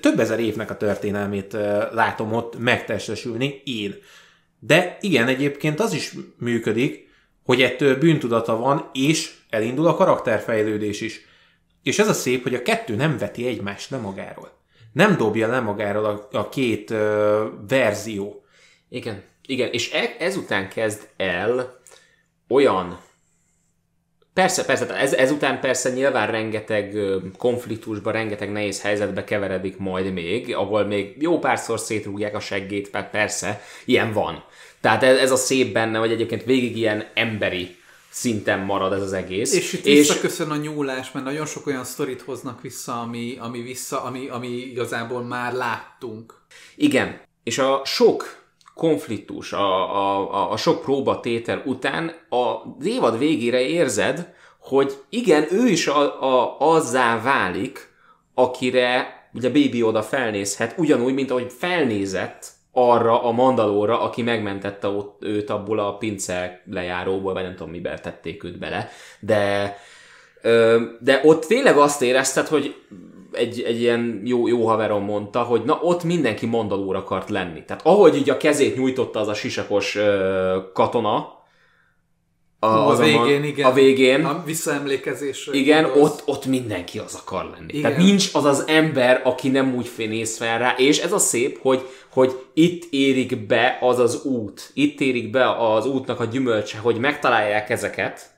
több 0.00 0.20
ezer 0.20 0.40
évnek 0.40 0.70
a 0.70 0.76
történelmét 0.76 1.52
látom 1.92 2.32
ott 2.32 2.58
megtestesülni 2.58 3.62
én. 3.64 3.94
De 4.58 4.96
igen, 5.00 5.28
egyébként 5.28 5.80
az 5.80 5.92
is 5.92 6.14
működik, 6.38 7.08
hogy 7.44 7.62
ettől 7.62 7.98
bűntudata 7.98 8.56
van, 8.56 8.90
és 8.92 9.34
elindul 9.50 9.86
a 9.86 9.94
karakterfejlődés 9.94 11.00
is. 11.00 11.20
És 11.82 11.98
ez 11.98 12.08
a 12.08 12.12
szép, 12.12 12.42
hogy 12.42 12.54
a 12.54 12.62
kettő 12.62 12.94
nem 12.94 13.18
veti 13.18 13.46
egymást 13.46 13.90
le 13.90 13.98
magáról. 13.98 14.56
Nem 14.92 15.16
dobja 15.16 15.48
le 15.48 15.60
magáról 15.60 16.04
a, 16.04 16.28
a 16.32 16.48
két 16.48 16.90
ö, 16.90 17.46
verzió. 17.68 18.44
Igen, 18.88 19.22
igen, 19.46 19.72
és 19.72 19.92
e, 19.92 20.16
ezután 20.18 20.68
kezd 20.68 21.08
el 21.16 21.80
olyan 22.48 23.00
Persze, 24.38 24.64
persze, 24.64 24.94
ez, 24.94 25.12
ezután 25.12 25.60
persze 25.60 25.90
nyilván 25.90 26.30
rengeteg 26.30 26.96
konfliktusba, 27.38 28.10
rengeteg 28.10 28.52
nehéz 28.52 28.80
helyzetbe 28.80 29.24
keveredik 29.24 29.76
majd 29.78 30.12
még, 30.12 30.54
ahol 30.54 30.84
még 30.84 31.14
jó 31.18 31.38
párszor 31.38 31.80
szétrúgják 31.80 32.34
a 32.34 32.40
seggét, 32.40 32.90
persze, 33.10 33.62
ilyen 33.84 34.12
van. 34.12 34.44
Tehát 34.80 35.02
ez, 35.02 35.18
ez 35.18 35.30
a 35.30 35.36
szép 35.36 35.72
benne, 35.72 35.98
hogy 35.98 36.12
egyébként 36.12 36.44
végig 36.44 36.76
ilyen 36.76 37.06
emberi 37.14 37.76
szinten 38.08 38.58
marad 38.58 38.92
ez 38.92 39.02
az 39.02 39.12
egész. 39.12 39.54
És 39.54 39.72
itt 39.72 39.84
és... 39.84 39.98
visszaköszön 39.98 40.50
a 40.50 40.56
nyúlás, 40.56 41.12
mert 41.12 41.24
nagyon 41.24 41.46
sok 41.46 41.66
olyan 41.66 41.84
sztorit 41.84 42.22
hoznak 42.22 42.62
vissza, 42.62 43.00
ami, 43.00 43.36
ami, 43.40 43.62
vissza, 43.62 44.02
ami, 44.02 44.28
ami 44.28 44.48
igazából 44.48 45.22
már 45.22 45.52
láttunk. 45.52 46.34
Igen, 46.76 47.20
és 47.42 47.58
a 47.58 47.82
sok 47.84 48.37
konfliktus, 48.78 49.52
a, 49.52 49.96
a, 49.96 50.50
a, 50.52 50.56
sok 50.56 50.80
próbatétel 50.80 51.62
után 51.64 52.12
a 52.30 52.54
évad 52.82 53.18
végére 53.18 53.60
érzed, 53.60 54.34
hogy 54.60 54.92
igen, 55.08 55.46
ő 55.50 55.66
is 55.66 55.86
a, 55.86 56.22
a, 56.22 56.56
azzá 56.58 57.22
válik, 57.22 57.94
akire 58.34 59.06
ugye 59.32 59.48
Baby 59.48 59.82
oda 59.82 60.02
felnézhet, 60.02 60.74
ugyanúgy, 60.76 61.14
mint 61.14 61.30
ahogy 61.30 61.52
felnézett 61.58 62.46
arra 62.72 63.22
a 63.22 63.30
mandalóra, 63.30 64.00
aki 64.00 64.22
megmentette 64.22 64.88
ott 64.88 65.22
őt 65.22 65.50
abból 65.50 65.78
a 65.78 65.96
pince 65.96 66.62
lejáróból, 66.70 67.32
vagy 67.32 67.42
nem 67.42 67.54
tudom, 67.54 67.70
miben 67.72 67.98
tették 68.02 68.44
őt 68.44 68.58
bele, 68.58 68.90
de 69.20 69.76
de 71.00 71.20
ott 71.22 71.44
tényleg 71.44 71.76
azt 71.76 72.02
érezted, 72.02 72.46
hogy 72.46 72.74
egy, 73.32 73.60
egy 73.60 73.80
ilyen 73.80 74.22
jó, 74.24 74.48
jó 74.48 74.66
haverom 74.66 75.04
mondta, 75.04 75.42
hogy 75.42 75.62
na 75.64 75.78
ott 75.82 76.04
mindenki 76.04 76.46
mandalór 76.46 76.96
akart 76.96 77.30
lenni. 77.30 77.64
Tehát 77.64 77.86
ahogy 77.86 78.16
így 78.16 78.30
a 78.30 78.36
kezét 78.36 78.76
nyújtotta 78.76 79.20
az 79.20 79.28
a 79.28 79.34
sisakos 79.34 79.96
ö, 79.96 80.56
katona, 80.72 81.36
a, 82.60 82.66
a 82.66 82.96
végén, 82.96 83.44
igen. 83.44 83.70
A 83.70 83.72
végén. 83.72 84.24
A 84.24 84.42
visszaemlékezésre. 84.44 85.52
Igen, 85.54 85.84
ott, 85.84 86.22
ott 86.26 86.46
mindenki 86.46 86.98
az 86.98 87.14
akar 87.14 87.44
lenni. 87.44 87.66
Igen. 87.68 87.82
Tehát 87.82 87.98
nincs 87.98 88.30
az 88.32 88.44
az 88.44 88.64
ember, 88.66 89.20
aki 89.24 89.48
nem 89.48 89.74
úgy 89.74 89.90
néz 89.96 90.36
fel 90.36 90.58
rá, 90.58 90.74
és 90.76 90.98
ez 90.98 91.12
a 91.12 91.18
szép, 91.18 91.58
hogy, 91.60 91.88
hogy 92.08 92.46
itt 92.54 92.86
érik 92.90 93.46
be 93.46 93.78
az 93.80 93.98
az 93.98 94.24
út, 94.24 94.70
itt 94.74 95.00
érik 95.00 95.30
be 95.30 95.56
az 95.56 95.86
útnak 95.86 96.20
a 96.20 96.24
gyümölcse, 96.24 96.78
hogy 96.78 96.98
megtalálják 96.98 97.70
ezeket, 97.70 98.30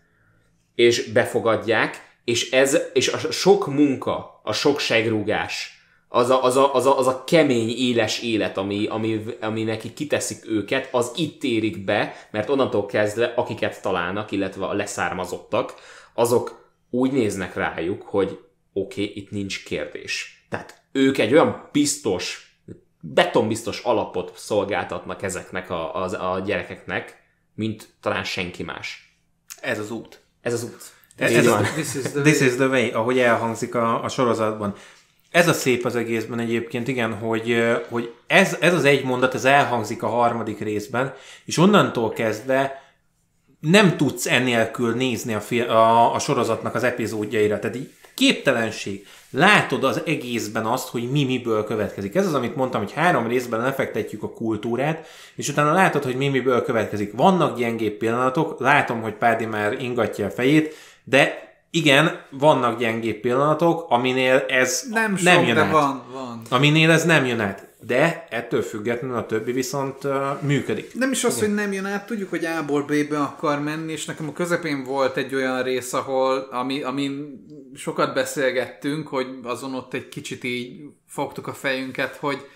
és 0.74 1.12
befogadják, 1.12 2.08
és 2.24 2.50
ez, 2.50 2.78
és 2.92 3.08
a 3.08 3.18
sok 3.18 3.66
munka, 3.66 4.39
a 4.42 4.52
sok 4.52 4.78
segrúgás, 4.78 5.80
az 6.12 6.30
a, 6.30 6.44
az 6.44 6.56
a, 6.56 6.74
az 6.74 6.86
a, 6.86 6.98
az 6.98 7.06
a 7.06 7.24
kemény, 7.24 7.68
éles 7.76 8.22
élet, 8.22 8.56
ami, 8.56 8.86
ami, 8.86 9.24
ami 9.40 9.62
neki 9.62 9.92
kiteszik 9.92 10.48
őket, 10.48 10.88
az 10.92 11.12
itt 11.16 11.42
érik 11.42 11.84
be, 11.84 12.14
mert 12.30 12.48
onnantól 12.48 12.86
kezdve, 12.86 13.32
akiket 13.36 13.82
találnak, 13.82 14.30
illetve 14.30 14.66
a 14.66 14.72
leszármazottak, 14.72 15.74
azok 16.14 16.72
úgy 16.90 17.12
néznek 17.12 17.54
rájuk, 17.54 18.02
hogy 18.02 18.38
oké, 18.72 19.02
okay, 19.02 19.16
itt 19.16 19.30
nincs 19.30 19.64
kérdés. 19.64 20.44
Tehát 20.48 20.82
ők 20.92 21.18
egy 21.18 21.32
olyan 21.32 21.68
biztos, 21.72 22.54
betonbiztos 23.00 23.80
alapot 23.80 24.32
szolgáltatnak 24.36 25.22
ezeknek 25.22 25.70
a, 25.70 26.04
a, 26.04 26.32
a 26.32 26.40
gyerekeknek, 26.40 27.22
mint 27.54 27.88
talán 28.00 28.24
senki 28.24 28.62
más. 28.62 29.18
Ez 29.60 29.78
az 29.78 29.90
út. 29.90 30.20
Ez 30.40 30.52
az 30.52 30.64
út. 30.64 30.82
Ez, 31.20 31.32
ez 31.32 31.46
a, 31.46 31.60
this, 31.74 31.94
is 31.94 32.02
the, 32.02 32.20
this 32.20 32.40
is 32.40 32.54
the 32.54 32.66
way, 32.66 32.90
ahogy 32.92 33.18
elhangzik 33.18 33.74
a, 33.74 34.04
a 34.04 34.08
sorozatban. 34.08 34.74
Ez 35.30 35.48
a 35.48 35.52
szép 35.52 35.84
az 35.84 35.96
egészben 35.96 36.38
egyébként, 36.38 36.88
igen, 36.88 37.14
hogy, 37.14 37.56
hogy 37.88 38.12
ez, 38.26 38.56
ez 38.60 38.74
az 38.74 38.84
egy 38.84 39.04
mondat, 39.04 39.34
ez 39.34 39.44
elhangzik 39.44 40.02
a 40.02 40.08
harmadik 40.08 40.58
részben, 40.58 41.14
és 41.44 41.58
onnantól 41.58 42.10
kezdve 42.10 42.82
nem 43.60 43.96
tudsz 43.96 44.26
ennélkül 44.26 44.94
nézni 44.94 45.34
a, 45.34 45.40
fi- 45.40 45.68
a, 45.68 46.14
a 46.14 46.18
sorozatnak 46.18 46.74
az 46.74 46.82
epizódjaira. 46.82 47.58
Tehát 47.58 47.76
így 47.76 47.90
képtelenség. 48.14 49.06
Látod 49.30 49.84
az 49.84 50.00
egészben 50.06 50.66
azt, 50.66 50.88
hogy 50.88 51.10
mi 51.10 51.24
miből 51.24 51.64
következik. 51.64 52.14
Ez 52.14 52.26
az, 52.26 52.34
amit 52.34 52.56
mondtam, 52.56 52.80
hogy 52.80 52.92
három 52.92 53.26
részben 53.26 53.60
lefektetjük 53.60 54.22
a 54.22 54.32
kultúrát, 54.32 55.06
és 55.34 55.48
utána 55.48 55.72
látod, 55.72 56.04
hogy 56.04 56.16
mi 56.16 56.28
miből 56.28 56.62
következik. 56.62 57.12
Vannak 57.16 57.58
gyengébb 57.58 57.92
pillanatok, 57.92 58.60
látom, 58.60 59.00
hogy 59.02 59.12
Pádi 59.12 59.44
már 59.44 59.82
ingatja 59.82 60.26
a 60.26 60.30
fejét, 60.30 60.74
de 61.10 61.48
igen, 61.70 62.20
vannak 62.30 62.78
gyengébb 62.78 63.20
pillanatok, 63.20 63.86
aminél 63.88 64.44
ez 64.48 64.86
nem, 64.90 65.16
sok, 65.16 65.24
nem 65.24 65.44
jön 65.44 65.54
de 65.54 65.60
át. 65.60 65.72
van, 65.72 66.02
van. 66.12 66.42
Aminél 66.48 66.90
ez 66.90 67.04
nem 67.04 67.26
jön 67.26 67.40
át. 67.40 67.68
De 67.86 68.26
ettől 68.30 68.62
függetlenül 68.62 69.16
a 69.16 69.26
többi 69.26 69.52
viszont 69.52 70.04
uh, 70.04 70.42
működik. 70.42 70.94
Nem 70.94 71.10
is 71.10 71.24
az, 71.24 71.36
Igen. 71.36 71.48
hogy 71.48 71.58
nem 71.58 71.72
jön 71.72 71.84
át, 71.84 72.06
tudjuk, 72.06 72.30
hogy 72.30 72.44
A-ból 72.44 72.82
B-be 72.82 73.18
akar 73.18 73.60
menni, 73.60 73.92
és 73.92 74.04
nekem 74.04 74.28
a 74.28 74.32
közepén 74.32 74.84
volt 74.84 75.16
egy 75.16 75.34
olyan 75.34 75.62
rész, 75.62 75.92
ahol, 75.92 76.48
ami, 76.50 76.82
amin 76.82 77.44
sokat 77.74 78.14
beszélgettünk, 78.14 79.08
hogy 79.08 79.26
azon 79.42 79.74
ott 79.74 79.94
egy 79.94 80.08
kicsit 80.08 80.44
így 80.44 80.80
fogtuk 81.06 81.46
a 81.46 81.52
fejünket, 81.52 82.16
hogy 82.16 82.46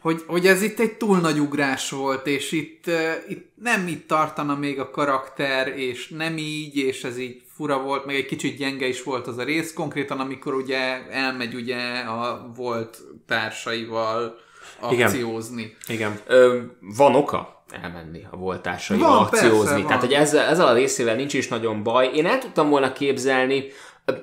hogy, 0.00 0.22
hogy 0.26 0.46
ez 0.46 0.62
itt 0.62 0.78
egy 0.78 0.96
túl 0.96 1.18
nagy 1.18 1.38
ugrás 1.38 1.90
volt, 1.90 2.26
és 2.26 2.52
itt, 2.52 2.86
uh, 2.86 3.12
itt 3.28 3.52
nem 3.54 3.86
itt 3.86 4.06
tartana 4.06 4.56
még 4.56 4.78
a 4.80 4.90
karakter, 4.90 5.68
és 5.68 6.08
nem 6.08 6.38
így, 6.38 6.76
és 6.76 7.04
ez 7.04 7.18
így 7.18 7.42
fura 7.60 7.82
volt, 7.82 8.04
meg 8.04 8.14
egy 8.14 8.26
kicsit 8.26 8.56
gyenge 8.56 8.86
is 8.86 9.02
volt 9.02 9.26
az 9.26 9.38
a 9.38 9.42
rész, 9.42 9.72
konkrétan 9.72 10.20
amikor 10.20 10.54
ugye 10.54 10.78
elmegy 11.10 11.54
ugye 11.54 11.76
a 11.98 12.50
volt 12.56 12.98
társaival 13.26 14.38
akciózni. 14.78 15.76
Igen. 15.88 16.10
Igen. 16.10 16.20
Ö, 16.26 16.58
van 16.80 17.14
oka 17.14 17.64
elmenni 17.82 18.26
a 18.30 18.36
volt 18.36 18.62
társaival 18.62 19.08
van, 19.08 19.18
akciózni. 19.18 19.68
Persze, 19.68 19.86
Tehát, 19.86 20.00
hogy 20.00 20.12
ezzel, 20.12 20.48
ezzel 20.48 20.66
a 20.66 20.72
részével 20.72 21.14
nincs 21.14 21.34
is 21.34 21.48
nagyon 21.48 21.82
baj. 21.82 22.10
Én 22.14 22.26
el 22.26 22.38
tudtam 22.38 22.68
volna 22.68 22.92
képzelni, 22.92 23.64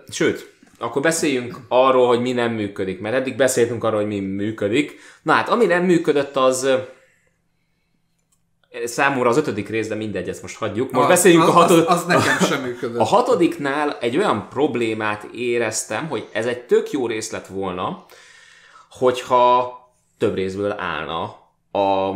sőt, 0.09 0.53
akkor 0.79 1.01
beszéljünk 1.01 1.57
arról, 1.67 2.07
hogy 2.07 2.21
mi 2.21 2.31
nem 2.31 2.51
működik, 2.51 2.99
mert 2.99 3.15
eddig 3.15 3.35
beszéltünk 3.35 3.83
arról, 3.83 3.99
hogy 3.99 4.09
mi 4.09 4.19
működik. 4.19 4.99
Na 5.21 5.33
hát, 5.33 5.49
ami 5.49 5.65
nem 5.65 5.83
működött, 5.83 6.35
az 6.35 6.69
számomra 8.85 9.29
az 9.29 9.37
ötödik 9.37 9.69
rész, 9.69 9.87
de 9.87 9.95
mindegy, 9.95 10.29
ezt 10.29 10.41
most 10.41 10.57
hagyjuk. 10.57 10.91
Most 10.91 11.03
az, 11.03 11.09
beszéljünk 11.09 11.43
az, 11.43 11.49
a 11.49 11.51
hatodik... 11.51 11.89
Az, 11.89 11.95
az 11.95 12.05
nekem 12.05 12.37
sem 12.39 12.61
működött. 12.61 12.99
A 13.01 13.03
hatodiknál 13.03 13.97
egy 13.99 14.17
olyan 14.17 14.49
problémát 14.49 15.27
éreztem, 15.33 16.07
hogy 16.07 16.27
ez 16.31 16.45
egy 16.45 16.61
tök 16.61 16.91
jó 16.91 17.07
rész 17.07 17.31
lett 17.31 17.47
volna, 17.47 18.05
hogyha 18.89 19.75
több 20.17 20.35
részből 20.35 20.71
állna 20.71 21.21
a, 21.71 22.15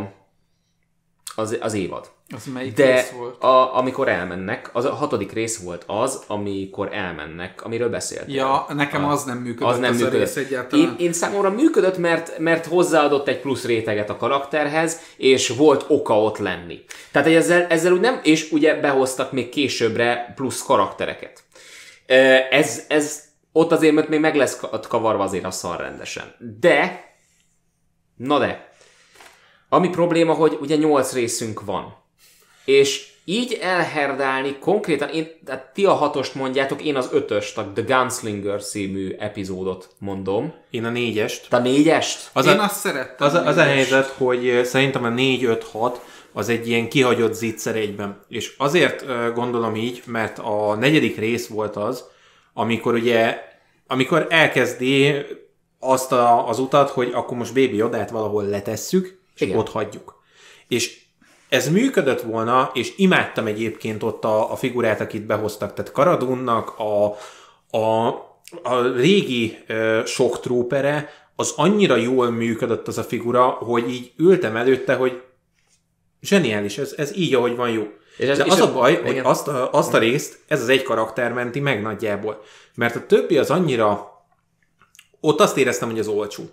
az, 1.34 1.58
az 1.60 1.74
évad. 1.74 2.10
Az 2.34 2.44
melyik 2.52 2.74
De 2.74 2.94
rész 2.94 3.10
volt? 3.10 3.42
A, 3.42 3.76
amikor 3.76 4.08
elmennek, 4.08 4.70
az 4.72 4.84
a 4.84 4.94
hatodik 4.94 5.32
rész 5.32 5.62
volt 5.62 5.84
az, 5.86 6.22
amikor 6.26 6.88
elmennek, 6.92 7.64
amiről 7.64 7.88
beszéltél. 7.88 8.34
Ja, 8.34 8.66
nekem 8.68 9.04
az 9.04 9.24
nem 9.24 9.38
működött 9.38 9.72
az, 9.72 9.78
nem 9.78 9.90
az 9.90 9.96
működött. 9.96 10.20
a 10.20 10.24
rész 10.24 10.36
egyáltalán. 10.36 10.86
Én, 10.86 10.94
én 11.06 11.12
számomra 11.12 11.50
működött, 11.50 11.98
mert, 11.98 12.38
mert 12.38 12.66
hozzáadott 12.66 13.28
egy 13.28 13.40
plusz 13.40 13.64
réteget 13.64 14.10
a 14.10 14.16
karakterhez, 14.16 15.00
és 15.16 15.48
volt 15.48 15.84
oka 15.88 16.22
ott 16.22 16.38
lenni. 16.38 16.84
Tehát 17.10 17.28
ezzel, 17.28 17.66
ezzel 17.66 17.92
úgy 17.92 18.00
nem, 18.00 18.20
és 18.22 18.52
ugye 18.52 18.80
behoztak 18.80 19.32
még 19.32 19.48
későbbre 19.48 20.32
plusz 20.34 20.62
karaktereket. 20.62 21.42
Ez, 22.50 22.84
ez 22.88 23.22
ott 23.52 23.72
azért 23.72 24.08
még 24.08 24.20
meg 24.20 24.36
lesz 24.36 24.60
kavarva 24.88 25.22
azért 25.22 25.44
a 25.44 25.50
szar 25.50 25.80
rendesen. 25.80 26.34
De, 26.60 27.04
na 28.16 28.38
de, 28.38 28.70
ami 29.68 29.88
probléma, 29.88 30.32
hogy 30.32 30.58
ugye 30.60 30.76
nyolc 30.76 31.12
részünk 31.12 31.64
van 31.64 32.01
és 32.64 33.10
így 33.24 33.58
elherdálni 33.60 34.56
konkrétan, 34.60 35.08
én, 35.08 35.30
tehát 35.44 35.72
ti 35.74 35.84
a 35.84 35.92
hatost 35.92 36.34
mondjátok, 36.34 36.82
én 36.82 36.96
az 36.96 37.08
ötöst, 37.12 37.58
a 37.58 37.72
The 37.74 37.84
Gunslinger 37.96 38.62
című 38.64 39.16
epizódot 39.18 39.88
mondom. 39.98 40.54
Én 40.70 40.84
a 40.84 40.90
négyest. 40.90 41.46
Te 41.48 41.56
a 41.56 41.60
négyest? 41.60 42.30
Az 42.32 42.46
én 42.46 42.58
a, 42.58 42.64
azt 42.64 42.78
szerettem. 42.80 43.26
Az, 43.26 43.34
a, 43.34 43.46
az 43.46 43.56
a 43.56 43.62
helyzet, 43.62 44.06
hogy 44.06 44.60
szerintem 44.64 45.04
a 45.04 45.08
4-5-6 45.08 45.94
az 46.32 46.48
egy 46.48 46.68
ilyen 46.68 46.88
kihagyott 46.88 47.34
zicser 47.34 47.76
egyben. 47.76 48.24
És 48.28 48.54
azért 48.58 49.04
gondolom 49.34 49.76
így, 49.76 50.02
mert 50.06 50.38
a 50.38 50.74
negyedik 50.74 51.18
rész 51.18 51.46
volt 51.46 51.76
az, 51.76 52.04
amikor 52.54 52.94
ugye, 52.94 53.38
amikor 53.86 54.26
elkezdi 54.30 55.14
azt 55.78 56.12
a, 56.12 56.48
az 56.48 56.58
utat, 56.58 56.90
hogy 56.90 57.10
akkor 57.12 57.36
most 57.36 57.54
Baby 57.54 57.76
Yodát 57.76 58.10
valahol 58.10 58.44
letesszük, 58.44 59.20
és 59.34 59.40
Igen. 59.40 59.58
ott 59.58 59.68
hagyjuk. 59.68 60.22
És 60.68 61.01
ez 61.52 61.68
működött 61.68 62.20
volna, 62.20 62.70
és 62.74 62.92
imádtam 62.96 63.46
egyébként 63.46 64.02
ott 64.02 64.24
a, 64.24 64.52
a 64.52 64.56
figurát, 64.56 65.00
akit 65.00 65.26
behoztak, 65.26 65.74
tehát 65.74 65.92
Karadunnak 65.92 66.78
a, 66.78 67.16
a, 67.78 68.06
a 68.62 68.82
régi 68.96 69.58
uh, 69.68 70.04
sok 70.04 70.40
trópere, 70.40 71.08
az 71.36 71.52
annyira 71.56 71.96
jól 71.96 72.30
működött 72.30 72.88
az 72.88 72.98
a 72.98 73.02
figura, 73.02 73.48
hogy 73.48 73.90
így 73.90 74.12
ültem 74.16 74.56
előtte, 74.56 74.94
hogy 74.94 75.22
zseniális, 76.20 76.78
ez, 76.78 76.94
ez 76.96 77.16
így, 77.16 77.34
ahogy 77.34 77.56
van 77.56 77.70
jó. 77.70 77.86
És 78.16 78.28
ez, 78.28 78.38
De 78.38 78.44
az 78.44 78.54
és 78.54 78.60
a 78.60 78.72
baj, 78.72 78.96
a, 78.96 79.06
hogy 79.06 79.18
azt 79.18 79.48
a, 79.48 79.72
azt 79.72 79.94
a 79.94 79.98
részt 79.98 80.38
ez 80.46 80.60
az 80.62 80.68
egy 80.68 80.82
karakter 80.82 81.32
menti 81.32 81.60
meg 81.60 81.82
nagyjából. 81.82 82.42
Mert 82.74 82.96
a 82.96 83.06
többi 83.06 83.38
az 83.38 83.50
annyira... 83.50 84.10
Ott 85.20 85.40
azt 85.40 85.56
éreztem, 85.56 85.90
hogy 85.90 85.98
az 85.98 86.08
olcsó 86.08 86.44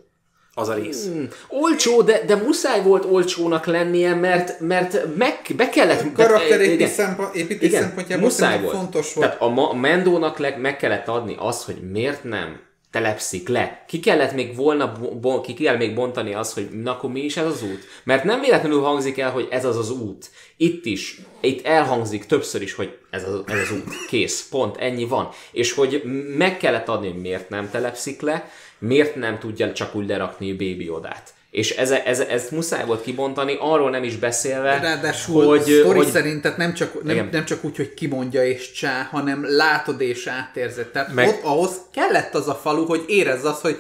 az 0.54 0.68
a 0.70 0.74
rész. 0.74 1.08
Mm, 1.08 1.24
olcsó, 1.48 2.02
de, 2.02 2.24
de 2.26 2.36
muszáj 2.36 2.82
volt 2.84 3.06
olcsónak 3.06 3.66
lennie, 3.66 4.14
mert, 4.14 4.60
mert 4.60 5.16
meg, 5.18 5.42
be 5.56 5.70
kellett... 5.70 6.14
Karakterépítés 6.14 6.90
szempont, 6.90 7.36
szempontjából 7.72 8.26
muszáj 8.26 8.62
volt. 8.62 8.76
fontos 8.76 9.14
volt. 9.14 9.28
Tehát 9.28 9.42
a, 9.42 9.70
a 9.70 9.74
Mendónak 9.74 10.38
leg, 10.38 10.60
meg 10.60 10.78
kellett 10.78 11.08
adni 11.08 11.36
azt, 11.40 11.64
hogy 11.64 11.92
miért 11.92 12.24
nem 12.24 12.68
telepszik 12.92 13.48
le. 13.48 13.84
Ki 13.88 14.00
kellett 14.00 14.34
még 14.34 14.56
volna, 14.56 14.92
bon, 15.22 15.42
ki 15.42 15.54
kell 15.54 15.78
még 15.78 15.96
bontani 15.96 16.34
azt, 16.34 16.54
hogy 16.54 16.70
na 16.70 16.92
akkor 16.92 17.12
mi 17.12 17.20
is 17.20 17.38
ez 17.38 17.46
az 17.46 17.64
út? 17.64 17.88
Mert 18.04 18.24
nem 18.24 18.42
véletlenül 18.42 18.82
hangzik 18.82 19.18
el, 19.18 19.32
hogy 19.32 19.48
ez 19.52 19.66
az 19.66 19.78
az 19.78 19.92
út. 19.92 20.30
Itt 20.58 20.86
is, 20.86 21.22
itt 21.42 21.66
elhangzik 21.66 22.26
többször 22.26 22.62
is, 22.62 22.74
hogy 22.74 22.98
ez 23.10 23.28
az, 23.28 23.42
ez 23.46 23.60
az 23.60 23.72
út. 23.72 24.06
Kész, 24.08 24.48
pont, 24.50 24.78
ennyi 24.78 25.06
van. 25.06 25.30
És 25.52 25.74
hogy 25.74 26.04
meg 26.38 26.58
kellett 26.58 26.88
adni, 26.88 27.08
hogy 27.08 27.22
miért 27.22 27.50
nem 27.50 27.70
telepszik 27.70 28.22
le, 28.22 28.50
miért 28.80 29.16
nem 29.16 29.40
tudja 29.40 29.74
csak 29.74 29.96
úgy 29.96 30.08
lerakni 30.08 30.52
Baby 30.52 30.90
Odát. 30.90 31.34
És 31.52 31.70
ez, 31.70 31.92
ez, 31.92 32.20
ez 32.20 32.48
muszáj 32.52 32.86
volt 32.86 33.02
kibontani, 33.02 33.58
arról 33.60 33.90
nem 33.90 34.04
is 34.04 34.16
beszélve, 34.16 34.80
Ráadásul 34.80 35.46
hogy... 35.46 35.62
Sztori 35.62 35.98
hogy... 35.98 36.08
szerint 36.08 36.42
tehát 36.42 36.58
nem 36.58 36.74
csak, 36.74 37.04
nem, 37.04 37.30
nem 37.32 37.46
csak 37.46 37.64
úgy, 37.64 37.76
hogy 37.76 37.94
kimondja 37.94 38.46
és 38.46 38.72
csá, 38.72 39.08
hanem 39.12 39.46
látod 39.48 40.02
és 40.02 40.28
átérzed. 40.28 40.88
Tehát 40.88 41.14
Meg... 41.14 41.28
ott 41.28 41.44
ahhoz 41.44 41.72
kellett 41.94 42.36
az 42.36 42.48
a 42.48 42.56
falu, 42.56 42.86
hogy 42.86 43.04
érezz 43.08 43.46
azt, 43.46 43.62
hogy 43.62 43.80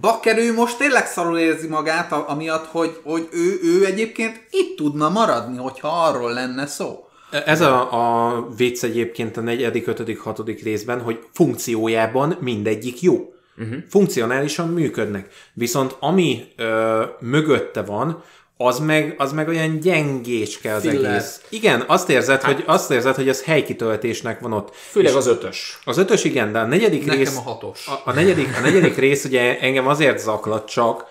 Bakker 0.00 0.38
ő 0.38 0.52
most 0.52 0.78
tényleg 0.78 1.06
szarul 1.06 1.38
érzi 1.38 1.66
magát, 1.66 2.12
amiatt, 2.12 2.66
hogy, 2.66 3.00
hogy 3.02 3.28
ő, 3.32 3.58
ő 3.62 3.84
egyébként 3.84 4.40
itt 4.50 4.76
tudna 4.76 5.08
maradni, 5.08 5.56
hogyha 5.56 5.88
arról 5.88 6.32
lenne 6.32 6.66
szó. 6.66 7.04
Ez 7.30 7.60
a, 7.60 7.92
a 7.92 8.46
vicc 8.56 8.82
egyébként 8.82 9.36
a 9.36 9.40
4., 9.40 9.82
5., 9.86 10.18
6. 10.18 10.42
részben, 10.62 11.00
hogy 11.00 11.18
funkciójában 11.32 12.36
mindegyik 12.40 13.02
jó. 13.02 13.32
Uh-huh. 13.60 13.78
Funkcionálisan 13.88 14.68
működnek. 14.68 15.28
Viszont 15.52 15.96
ami 16.00 16.44
ö, 16.56 17.04
mögötte 17.20 17.82
van, 17.82 18.22
az 18.62 18.78
meg, 18.78 19.14
az 19.18 19.32
meg 19.32 19.48
olyan 19.48 19.78
gyengécske 19.78 20.74
az 20.74 20.82
Filler. 20.82 21.10
egész. 21.10 21.40
Igen, 21.48 21.84
azt 21.86 22.10
érzed, 22.10 22.42
hát, 22.42 22.54
hogy, 22.54 22.64
azt 22.66 22.90
érzed, 22.90 23.14
hogy 23.14 23.28
az 23.28 23.42
helykitöltésnek 23.42 24.40
van 24.40 24.52
ott. 24.52 24.74
Főleg 24.74 25.14
az 25.14 25.26
ötös. 25.26 25.78
Az 25.84 25.98
ötös 25.98 26.24
igen, 26.24 26.52
de 26.52 26.58
a 26.58 26.66
negyedik 26.66 27.04
Nekem 27.04 27.18
rész... 27.18 27.36
a 27.36 27.40
hatos. 27.40 27.86
A, 27.86 28.00
a, 28.04 28.12
negyedik, 28.12 28.56
a 28.56 28.60
negyedik 28.60 28.96
rész 28.96 29.24
ugye 29.24 29.58
engem 29.58 29.86
azért 29.86 30.18
zaklat 30.18 30.70
csak, 30.70 31.06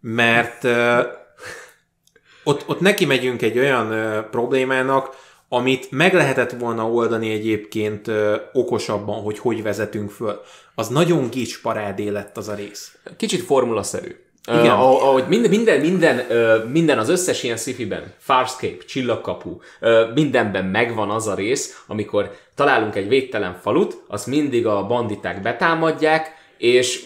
mert 0.00 0.64
uh, 0.64 0.98
ott, 2.44 2.68
ott 2.68 2.80
neki 2.80 3.04
megyünk 3.04 3.42
egy 3.42 3.58
olyan 3.58 3.86
uh, 3.86 4.18
problémának, 4.30 5.16
amit 5.48 5.90
meg 5.90 6.14
lehetett 6.14 6.50
volna 6.50 6.90
oldani 6.90 7.32
egyébként 7.32 8.06
uh, 8.06 8.34
okosabban, 8.52 9.22
hogy 9.22 9.38
hogy 9.38 9.62
vezetünk 9.62 10.10
föl 10.10 10.40
az 10.74 10.88
nagyon 10.88 11.28
gics 11.30 11.62
parádé 11.62 12.08
lett 12.08 12.36
az 12.36 12.48
a 12.48 12.54
rész. 12.54 12.98
Kicsit 13.16 13.40
formulaszerű. 13.40 14.16
Igen. 14.48 14.72
Uh, 14.72 14.80
ahogy 14.80 15.24
minden, 15.28 15.50
minden, 15.50 15.80
minden, 15.80 16.26
uh, 16.30 16.70
minden 16.70 16.98
az 16.98 17.08
összes 17.08 17.42
ilyen 17.42 17.56
sci-fiben, 17.56 18.14
Farscape, 18.18 18.84
Csillagkapu, 18.86 19.50
uh, 19.80 20.14
mindenben 20.14 20.64
megvan 20.64 21.10
az 21.10 21.26
a 21.26 21.34
rész, 21.34 21.82
amikor 21.86 22.30
találunk 22.54 22.96
egy 22.96 23.08
védtelen 23.08 23.58
falut, 23.62 24.02
azt 24.08 24.26
mindig 24.26 24.66
a 24.66 24.86
banditák 24.86 25.42
betámadják, 25.42 26.37
és 26.58 27.04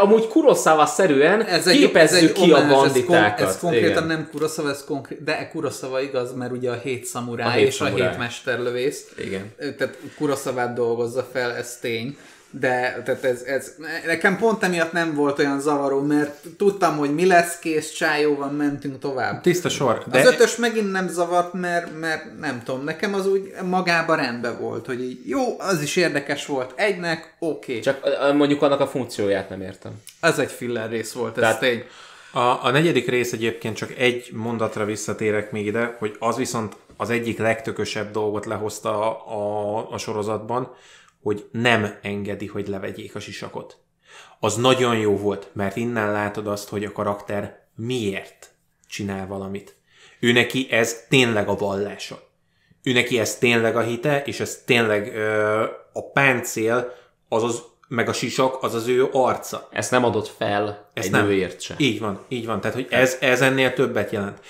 amúgy 0.00 0.28
Kurosawa-szerűen 0.28 1.44
ez 1.44 1.66
egy, 1.66 1.78
képezzük 1.78 2.16
ez 2.16 2.24
egy 2.24 2.32
ki 2.32 2.52
omás, 2.52 2.62
a 2.62 2.74
banditákat. 2.74 3.30
Ez, 3.30 3.38
kon, 3.38 3.46
ez 3.48 3.58
konkrétan 3.58 4.04
Igen. 4.04 4.06
nem 4.06 4.28
Kurosawa, 4.30 4.70
ez 4.70 4.84
konkrét, 4.84 5.24
de 5.24 5.48
Kurosawa 5.52 6.00
igaz, 6.00 6.34
mert 6.34 6.52
ugye 6.52 6.70
a 6.70 6.74
hét 6.82 7.04
szamuráj 7.04 7.46
a 7.46 7.50
hét 7.50 7.66
és 7.66 7.74
szamuráj. 7.74 8.06
a 8.06 8.10
hét 8.10 8.18
mesterlövész. 8.18 9.12
Igen. 9.16 9.52
Tehát 9.56 9.98
kurosawa 10.16 10.66
dolgozza 10.66 11.28
fel, 11.32 11.54
ez 11.56 11.78
tény 11.80 12.16
de 12.60 13.02
tehát 13.04 13.24
ez, 13.24 13.42
ez, 13.42 13.74
nekem 14.06 14.38
pont 14.38 14.62
emiatt 14.62 14.92
nem 14.92 15.14
volt 15.14 15.38
olyan 15.38 15.60
zavaró, 15.60 16.00
mert 16.00 16.46
tudtam, 16.56 16.96
hogy 16.96 17.14
mi 17.14 17.26
lesz, 17.26 17.58
kész, 17.58 17.90
csájóval 17.90 18.50
mentünk 18.50 18.98
tovább. 18.98 19.40
Tiszta 19.40 19.68
sor. 19.68 20.04
De... 20.10 20.18
Az 20.18 20.26
ötös 20.26 20.56
megint 20.56 20.92
nem 20.92 21.08
zavart, 21.08 21.52
mert, 21.52 21.98
mert 22.00 22.38
nem 22.40 22.62
tudom, 22.64 22.84
nekem 22.84 23.14
az 23.14 23.26
úgy 23.26 23.52
magában 23.68 24.16
rendben 24.16 24.60
volt, 24.60 24.86
hogy 24.86 25.02
így, 25.02 25.28
jó, 25.28 25.60
az 25.60 25.82
is 25.82 25.96
érdekes 25.96 26.46
volt 26.46 26.72
egynek, 26.74 27.34
oké. 27.38 27.78
Okay. 27.78 27.80
Csak 27.80 28.00
mondjuk 28.34 28.62
annak 28.62 28.80
a 28.80 28.86
funkcióját 28.86 29.48
nem 29.48 29.60
értem. 29.60 29.92
Ez 30.20 30.38
egy 30.38 30.50
filler 30.50 30.90
rész 30.90 31.12
volt, 31.12 31.36
ez 31.36 31.42
Tehát... 31.42 31.60
tény. 31.60 31.84
A, 32.32 32.64
a 32.64 32.70
negyedik 32.70 33.08
rész 33.08 33.32
egyébként 33.32 33.76
csak 33.76 33.90
egy 33.98 34.30
mondatra 34.32 34.84
visszatérek 34.84 35.52
még 35.52 35.66
ide, 35.66 35.96
hogy 35.98 36.16
az 36.18 36.36
viszont 36.36 36.76
az 36.96 37.10
egyik 37.10 37.38
legtökösebb 37.38 38.10
dolgot 38.10 38.46
lehozta 38.46 39.00
a, 39.00 39.34
a, 39.36 39.90
a 39.90 39.98
sorozatban, 39.98 40.74
hogy 41.24 41.48
nem 41.52 41.98
engedi, 42.02 42.46
hogy 42.46 42.68
levegyék 42.68 43.14
a 43.14 43.20
sisakot. 43.20 43.76
Az 44.40 44.56
nagyon 44.56 44.96
jó 44.96 45.16
volt, 45.16 45.48
mert 45.52 45.76
innen 45.76 46.12
látod 46.12 46.46
azt, 46.46 46.68
hogy 46.68 46.84
a 46.84 46.92
karakter 46.92 47.66
miért 47.76 48.54
csinál 48.88 49.26
valamit. 49.26 49.76
Ő 50.20 50.32
neki 50.32 50.66
ez 50.70 51.06
tényleg 51.08 51.48
a 51.48 51.56
vallása. 51.56 52.28
Ő 52.82 52.92
neki 52.92 53.18
ez 53.18 53.38
tényleg 53.38 53.76
a 53.76 53.80
hite, 53.80 54.22
és 54.22 54.40
ez 54.40 54.62
tényleg 54.66 55.16
ö, 55.16 55.62
a 55.92 56.10
páncél, 56.12 56.94
az 57.28 57.42
az, 57.42 57.62
meg 57.88 58.08
a 58.08 58.12
sisak, 58.12 58.62
az 58.62 58.74
az 58.74 58.86
ő 58.86 59.08
arca. 59.12 59.68
Ezt 59.72 59.90
nem 59.90 60.04
adott 60.04 60.28
fel 60.28 60.90
Ezt 60.94 61.06
egy 61.06 61.12
nem. 61.12 61.26
nőért 61.26 61.60
se. 61.60 61.74
Így 61.78 62.00
van, 62.00 62.24
így 62.28 62.46
van. 62.46 62.60
Tehát, 62.60 62.76
hogy 62.76 62.86
ez, 62.90 63.16
ez 63.20 63.40
ennél 63.40 63.72
többet 63.72 64.10
jelent. 64.10 64.40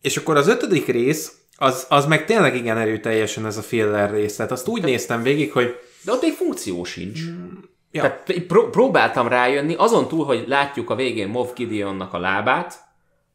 És 0.00 0.16
akkor 0.16 0.36
az 0.36 0.48
ötödik 0.48 0.86
rész, 0.86 1.32
az, 1.56 1.86
az 1.88 2.06
meg 2.06 2.24
tényleg 2.24 2.54
igen 2.54 2.78
erőteljesen 2.78 3.46
ez 3.46 3.56
a 3.56 3.62
filler 3.62 4.10
rész. 4.10 4.36
Tehát 4.36 4.52
azt 4.52 4.68
úgy 4.68 4.82
néztem 4.82 5.22
végig, 5.22 5.52
hogy 5.52 5.78
de 6.04 6.12
ott 6.12 6.22
még 6.22 6.32
funkció 6.32 6.84
sincs. 6.84 7.20
Mm, 7.30 7.46
ja. 7.90 8.02
Tehát 8.02 8.44
pró- 8.46 8.68
próbáltam 8.68 9.28
rájönni, 9.28 9.74
azon 9.74 10.08
túl, 10.08 10.24
hogy 10.24 10.44
látjuk 10.46 10.90
a 10.90 10.94
végén 10.94 11.28
Moff 11.28 11.48
Gideonnak 11.54 12.12
a 12.12 12.18
lábát, 12.18 12.74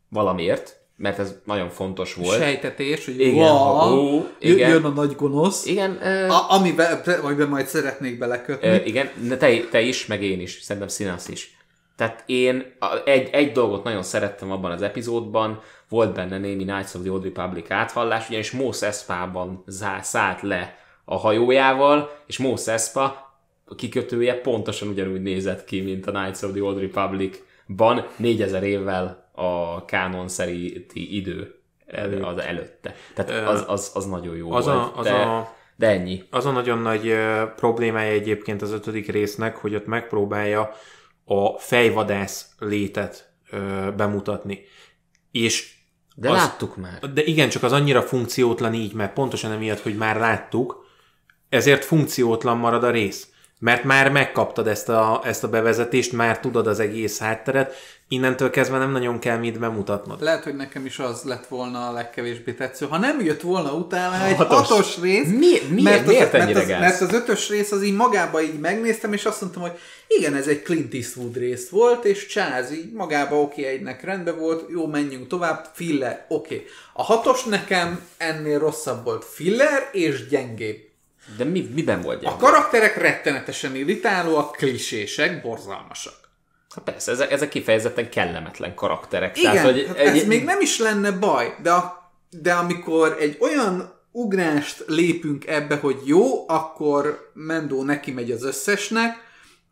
valamiért, 0.10 0.80
mert 0.98 1.20
ez 1.20 1.36
nagyon 1.44 1.70
fontos 1.70 2.14
volt. 2.14 2.38
Sejtetés, 2.38 3.06
hogy 3.06 3.20
igen, 3.20 3.52
wow, 3.52 4.18
ó, 4.18 4.28
igen. 4.40 4.70
jön 4.70 4.84
a 4.84 4.90
nagy 4.90 5.16
gonosz. 5.16 5.66
Igen. 5.66 6.00
Uh, 6.02 6.36
a, 6.36 6.52
amiben 6.52 7.02
amiben 7.22 7.50
majd 7.50 7.68
szeretnék 7.68 8.18
belekötni. 8.18 8.70
Uh, 8.70 8.88
igen, 8.88 9.10
te, 9.40 9.60
te 9.72 9.82
is, 9.82 10.06
meg 10.06 10.24
én 10.24 10.42
is, 10.42 10.60
szerintem 10.62 10.88
Színasz 10.88 11.28
is. 11.28 11.58
Tehát 11.96 12.24
én 12.26 12.76
egy, 13.06 13.30
egy 13.32 13.52
dolgot 13.52 13.84
nagyon 13.84 14.04
szerettem 14.04 14.52
abban 14.52 14.72
az 14.72 14.82
epizódban, 14.82 15.62
volt 15.90 16.14
benne 16.14 16.38
némi 16.38 16.64
Knights 16.64 16.94
of 16.94 17.02
the 17.02 17.12
Old 17.12 17.24
Republic 17.24 17.72
áthallás, 17.72 18.28
ugyanis 18.28 18.52
Mos 18.52 18.82
Espában 18.82 19.64
szállt 20.02 20.42
le 20.42 20.78
a 21.06 21.16
hajójával, 21.16 22.12
és 22.28 22.38
Mos 22.38 22.68
Espa 22.68 23.26
a 23.66 23.76
kikötője 23.76 24.42
pontosan 24.42 24.88
ugyanúgy 24.88 25.22
nézett 25.22 25.66
ki, 25.66 25.82
mint 25.82 26.08
a 26.08 26.12
Knights 26.12 26.42
of 26.42 26.52
the 26.52 26.64
Old 26.64 26.80
Republic-ban 26.80 28.08
4000 28.18 28.64
évvel 28.64 29.30
a 29.32 29.86
kánon 29.86 30.28
szerinti 30.28 31.16
idő 31.16 31.60
elő, 31.86 32.22
az 32.22 32.38
előtte. 32.38 32.96
Tehát 33.14 33.48
az, 33.48 33.64
az, 33.68 33.92
az 33.94 34.06
nagyon 34.06 34.36
jó 34.36 34.52
az 34.52 34.66
volt. 34.66 34.78
A, 34.78 34.94
az 34.96 35.06
de, 35.06 35.14
a, 35.14 35.56
de 35.76 35.88
ennyi. 35.88 36.24
Az 36.30 36.46
a 36.46 36.52
nagyon 36.52 36.78
nagy 36.78 37.16
problémája 37.56 38.12
egyébként 38.12 38.62
az 38.62 38.72
ötödik 38.72 39.12
résznek, 39.12 39.58
hogy 39.58 39.76
ott 39.76 39.86
megpróbálja 39.86 40.72
a 41.26 41.60
fejvadász 41.60 42.50
létet 42.60 43.34
uh, 43.52 43.92
bemutatni. 43.92 44.60
És 45.32 45.74
de 46.16 46.30
az, 46.30 46.38
láttuk 46.38 46.76
már. 46.76 47.00
De 47.14 47.24
igen, 47.24 47.50
csak 47.50 47.64
az 47.64 47.72
annyira 47.72 48.02
funkciótlan 48.02 48.74
így, 48.74 48.94
mert 48.94 49.14
pontosan 49.14 49.52
emiatt, 49.52 49.80
hogy 49.80 49.98
már 49.98 50.18
láttuk, 50.18 50.85
ezért 51.50 51.86
funkciótlan 51.86 52.58
marad 52.58 52.84
a 52.84 52.92
rész. 52.92 53.28
Mert 53.60 53.84
már 53.84 54.12
megkaptad 54.12 54.68
ezt 54.68 54.90
a, 54.90 55.22
ezt 55.24 55.44
a 55.44 55.50
bevezetést, 55.50 56.12
már 56.12 56.40
tudod 56.40 56.68
az 56.68 56.80
egész 56.80 57.20
hátteret, 57.20 57.74
innentől 58.08 58.50
kezdve 58.50 58.78
nem 58.78 58.92
nagyon 58.92 59.20
kell 59.20 59.38
mit 59.38 59.60
bemutatnod. 59.60 60.22
Lehet, 60.22 60.44
hogy 60.44 60.56
nekem 60.56 60.86
is 60.86 61.00
az 61.00 61.24
lett 61.24 61.48
volna 61.48 61.88
a 61.88 61.92
legkevésbé 61.92 62.54
tetsző. 62.54 62.86
Ha 62.86 62.98
nem 62.98 63.22
jött 63.22 63.42
volna 63.42 63.74
utána 63.74 64.26
egy 64.26 64.36
hatos, 64.36 64.68
hatos 64.68 65.00
rész, 65.02 65.28
mi, 65.28 65.58
mi, 65.70 65.82
mert, 65.82 66.06
miért 66.06 66.34
az, 66.34 66.40
mert, 66.40 66.56
az, 66.56 66.68
mert 66.68 67.02
az 67.02 67.14
ötös 67.14 67.50
rész 67.50 67.72
az 67.72 67.84
így 67.84 67.96
magába 67.96 68.42
így 68.42 68.60
megnéztem, 68.60 69.14
és 69.14 69.26
azt 69.26 69.42
mondtam, 69.42 69.62
hogy 69.62 69.80
igen, 70.08 70.36
ez 70.36 70.48
egy 70.48 70.62
Clint 70.62 70.94
Eastwood 70.94 71.38
rész 71.38 71.70
volt, 71.70 72.06
és 72.06 72.28
Charles 72.28 72.72
így 72.72 72.92
magába 72.92 73.42
oké, 73.42 73.62
okay, 73.62 73.74
egynek 73.74 74.04
rendben 74.04 74.38
volt, 74.38 74.70
jó, 74.70 74.88
menjünk 74.88 75.28
tovább, 75.28 75.66
filler, 75.74 76.26
oké. 76.28 76.56
Okay. 76.56 76.68
A 76.94 77.04
hatos 77.04 77.44
nekem 77.44 78.08
ennél 78.18 78.60
rosszabb 78.60 79.04
volt, 79.04 79.26
filler 79.26 79.90
és 79.92 80.28
gyengébb. 80.28 80.85
De 81.38 81.44
mi, 81.44 81.70
miben 81.74 82.02
volt 82.02 82.20
gyenge? 82.22 82.36
A 82.36 82.38
karakterek 82.38 82.98
rettenetesen 82.98 83.76
irritálóak, 83.76 84.52
klisések, 84.52 85.42
borzalmasak. 85.42 86.14
Hát 86.76 86.84
persze, 86.84 87.12
ezek, 87.12 87.32
ezek 87.32 87.50
kifejezetten 87.50 88.10
kellemetlen 88.10 88.76
karakterek. 88.76 89.38
Igen, 89.38 89.52
Tehát, 89.52 89.72
hogy 89.72 89.86
hát 89.88 89.98
egy... 89.98 90.18
ez 90.18 90.26
még 90.26 90.44
nem 90.44 90.62
is 90.62 90.80
lenne 90.80 91.12
baj, 91.12 91.56
de, 91.62 91.72
a, 91.72 92.12
de 92.30 92.54
amikor 92.54 93.18
egy 93.20 93.38
olyan 93.40 93.94
ugrást 94.12 94.84
lépünk 94.88 95.48
ebbe, 95.48 95.76
hogy 95.76 95.98
jó, 96.06 96.50
akkor 96.50 97.32
Mendó 97.34 97.84
neki 97.84 98.12
megy 98.12 98.32
az 98.32 98.44
összesnek, 98.44 99.18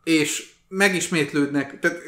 és 0.04 0.53
megismétlődnek, 0.76 1.80
tehát 1.80 1.98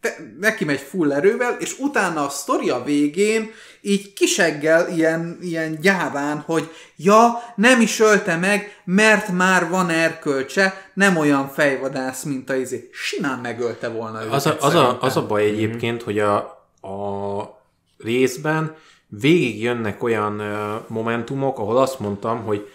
te, 0.00 0.16
neki 0.40 0.64
megy 0.64 0.80
full 0.80 1.12
erővel, 1.12 1.56
és 1.60 1.78
utána 1.78 2.26
a 2.26 2.28
sztori 2.28 2.70
a 2.70 2.82
végén 2.84 3.50
így 3.80 4.12
kiseggel 4.12 4.88
ilyen, 4.88 5.38
ilyen 5.40 5.78
gyáván, 5.80 6.38
hogy 6.38 6.70
ja, 6.96 7.42
nem 7.56 7.80
is 7.80 8.00
ölte 8.00 8.36
meg, 8.36 8.82
mert 8.84 9.28
már 9.28 9.68
van 9.68 9.88
erkölcse, 9.88 10.90
nem 10.94 11.16
olyan 11.16 11.48
fejvadász, 11.48 12.22
mint 12.22 12.50
a 12.50 12.54
izé. 12.54 12.90
Simán 12.92 13.38
megölte 13.38 13.88
volna 13.88 14.20
őket, 14.20 14.32
Az 14.32 14.46
a, 14.46 14.56
az, 14.60 14.74
a, 14.74 14.98
az 15.00 15.16
a 15.16 15.26
baj 15.26 15.44
egyébként, 15.44 16.02
hogy 16.02 16.18
a, 16.18 16.36
a 16.80 17.60
részben 17.98 18.76
végig 19.06 19.62
jönnek 19.62 20.02
olyan 20.02 20.38
ö, 20.38 20.76
momentumok, 20.86 21.58
ahol 21.58 21.78
azt 21.78 21.98
mondtam, 21.98 22.44
hogy 22.44 22.68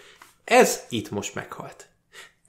ez 0.44 0.80
itt 0.88 1.10
most 1.10 1.34
meghalt. 1.34 1.89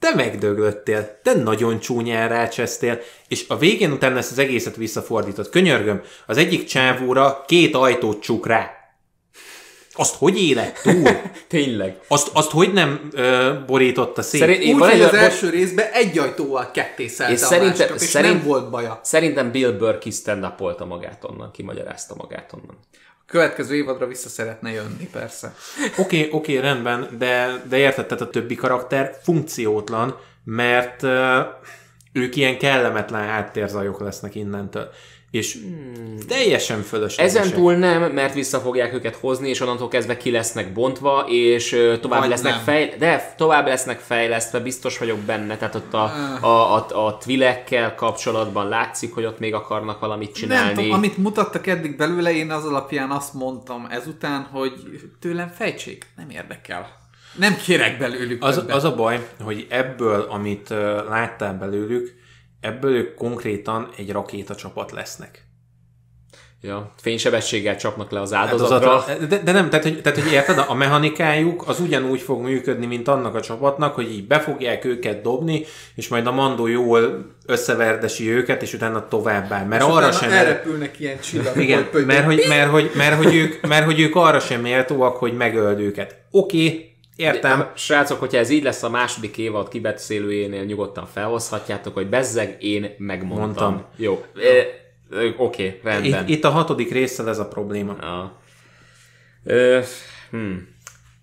Te 0.02 0.14
megdöglöttél, 0.14 1.18
te 1.22 1.34
nagyon 1.34 1.80
csúnyán 1.80 2.28
rácsesztél, 2.28 3.00
és 3.28 3.44
a 3.48 3.56
végén 3.58 3.92
utána 3.92 4.16
ezt 4.18 4.30
az 4.30 4.38
egészet 4.38 4.76
visszafordított. 4.76 5.50
Könyörgöm, 5.50 6.00
az 6.26 6.36
egyik 6.36 6.64
csávóra 6.64 7.44
két 7.46 7.74
ajtót 7.74 8.22
csuk 8.22 8.46
rá. 8.46 8.70
Azt 9.92 10.14
hogy 10.14 10.42
élet 10.42 10.80
túl? 10.82 11.08
Tényleg. 11.48 11.98
Azt, 12.08 12.30
azt 12.32 12.50
hogy 12.50 12.72
nem 12.72 13.08
ö, 13.12 13.52
borította 13.66 14.22
szét? 14.22 14.40
Szerint- 14.40 14.64
Úgy, 14.64 14.78
van 14.78 14.90
hogy 14.90 15.00
az 15.00 15.10
most- 15.10 15.22
első 15.22 15.50
részben 15.50 15.86
egy 15.92 16.18
ajtóval 16.18 16.70
kettészelte 16.70 17.32
És 17.32 17.42
a 17.42 17.46
szerintem- 17.46 17.78
másikat, 17.78 18.00
és 18.02 18.08
szerint- 18.08 18.34
nem 18.34 18.42
volt 18.46 18.70
baja. 18.70 19.00
Szerintem 19.02 19.50
Bill 19.50 19.70
Burke 19.70 20.06
is 20.08 20.14
magát 20.84 21.24
onnan, 21.24 21.50
kimagyarázta 21.50 22.14
magát 22.14 22.52
onnan. 22.52 22.78
Következő 23.32 23.74
évadra 23.74 24.06
vissza 24.06 24.28
szeretne 24.28 24.70
jönni, 24.70 25.08
persze. 25.12 25.54
Oké, 25.96 26.00
okay, 26.02 26.28
oké, 26.32 26.56
okay, 26.56 26.70
rendben, 26.70 27.08
de, 27.18 27.62
de 27.68 27.76
érted, 27.76 28.06
tehát 28.06 28.22
a 28.22 28.30
többi 28.30 28.54
karakter 28.54 29.18
funkciótlan, 29.22 30.18
mert 30.44 31.02
uh, 31.02 31.38
ők 32.12 32.36
ilyen 32.36 32.58
kellemetlen 32.58 33.26
háttérzajok 33.26 34.00
lesznek 34.00 34.34
innentől. 34.34 34.88
És 35.32 35.52
hmm. 35.54 36.18
teljesen 36.28 36.82
fölöslegesek. 36.82 37.40
Ezen 37.40 37.52
túl 37.52 37.74
nem, 37.74 38.12
mert 38.12 38.34
vissza 38.34 38.58
fogják 38.58 38.94
őket 38.94 39.16
hozni, 39.16 39.48
és 39.48 39.60
onnantól 39.60 39.88
kezdve 39.88 40.16
ki 40.16 40.30
lesznek 40.30 40.72
bontva, 40.72 41.24
és 41.28 41.68
tovább 42.00 42.20
Vagy 42.20 42.28
lesznek 42.28 42.52
nem. 42.52 42.62
fej... 42.62 42.94
de 42.98 43.34
tovább 43.36 43.66
lesznek 43.66 43.98
fejlesztve, 43.98 44.60
biztos 44.60 44.98
vagyok 44.98 45.18
benne, 45.18 45.56
tehát 45.56 45.74
ott 45.74 45.94
a, 45.94 46.02
Ah. 46.02 46.44
a, 46.44 46.74
a, 46.74 47.06
a 47.06 47.18
Twilekkel 47.18 47.94
kapcsolatban 47.94 48.68
látszik, 48.68 49.14
hogy 49.14 49.24
ott 49.24 49.38
még 49.38 49.54
akarnak 49.54 50.00
valamit 50.00 50.26
Nem 50.32 50.34
csinálni. 50.34 50.74
tudom, 50.74 50.92
amit 50.92 51.16
mutattak 51.16 51.66
eddig 51.66 51.96
belőle, 51.96 52.32
én 52.34 52.50
az 52.50 52.64
alapján 52.64 53.10
azt 53.10 53.34
mondtam 53.34 53.86
ezután, 53.90 54.42
hogy 54.42 54.72
tőlem 55.20 55.48
fejtsék, 55.48 56.06
nem 56.16 56.30
érdekel. 56.30 57.00
Nem 57.36 57.56
kérek 57.56 57.98
belőlük 57.98 58.44
Az, 58.44 58.62
az 58.68 58.84
a 58.84 58.94
baj, 58.94 59.28
hogy 59.40 59.66
ebből, 59.70 60.26
amit 60.30 60.68
láttál 61.08 61.54
belőlük, 61.58 62.20
ebből 62.62 62.94
ők 62.94 63.14
konkrétan 63.14 63.88
egy 63.96 64.12
rakétacsapat 64.12 64.92
lesznek. 64.92 65.46
Ja, 66.64 66.92
fénysebességgel 67.00 67.76
csapnak 67.76 68.10
le 68.10 68.20
az 68.20 68.32
áldozatra. 68.32 68.90
Áldozatra. 68.90 69.26
De, 69.26 69.38
de 69.38 69.52
nem, 69.52 69.70
tehát 69.70 69.84
hogy, 69.84 70.02
tehát 70.02 70.22
hogy 70.22 70.32
érted, 70.32 70.64
a 70.68 70.74
mechanikájuk 70.74 71.68
az 71.68 71.80
ugyanúgy 71.80 72.20
fog 72.20 72.42
működni, 72.42 72.86
mint 72.86 73.08
annak 73.08 73.34
a 73.34 73.40
csapatnak, 73.40 73.94
hogy 73.94 74.12
így 74.12 74.26
befogják 74.26 74.84
őket 74.84 75.22
dobni, 75.22 75.64
és 75.94 76.08
majd 76.08 76.26
a 76.26 76.32
mandó 76.32 76.66
jól 76.66 77.26
összeverdesi 77.46 78.30
őket, 78.30 78.62
és 78.62 78.74
utána 78.74 79.08
továbbáll. 79.08 79.64
Mert 79.64 79.82
És 79.82 79.88
arra 79.88 79.96
utána 79.96 80.12
sem... 80.12 80.30
elrepülnek 80.30 81.00
ilyen 81.00 81.20
csillagok. 81.20 81.62
Igen, 81.62 81.88
mert 82.06 82.24
hogy, 82.24 82.44
mert, 82.48 82.70
hogy, 82.70 82.90
mert, 82.94 83.16
hogy 83.16 83.34
ők, 83.34 83.66
mert 83.66 83.84
hogy 83.84 84.00
ők 84.00 84.16
arra 84.16 84.40
sem 84.40 84.60
méltóak, 84.60 85.16
hogy 85.16 85.36
megöld 85.36 85.80
őket. 85.80 86.16
Oké, 86.30 86.66
okay, 86.66 86.91
értem. 87.16 87.58
De, 87.58 87.72
Srácok, 87.76 88.18
hogyha 88.18 88.38
ez 88.38 88.50
így 88.50 88.62
lesz 88.62 88.82
a 88.82 88.90
második 88.90 89.38
évad 89.38 89.68
kibeszélőjénél, 89.68 90.64
nyugodtan 90.64 91.06
felhozhatjátok, 91.06 91.94
hogy 91.94 92.08
bezzeg, 92.08 92.56
én 92.60 92.94
megmondtam. 92.98 93.46
Mondtam. 93.46 93.84
Jó. 93.96 94.24
E, 94.34 94.40
ö, 95.08 95.28
Oké, 95.36 95.66
okay, 95.66 95.80
rendben. 95.82 96.22
Itt, 96.22 96.36
itt 96.36 96.44
a 96.44 96.50
hatodik 96.50 96.92
résszel 96.92 97.28
ez 97.28 97.38
a 97.38 97.48
probléma. 97.48 97.96
Ja. 98.00 98.40
Ö, 99.44 99.80
hm. 100.30 100.52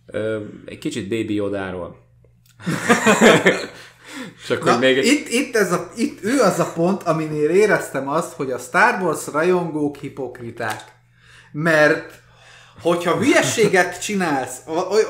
Ö, 0.06 0.40
egy 0.66 0.78
kicsit 0.78 1.10
Baby 1.10 1.34
Yodáról. 1.34 1.98
Csak 4.48 4.64
Na, 4.64 4.72
hogy 4.72 4.80
még 4.80 4.98
egy... 4.98 5.06
itt, 5.06 5.28
itt, 5.28 5.56
ez 5.56 5.72
a, 5.72 5.92
itt 5.96 6.24
ő 6.24 6.40
az 6.40 6.60
a 6.60 6.72
pont, 6.76 7.04
aminél 7.04 7.50
éreztem 7.50 8.10
azt, 8.10 8.34
hogy 8.34 8.52
a 8.52 8.58
Star 8.58 9.02
Wars 9.02 9.28
rajongók 9.28 9.98
hipokriták. 9.98 10.82
Mert 11.52 12.19
hogyha 12.82 13.18
hülyességet 13.18 14.02
csinálsz, 14.02 14.58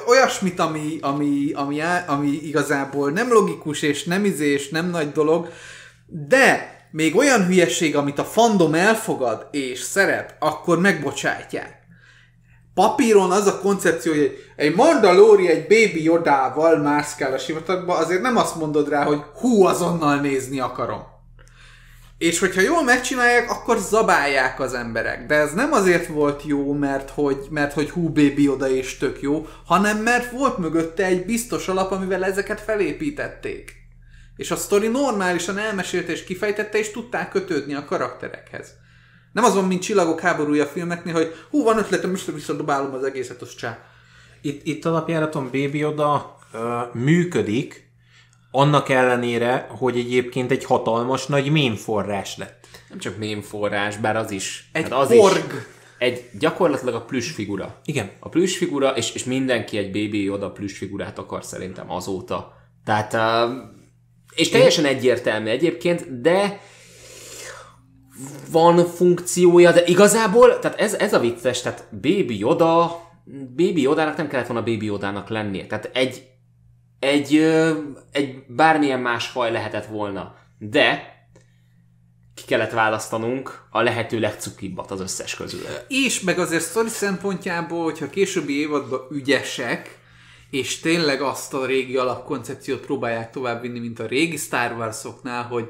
olyasmit, 0.08 0.60
ami, 0.60 0.98
ami, 1.02 1.52
ami, 1.54 1.82
ami 2.08 2.28
igazából 2.28 3.12
nem 3.12 3.32
logikus, 3.32 3.82
és 3.82 4.04
nem 4.04 4.26
izés, 4.26 4.70
nem 4.70 4.90
nagy 4.90 5.12
dolog, 5.12 5.50
de 6.06 6.78
még 6.92 7.16
olyan 7.16 7.46
hülyeség, 7.46 7.96
amit 7.96 8.20
a 8.20 8.24
fandom 8.24 8.74
elfogad 8.74 9.48
és 9.52 9.80
szeret, 9.80 10.36
akkor 10.40 10.80
megbocsátják. 10.80 11.78
Papíron 12.74 13.32
az 13.32 13.48
a 13.48 13.60
koncepció, 13.60 14.14
hogy 14.14 14.38
egy 14.56 14.76
Mandalori 14.76 15.50
egy 15.50 15.62
Baby 15.62 16.04
Yodával 16.04 16.78
mászkál 16.78 17.34
a 17.34 17.38
sivatagba, 17.38 17.96
azért 17.96 18.22
nem 18.22 18.38
azt 18.38 18.56
mondod 18.56 18.90
rá, 18.90 19.04
hogy 19.04 19.22
hú, 19.36 19.64
azonnal 19.64 20.20
nézni 20.20 20.60
akarom. 20.60 21.19
És 22.20 22.40
hogyha 22.40 22.62
jól 22.62 22.84
megcsinálják, 22.84 23.50
akkor 23.50 23.78
zabálják 23.78 24.60
az 24.60 24.74
emberek. 24.74 25.26
De 25.26 25.36
ez 25.36 25.54
nem 25.54 25.72
azért 25.72 26.08
volt 26.08 26.44
jó, 26.46 26.74
mert 26.74 27.10
hogy, 27.10 27.48
mert 27.50 27.74
hogy 27.74 27.90
hú, 27.90 28.08
Baby 28.08 28.44
Yoda 28.44 28.70
és 28.70 28.98
tök 28.98 29.22
jó, 29.22 29.48
hanem 29.66 29.98
mert 29.98 30.32
volt 30.32 30.58
mögötte 30.58 31.06
egy 31.06 31.26
biztos 31.26 31.68
alap, 31.68 31.92
amivel 31.92 32.26
ezeket 32.26 32.62
felépítették. 32.62 33.74
És 34.36 34.52
a 34.52 34.56
sztori 34.56 34.88
normálisan 34.88 35.58
elmesélte 35.58 36.12
és 36.12 36.24
kifejtette, 36.24 36.78
és 36.78 36.92
tudták 36.92 37.30
kötődni 37.30 37.74
a 37.74 37.86
karakterekhez. 37.86 38.74
Nem 39.32 39.44
az 39.44 39.56
van, 39.56 39.66
mint 39.66 39.82
Csillagok 39.82 40.20
háborúja 40.20 40.66
filmeknél, 40.66 41.14
hogy 41.14 41.34
hú, 41.50 41.64
van 41.64 41.78
ötletem, 41.78 42.10
most 42.10 42.32
visszadobálom 42.32 42.94
az 42.94 43.04
egészet, 43.04 43.42
az 43.42 43.56
csá. 43.56 43.80
Itt, 44.42 44.66
itt 44.66 44.86
alapjáraton 44.86 45.44
Baby 45.44 45.78
Yoda 45.78 46.38
ö, 46.54 46.80
működik, 46.94 47.89
annak 48.52 48.90
ellenére, 48.90 49.68
hogy 49.78 49.98
egyébként 49.98 50.52
egy 50.52 50.66
hatalmas 50.66 51.26
nagy 51.26 51.52
mém 51.52 51.76
forrás 51.76 52.38
lett. 52.38 52.68
Nem 52.90 52.98
csak 52.98 53.18
mém 53.18 53.42
forrás, 53.42 53.98
bár 53.98 54.16
az 54.16 54.32
is. 54.32 54.70
Egy 54.74 54.84
hát 54.84 54.92
az 54.92 55.08
porg. 55.08 55.36
Is, 55.36 55.78
egy 55.98 56.30
gyakorlatilag 56.40 56.94
a 56.94 57.02
plüss 57.02 57.32
figura. 57.32 57.80
Igen. 57.86 58.12
A 58.20 58.30
plüss 58.30 58.58
figura, 58.58 58.90
és, 58.90 59.14
és 59.14 59.24
mindenki 59.24 59.78
egy 59.78 59.92
Baby 59.92 60.24
Yoda 60.24 60.52
plüss 60.52 60.78
figurát 60.78 61.20
akar 61.20 61.44
szerintem 61.44 61.92
azóta. 61.92 62.54
Tehát, 62.86 63.14
uh, 63.14 63.56
és 64.36 64.50
teljesen 64.50 64.86
egyértelmű 64.86 65.50
egyébként, 65.50 66.22
de 66.22 66.62
van 68.52 68.86
funkciója, 68.86 69.72
de 69.72 69.84
igazából, 69.86 70.60
tehát 70.60 70.80
ez, 70.80 70.94
ez 70.94 71.14
a 71.14 71.20
vicces, 71.20 71.62
tehát 71.62 71.88
Baby 71.92 72.38
Yoda, 72.38 73.02
Baby 73.56 73.82
Yodának 73.82 74.18
nem 74.18 74.28
kellett 74.28 74.48
volna 74.48 74.64
Baby 74.64 74.86
Yodának 74.86 75.30
lennie. 75.30 75.68
Tehát 75.68 75.90
egy, 75.94 76.29
egy, 77.00 77.36
egy 78.12 78.44
bármilyen 78.48 79.00
más 79.00 79.28
faj 79.28 79.52
lehetett 79.52 79.86
volna. 79.86 80.36
De 80.58 81.18
ki 82.34 82.46
kellett 82.46 82.72
választanunk 82.72 83.62
a 83.70 83.82
lehető 83.82 84.20
legcukibbat 84.20 84.92
az 84.92 85.00
összes 85.00 85.36
közül. 85.36 85.62
És 85.88 86.22
meg 86.22 86.40
azért 86.40 86.64
sztori 86.64 86.90
szempontjából, 86.90 87.84
hogyha 87.84 88.10
későbbi 88.10 88.60
évadban 88.60 89.08
ügyesek, 89.12 89.98
és 90.50 90.80
tényleg 90.80 91.22
azt 91.22 91.54
a 91.54 91.66
régi 91.66 91.98
alapkoncepciót 91.98 92.86
próbálják 92.86 93.32
továbbvinni, 93.32 93.80
mint 93.80 94.00
a 94.00 94.06
régi 94.06 94.38
Star 94.38 94.72
Wars-oknál, 94.72 95.44
hogy 95.44 95.70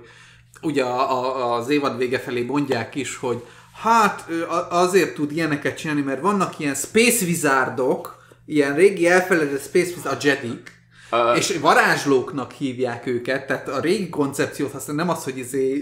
ugye 0.61 0.83
a, 0.83 1.11
a, 1.11 1.55
az 1.55 1.69
évad 1.69 1.97
vége 1.97 2.19
felé 2.19 2.41
mondják 2.41 2.95
is, 2.95 3.15
hogy 3.15 3.45
hát 3.81 4.29
azért 4.69 5.13
tud 5.13 5.31
ilyeneket 5.31 5.77
csinálni, 5.77 6.01
mert 6.01 6.21
vannak 6.21 6.59
ilyen 6.59 6.75
Space 6.75 7.25
Wizardok, 7.25 8.23
ilyen 8.45 8.75
régi 8.75 9.07
elfeledett 9.07 9.63
Space 9.63 9.93
Wizard, 9.95 10.23
a 10.23 10.27
Jedik, 10.27 10.78
Ö, 11.11 11.33
és 11.33 11.57
varázslóknak 11.61 12.51
hívják 12.51 13.05
őket, 13.05 13.47
tehát 13.47 13.67
a 13.67 13.79
régi 13.79 14.09
koncepciót 14.09 14.71
használ, 14.71 14.95
nem 14.95 15.09
az, 15.09 15.23
hogy 15.23 15.37
izé... 15.37 15.81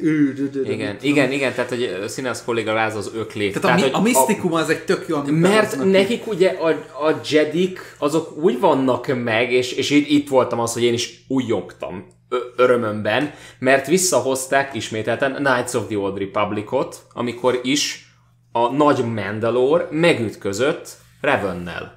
Igen, 0.73 0.97
igen, 1.01 1.31
igen, 1.31 1.53
tehát 1.53 1.69
hogy 1.69 2.03
Színász 2.07 2.43
kolléga 2.43 2.73
ráz 2.73 2.95
az 2.95 3.11
öklét. 3.15 3.59
Tehát 3.59 3.79
a, 3.79 3.85
mi, 3.85 3.91
a 3.91 3.95
hogy 3.95 4.03
misztikum 4.03 4.53
az 4.53 4.69
egy 4.69 4.83
tök 4.83 5.05
jó, 5.07 5.17
Mert 5.17 5.39
behoznak 5.39 5.85
így. 5.85 5.91
nekik 5.91 6.27
ugye 6.27 6.49
a, 6.49 6.67
a 7.07 7.19
Jedik, 7.29 7.95
azok 7.97 8.37
úgy 8.37 8.59
vannak 8.59 9.23
meg, 9.23 9.51
és, 9.51 9.71
és 9.71 9.89
itt, 9.89 10.09
itt 10.09 10.29
voltam 10.29 10.59
az, 10.59 10.73
hogy 10.73 10.83
én 10.83 10.93
is 10.93 11.25
újjongtam 11.27 12.07
ö- 12.29 12.53
örömömben, 12.55 13.33
mert 13.59 13.87
visszahozták 13.87 14.73
ismételten 14.73 15.33
Knights 15.33 15.73
of 15.73 15.87
the 15.87 15.97
Old 15.97 16.17
Republicot, 16.17 17.01
amikor 17.13 17.59
is 17.63 18.11
a 18.51 18.71
nagy 18.71 19.05
Mandalore 19.13 19.87
megütközött 19.91 20.89
Revennel. 21.21 21.96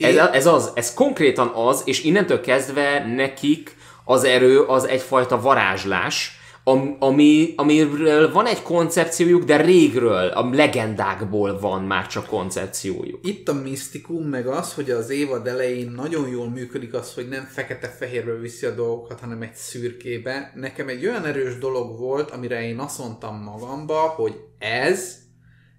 Ez, 0.00 0.16
ez 0.16 0.46
az, 0.46 0.70
ez 0.74 0.94
konkrétan 0.94 1.48
az, 1.54 1.82
és 1.84 2.04
innentől 2.04 2.40
kezdve 2.40 3.04
nekik 3.14 3.76
az 4.04 4.24
erő 4.24 4.60
az 4.60 4.84
egyfajta 4.84 5.40
varázslás, 5.40 6.40
am, 6.64 6.96
ami, 6.98 7.52
amiről 7.56 8.32
van 8.32 8.46
egy 8.46 8.62
koncepciójuk, 8.62 9.44
de 9.44 9.56
régről, 9.56 10.28
a 10.28 10.50
legendákból 10.50 11.58
van 11.58 11.82
már 11.82 12.06
csak 12.06 12.26
koncepciójuk. 12.26 13.26
Itt 13.26 13.48
a 13.48 13.52
misztikum, 13.52 14.24
meg 14.24 14.46
az, 14.46 14.74
hogy 14.74 14.90
az 14.90 15.10
évad 15.10 15.46
elején 15.46 15.90
nagyon 15.90 16.28
jól 16.28 16.48
működik 16.48 16.94
az, 16.94 17.14
hogy 17.14 17.28
nem 17.28 17.44
fekete-fehérbe 17.44 18.32
viszi 18.32 18.66
a 18.66 18.74
dolgokat, 18.74 19.20
hanem 19.20 19.42
egy 19.42 19.54
szürkébe. 19.54 20.52
Nekem 20.54 20.88
egy 20.88 21.06
olyan 21.06 21.24
erős 21.24 21.58
dolog 21.58 21.98
volt, 21.98 22.30
amire 22.30 22.62
én 22.62 22.78
azt 22.78 22.98
mondtam 22.98 23.42
magamba, 23.42 23.98
hogy 23.98 24.34
ez 24.58 25.16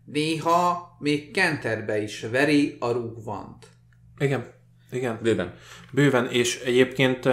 néha 0.06 0.90
még 1.00 1.32
kenterbe 1.32 2.02
is 2.02 2.26
veri 2.32 2.78
a 2.80 2.92
rúgvant. 2.92 3.71
Igen, 4.22 4.46
igen. 4.92 5.20
Bőven. 5.22 5.54
Bőven, 5.92 6.30
és 6.30 6.60
egyébként 6.60 7.26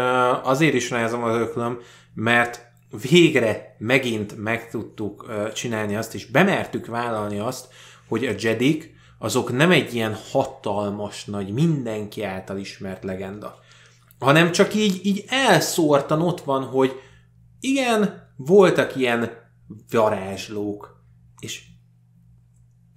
azért 0.42 0.74
is 0.74 0.90
rázom 0.90 1.22
az 1.22 1.36
öklöm, 1.36 1.78
mert 2.14 2.66
végre 3.02 3.76
megint 3.78 4.36
meg 4.36 4.70
tudtuk 4.70 5.32
csinálni 5.54 5.96
azt, 5.96 6.14
és 6.14 6.26
bemertük 6.26 6.86
vállalni 6.86 7.38
azt, 7.38 7.68
hogy 8.08 8.26
a 8.26 8.34
Jedik 8.38 8.96
azok 9.18 9.52
nem 9.52 9.70
egy 9.70 9.94
ilyen 9.94 10.14
hatalmas, 10.30 11.24
nagy, 11.24 11.52
mindenki 11.52 12.22
által 12.22 12.58
ismert 12.58 13.04
legenda, 13.04 13.58
hanem 14.18 14.52
csak 14.52 14.74
így, 14.74 15.06
így 15.06 15.24
elszórtan 15.28 16.22
ott 16.22 16.40
van, 16.40 16.64
hogy 16.64 17.00
igen, 17.60 18.30
voltak 18.36 18.96
ilyen 18.96 19.30
varázslók, 19.90 21.02
és 21.40 21.62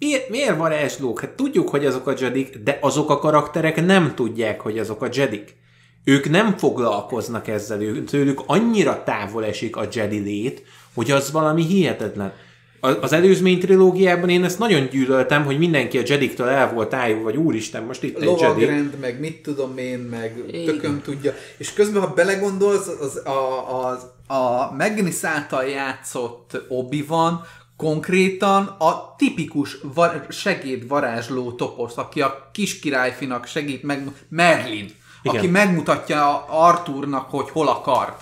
Miért, 0.05 0.29
miért 0.29 0.57
varázslók? 0.57 1.19
Hát 1.19 1.29
tudjuk, 1.29 1.69
hogy 1.69 1.85
azok 1.85 2.07
a 2.07 2.13
Jedik, 2.19 2.57
de 2.63 2.77
azok 2.81 3.09
a 3.09 3.19
karakterek 3.19 3.85
nem 3.85 4.15
tudják, 4.15 4.61
hogy 4.61 4.79
azok 4.79 5.01
a 5.01 5.07
Jedik. 5.13 5.55
Ők 6.03 6.29
nem 6.29 6.57
foglalkoznak 6.57 7.47
ezzel, 7.47 7.81
ő- 7.81 8.03
tőlük 8.03 8.41
annyira 8.45 9.03
távol 9.03 9.45
esik 9.45 9.75
a 9.75 9.87
Jedi 9.93 10.17
lét, 10.19 10.63
hogy 10.93 11.11
az 11.11 11.31
valami 11.31 11.63
hihetetlen. 11.65 12.33
A- 12.79 12.87
Az 13.01 13.13
előzmény 13.13 13.59
trilógiában 13.59 14.29
én 14.29 14.43
ezt 14.43 14.59
nagyon 14.59 14.87
gyűlöltem, 14.89 15.45
hogy 15.45 15.57
mindenki 15.57 15.97
a 15.97 16.01
Jediktől 16.05 16.47
el 16.47 16.73
volt 16.73 16.89
tájul, 16.89 17.23
vagy 17.23 17.35
úristen, 17.35 17.83
most 17.83 18.03
itt 18.03 18.15
egy 18.17 18.23
Jedi. 18.23 18.41
lovagrend, 18.41 18.93
meg 19.01 19.19
mit 19.19 19.41
tudom 19.41 19.77
én, 19.77 19.99
meg 19.99 20.43
tököm 20.65 21.01
tudja. 21.03 21.33
És 21.57 21.73
közben, 21.73 22.01
ha 22.01 22.13
belegondolsz, 22.13 22.87
az, 22.87 23.21
a, 23.25 23.87
az, 23.87 24.05
a 24.37 24.71
Magnus 24.77 25.23
által 25.23 25.63
játszott 25.63 26.61
obi 26.69 27.01
van 27.01 27.41
konkrétan 27.81 28.65
a 28.65 29.15
tipikus 29.17 29.77
var, 29.93 30.25
segédvarázsló 30.29 31.51
toposz, 31.51 31.97
aki 31.97 32.21
a 32.21 32.49
kis 32.53 32.79
királyfinak 32.79 33.45
segít 33.45 33.83
meg, 33.83 34.07
Merlin, 34.29 34.89
Igen. 35.23 35.37
Aki 35.37 35.47
megmutatja 35.47 36.45
Arthurnak, 36.45 37.29
hogy 37.29 37.49
hol 37.49 37.67
akar. 37.67 38.17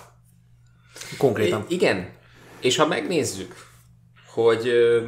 Konkrétan. 1.18 1.64
I- 1.68 1.74
igen. 1.74 2.12
És 2.60 2.76
ha 2.76 2.86
megnézzük, 2.86 3.54
hogy 4.34 4.66
ö, 4.68 5.02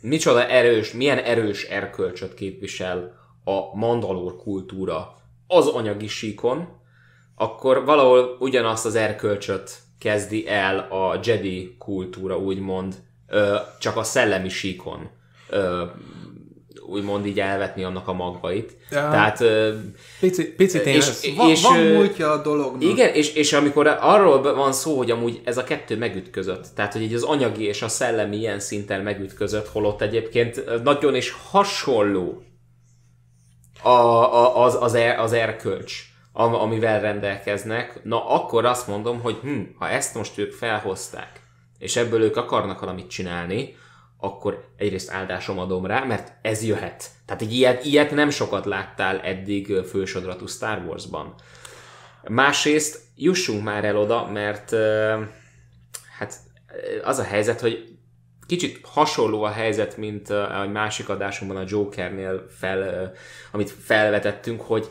micsoda 0.00 0.48
erős, 0.48 0.92
milyen 0.92 1.18
erős 1.18 1.64
erkölcsöt 1.64 2.34
képvisel 2.34 3.12
a 3.44 3.76
mandalór 3.76 4.36
kultúra 4.36 5.14
az 5.46 5.66
anyagi 5.66 6.06
síkon, 6.06 6.68
akkor 7.34 7.84
valahol 7.84 8.36
ugyanazt 8.38 8.86
az 8.86 8.94
erkölcsöt 8.94 9.78
kezdi 9.98 10.48
el 10.48 10.78
a 10.78 11.20
Jedi 11.22 11.76
kultúra, 11.78 12.38
úgymond, 12.38 12.94
csak 13.78 13.96
a 13.96 14.02
szellemi 14.02 14.48
síkon 14.48 15.10
úgymond 16.90 17.26
így 17.26 17.40
elvetni 17.40 17.84
annak 17.84 18.08
a 18.08 18.12
magvait. 18.12 18.76
Ja. 18.90 19.10
Tehát 19.10 19.44
Pici, 20.20 20.52
picit 20.54 20.86
én 20.86 20.94
és- 20.94 21.08
ezt... 21.08 21.34
Van, 21.36 21.50
És, 21.50 21.62
van 21.62 21.78
múltja 21.78 22.30
a 22.30 22.42
dolognak. 22.42 22.82
igen, 22.82 23.14
és, 23.14 23.34
és 23.34 23.52
amikor 23.52 23.86
arról 24.00 24.54
van 24.54 24.72
szó, 24.72 24.96
hogy 24.96 25.10
amúgy 25.10 25.40
ez 25.44 25.58
a 25.58 25.64
kettő 25.64 25.96
megütközött, 25.96 26.66
tehát 26.74 26.92
hogy 26.92 27.02
így 27.02 27.14
az 27.14 27.22
anyagi 27.22 27.64
és 27.64 27.82
a 27.82 27.88
szellemi 27.88 28.36
ilyen 28.36 28.60
szinten 28.60 29.00
megütközött, 29.00 29.68
holott 29.68 30.00
egyébként 30.02 30.82
nagyon 30.82 31.14
is 31.14 31.34
hasonló 31.50 32.42
a, 33.82 33.88
a, 33.88 34.64
az, 34.64 34.76
az, 34.80 34.94
er, 34.94 35.18
az 35.18 35.32
erkölcs, 35.32 36.02
am, 36.32 36.54
amivel 36.54 37.00
rendelkeznek, 37.00 38.00
na 38.04 38.28
akkor 38.28 38.64
azt 38.64 38.86
mondom, 38.86 39.20
hogy 39.20 39.36
hm, 39.42 39.60
ha 39.78 39.88
ezt 39.88 40.14
most 40.14 40.38
ők 40.38 40.52
felhozták, 40.52 41.39
és 41.80 41.96
ebből 41.96 42.22
ők 42.22 42.36
akarnak 42.36 42.80
valamit 42.80 43.10
csinálni, 43.10 43.76
akkor 44.18 44.64
egyrészt 44.76 45.10
áldásom 45.10 45.58
adom 45.58 45.86
rá, 45.86 46.04
mert 46.04 46.32
ez 46.42 46.64
jöhet. 46.64 47.04
Tehát 47.26 47.42
egy 47.42 47.52
ilyet, 47.52 47.84
ilyet 47.84 48.10
nem 48.10 48.30
sokat 48.30 48.64
láttál 48.64 49.20
eddig 49.20 49.72
fősodratú 49.88 50.46
Star 50.46 50.82
Wars-ban. 50.86 51.34
Másrészt 52.28 53.00
jussunk 53.16 53.62
már 53.62 53.84
el 53.84 53.96
oda, 53.96 54.26
mert 54.26 54.74
hát 56.18 56.34
az 57.04 57.18
a 57.18 57.24
helyzet, 57.24 57.60
hogy 57.60 57.98
kicsit 58.46 58.80
hasonló 58.82 59.42
a 59.42 59.50
helyzet, 59.50 59.96
mint 59.96 60.30
a 60.30 60.68
másik 60.72 61.08
adásunkban 61.08 61.62
a 61.62 61.66
Jokernél, 61.68 62.46
fel, 62.58 63.12
amit 63.52 63.70
felvetettünk, 63.70 64.60
hogy 64.60 64.88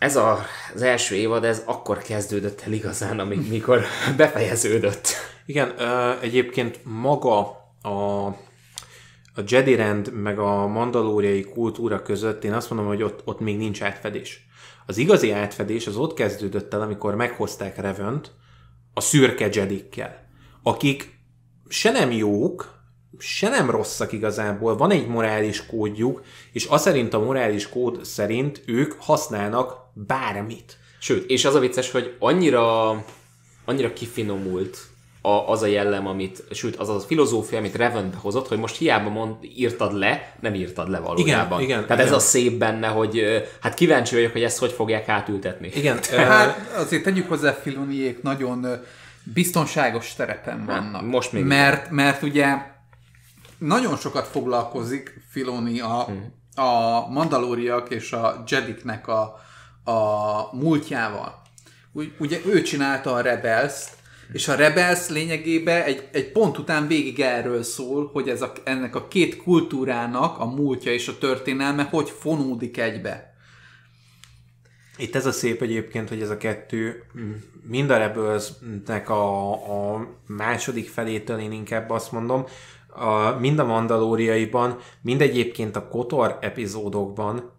ez 0.00 0.16
a, 0.16 0.38
az 0.74 0.82
első 0.82 1.14
évad, 1.14 1.44
ez 1.44 1.62
akkor 1.64 1.98
kezdődött 1.98 2.60
el 2.60 2.72
igazán, 2.72 3.18
amik, 3.18 3.48
mikor 3.48 3.82
befejeződött. 4.16 5.08
Igen, 5.46 5.74
egyébként 6.20 6.80
maga 6.84 7.38
a, 7.82 8.26
a 9.34 9.42
Jedi 9.46 9.74
rend 9.74 10.12
meg 10.12 10.38
a 10.38 10.66
mandalóriai 10.66 11.44
kultúra 11.44 12.02
között 12.02 12.44
én 12.44 12.52
azt 12.52 12.70
mondom, 12.70 12.88
hogy 12.88 13.02
ott, 13.02 13.20
ott 13.24 13.40
még 13.40 13.56
nincs 13.56 13.82
átfedés. 13.82 14.46
Az 14.86 14.96
igazi 14.96 15.30
átfedés 15.30 15.86
az 15.86 15.96
ott 15.96 16.14
kezdődött 16.14 16.74
el, 16.74 16.80
amikor 16.80 17.14
meghozták 17.14 17.76
Revent 17.76 18.30
a 18.94 19.00
szürke 19.00 19.48
Jedikkel, 19.52 20.26
akik 20.62 21.18
se 21.68 21.90
nem 21.90 22.12
jók, 22.12 22.78
se 23.18 23.48
nem 23.48 23.70
rosszak 23.70 24.12
igazából, 24.12 24.76
van 24.76 24.90
egy 24.90 25.06
morális 25.06 25.66
kódjuk, 25.66 26.22
és 26.52 26.66
az 26.66 26.80
szerint 26.80 27.14
a 27.14 27.20
morális 27.20 27.68
kód 27.68 28.04
szerint 28.04 28.62
ők 28.66 28.92
használnak 28.98 29.79
bármit. 29.92 30.78
Sőt, 30.98 31.30
és 31.30 31.44
az 31.44 31.54
a 31.54 31.58
vicces, 31.58 31.90
hogy 31.90 32.16
annyira, 32.18 32.90
annyira 33.64 33.92
kifinomult 33.92 34.78
a, 35.22 35.28
az 35.28 35.62
a 35.62 35.66
jellem, 35.66 36.06
amit, 36.06 36.44
sőt, 36.50 36.76
az 36.76 36.88
a 36.88 37.00
filozófia, 37.00 37.58
amit 37.58 37.76
Revan 37.76 38.14
hozott, 38.14 38.48
hogy 38.48 38.58
most 38.58 38.76
hiába 38.76 39.08
mond, 39.08 39.36
írtad 39.42 39.92
le, 39.94 40.34
nem 40.40 40.54
írtad 40.54 40.88
le 40.88 40.98
valójában. 40.98 41.60
Igen, 41.60 41.76
igen, 41.76 41.86
Tehát 41.86 42.02
ez 42.02 42.08
igen. 42.08 42.18
a 42.18 42.22
szép 42.22 42.58
benne, 42.58 42.86
hogy 42.86 43.42
hát 43.60 43.74
kíváncsi 43.74 44.14
vagyok, 44.14 44.32
hogy 44.32 44.42
ezt 44.42 44.58
hogy 44.58 44.72
fogják 44.72 45.08
átültetni. 45.08 45.70
Igen, 45.74 45.98
Hát 46.16 46.72
azért 46.76 47.02
tegyük 47.02 47.28
hozzá, 47.28 47.52
Filoniék 47.52 48.22
nagyon 48.22 48.66
biztonságos 49.22 50.14
terepen 50.14 50.64
vannak. 50.66 51.06
most 51.06 51.32
még 51.32 51.44
Mert, 51.44 51.90
mert 51.90 52.22
ugye 52.22 52.56
nagyon 53.58 53.96
sokat 53.96 54.26
foglalkozik 54.26 55.24
Filoni 55.30 55.80
a, 55.80 56.08
a 56.54 57.06
mandalóriak 57.08 57.90
és 57.90 58.12
a 58.12 58.42
Jediknek 58.46 59.08
a, 59.08 59.40
a 59.90 60.50
múltjával. 60.52 61.42
Ugye 62.18 62.40
ő 62.46 62.62
csinálta 62.62 63.12
a 63.12 63.20
rebels 63.20 63.74
és 64.32 64.48
a 64.48 64.54
Rebels 64.54 65.08
lényegében 65.08 65.82
egy, 65.82 66.08
egy 66.12 66.32
pont 66.32 66.58
után 66.58 66.86
végig 66.86 67.20
erről 67.20 67.62
szól, 67.62 68.10
hogy 68.12 68.28
ez 68.28 68.42
a, 68.42 68.52
ennek 68.64 68.94
a 68.94 69.08
két 69.08 69.36
kultúrának 69.36 70.38
a 70.38 70.44
múltja 70.44 70.92
és 70.92 71.08
a 71.08 71.18
történelme 71.18 71.82
hogy 71.82 72.10
fonódik 72.10 72.78
egybe. 72.78 73.34
Itt 74.96 75.14
ez 75.14 75.26
a 75.26 75.32
szép 75.32 75.62
egyébként, 75.62 76.08
hogy 76.08 76.22
ez 76.22 76.30
a 76.30 76.36
kettő 76.36 77.04
mind 77.62 77.90
a 77.90 77.96
Rebelsnek 77.96 79.08
a, 79.08 79.52
a 79.94 80.06
második 80.26 80.88
felétől 80.88 81.38
én 81.38 81.52
inkább 81.52 81.90
azt 81.90 82.12
mondom, 82.12 82.44
a, 82.88 83.30
mind 83.30 83.58
a 83.58 83.64
Mandalóriaiban, 83.64 84.78
mind 85.02 85.20
egyébként 85.20 85.76
a 85.76 85.88
Kotor 85.88 86.38
epizódokban 86.40 87.52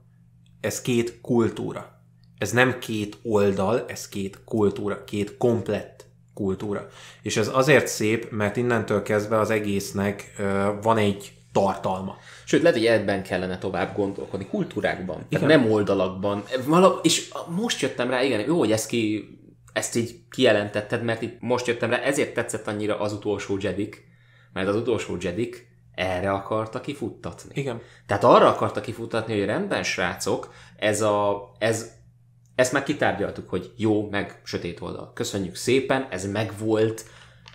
ez 0.60 0.82
két 0.82 1.22
kultúra. 1.22 2.01
Ez 2.42 2.52
nem 2.52 2.80
két 2.80 3.18
oldal, 3.24 3.86
ez 3.88 4.10
két 4.10 4.44
kultúra, 4.46 5.04
két 5.04 5.38
komplett 5.38 6.06
kultúra. 6.34 6.88
És 7.22 7.38
ez 7.38 7.50
azért 7.54 7.88
szép, 7.88 8.32
mert 8.32 8.58
innentől 8.58 9.04
kezdve 9.04 9.40
az 9.40 9.50
egésznek 9.50 10.34
ö, 10.38 10.72
van 10.82 10.98
egy 10.98 11.34
tartalma. 11.52 12.18
Sőt, 12.46 12.62
lehet, 12.62 12.78
hogy 12.78 12.86
ebben 12.86 13.24
kellene 13.24 13.58
tovább 13.58 13.96
gondolkodni, 13.96 14.48
kultúrákban, 14.48 15.26
tehát 15.30 15.46
Igen. 15.46 15.62
nem 15.62 15.72
oldalakban. 15.72 16.44
Vala, 16.66 17.00
és 17.04 17.32
most 17.50 17.82
jöttem 17.82 18.10
rá, 18.10 18.24
igen, 18.24 18.40
jó, 18.40 18.58
hogy 18.58 18.72
ezt, 18.72 18.88
ki, 18.88 19.30
ezt 19.74 19.96
így 19.96 20.16
kijelentetted, 20.30 21.04
mert 21.04 21.22
itt 21.22 21.38
most 21.40 21.68
jöttem 21.68 21.90
rá, 21.90 21.98
ezért 21.98 22.34
tetszett 22.34 22.68
annyira 22.68 23.00
az 23.00 23.14
utolsó 23.14 23.58
Jedik, 23.60 24.04
mert 24.54 24.68
az 24.68 24.76
utolsó 24.76 25.18
Jedik 25.20 25.68
erre 25.96 26.32
akarta 26.32 26.82
kifuttatni. 26.82 27.52
Igen. 27.54 27.82
Tehát 28.06 28.24
arra 28.24 28.48
akarta 28.48 28.82
kifuttatni, 28.82 29.38
hogy 29.38 29.46
rendben, 29.46 29.84
srácok, 29.84 30.54
ez 30.78 31.02
a, 31.02 31.52
ez, 31.60 32.00
ezt 32.56 32.72
már 32.72 32.84
kitárgyaltuk, 32.84 33.50
hogy 33.50 33.72
jó, 33.76 34.10
meg 34.10 34.42
sötét 34.44 34.82
oldal. 34.82 35.12
Köszönjük 35.14 35.56
szépen, 35.56 36.08
ez 36.10 36.32
megvolt, 36.32 37.06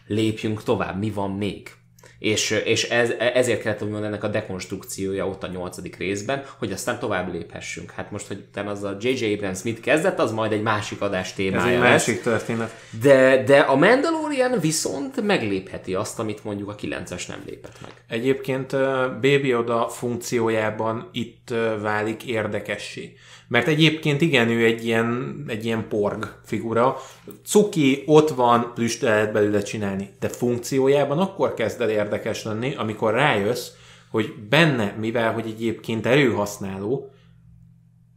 lépjünk 0.06 0.62
tovább, 0.62 0.98
mi 0.98 1.10
van 1.10 1.30
még? 1.30 1.70
És, 2.18 2.50
és 2.64 2.88
ez, 2.88 3.10
ezért 3.34 3.60
kellett 3.62 3.78
volna 3.78 4.06
ennek 4.06 4.24
a 4.24 4.28
dekonstrukciója 4.28 5.28
ott 5.28 5.42
a 5.42 5.46
nyolcadik 5.46 5.96
részben, 5.96 6.44
hogy 6.58 6.72
aztán 6.72 6.98
tovább 6.98 7.32
léphessünk. 7.32 7.90
Hát 7.90 8.10
most, 8.10 8.26
hogy 8.26 8.44
utána 8.48 8.70
az 8.70 8.82
a 8.82 8.96
J.J. 9.00 9.32
Abrams 9.32 9.62
mit 9.62 9.80
kezdett, 9.80 10.18
az 10.18 10.32
majd 10.32 10.52
egy 10.52 10.62
másik 10.62 11.00
adás 11.00 11.32
témája 11.32 11.62
Ez 11.66 11.72
egy 11.72 11.78
lesz. 11.78 11.90
másik 11.90 12.22
történet. 12.22 12.74
De, 13.02 13.42
de 13.44 13.58
a 13.58 13.76
Mandalorian 13.76 14.60
viszont 14.60 15.22
meglépheti 15.22 15.94
azt, 15.94 16.18
amit 16.18 16.44
mondjuk 16.44 16.68
a 16.68 16.74
9-es 16.74 17.28
nem 17.28 17.42
lépett 17.46 17.80
meg. 17.82 17.90
Egyébként 18.08 18.70
Baby 19.12 19.46
Yoda 19.46 19.88
funkciójában 19.88 21.08
itt 21.12 21.54
válik 21.80 22.24
érdekessé. 22.24 23.12
Mert 23.48 23.66
egyébként 23.66 24.20
igen, 24.20 24.48
ő 24.48 24.64
egy 24.64 24.84
ilyen, 24.84 25.44
egy 25.46 25.64
ilyen 25.64 25.88
porg 25.88 26.40
figura. 26.44 26.96
Cuki, 27.44 28.02
ott 28.06 28.30
van, 28.30 28.72
plüst 28.74 29.02
lehet 29.02 29.32
belőle 29.32 29.62
csinálni. 29.62 30.10
De 30.20 30.28
funkciójában 30.28 31.18
akkor 31.18 31.54
kezd 31.54 31.80
el 31.80 31.90
érdekes 31.90 32.44
lenni, 32.44 32.74
amikor 32.74 33.12
rájössz, 33.12 33.68
hogy 34.10 34.34
benne, 34.48 34.96
mivel 35.00 35.32
hogy 35.32 35.46
egyébként 35.46 36.06
erőhasználó, 36.06 37.10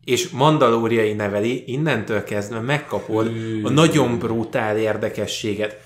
és 0.03 0.29
mandalóriai 0.29 1.13
neveli, 1.13 1.63
innentől 1.71 2.23
kezdve 2.23 2.59
megkapod 2.59 3.31
a 3.63 3.69
nagyon 3.69 4.19
brutál 4.19 4.77
érdekességet. 4.77 5.77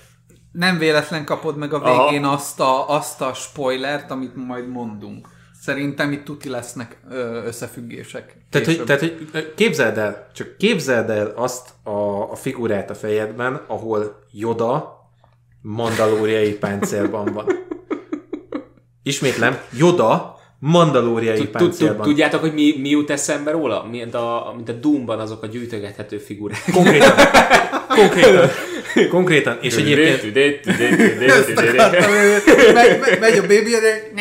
Nem 0.52 0.78
véletlen 0.78 1.24
kapod 1.24 1.56
meg 1.56 1.72
a 1.72 1.82
Aha. 1.82 2.04
végén 2.04 2.24
azt 2.24 2.60
a, 2.60 2.88
azt 2.88 3.20
a 3.20 3.34
spoilert, 3.34 4.10
amit 4.10 4.34
majd 4.34 4.68
mondunk. 4.68 5.28
Szerintem 5.64 6.12
itt 6.12 6.24
tuti 6.24 6.48
lesznek 6.48 6.96
összefüggések. 7.44 8.36
Tehát 8.50 8.66
hogy, 8.66 8.84
tehát, 8.84 9.00
hogy 9.00 9.52
képzeld 9.54 9.98
el, 9.98 10.30
csak 10.34 10.56
képzeld 10.56 11.10
el 11.10 11.32
azt 11.36 11.68
a, 11.82 12.30
a 12.30 12.34
figurát 12.34 12.90
a 12.90 12.94
fejedben, 12.94 13.60
ahol 13.66 14.24
Yoda 14.32 14.98
mandalóriai 15.62 16.52
páncélban 16.64 17.32
van. 17.32 17.46
Ismétlem, 19.02 19.58
Yoda 19.78 20.38
mandalóriai 20.58 21.46
páncélban. 21.46 22.06
Tudjátok, 22.06 22.40
hogy 22.40 22.54
mi, 22.54 22.74
mi 22.78 22.88
jut 22.88 23.10
eszembe 23.10 23.50
róla? 23.50 23.84
Mint 23.90 24.14
a, 24.14 24.52
mint 24.56 24.68
a 24.68 24.72
Doomban 24.72 25.20
azok 25.20 25.42
a 25.42 25.46
gyűjtögethető 25.46 26.18
figurák. 26.18 26.64
Konkrétan. 26.72 27.14
Konkrétan. 27.88 28.48
Konkrétan. 29.10 29.58
És 29.60 29.76
egyébként 29.76 30.34
megy, 33.20 33.38
a 33.38 33.40
baby, 33.40 33.70
de 33.70 34.12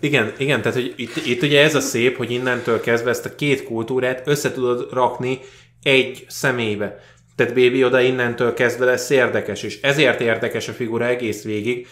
Igen, 0.00 0.32
igen, 0.38 0.62
tehát 0.62 0.78
hogy 0.78 0.94
itt, 0.96 1.26
itt 1.26 1.42
ugye 1.42 1.62
ez 1.62 1.74
a 1.74 1.80
szép, 1.80 2.16
hogy 2.16 2.30
innentől 2.30 2.80
kezdve 2.80 3.10
ezt 3.10 3.24
a 3.24 3.34
két 3.34 3.64
kultúrát 3.64 4.22
össze 4.24 4.52
tudod 4.52 4.92
rakni 4.92 5.40
egy 5.82 6.24
személybe. 6.28 6.98
Tehát 7.36 7.54
Baby 7.54 7.84
oda 7.84 8.00
innentől 8.00 8.54
kezdve 8.54 8.84
lesz 8.84 9.10
érdekes, 9.10 9.62
és 9.62 9.80
ezért 9.80 10.20
érdekes 10.20 10.68
a 10.68 10.72
figura 10.72 11.06
egész 11.06 11.44
végig, 11.44 11.86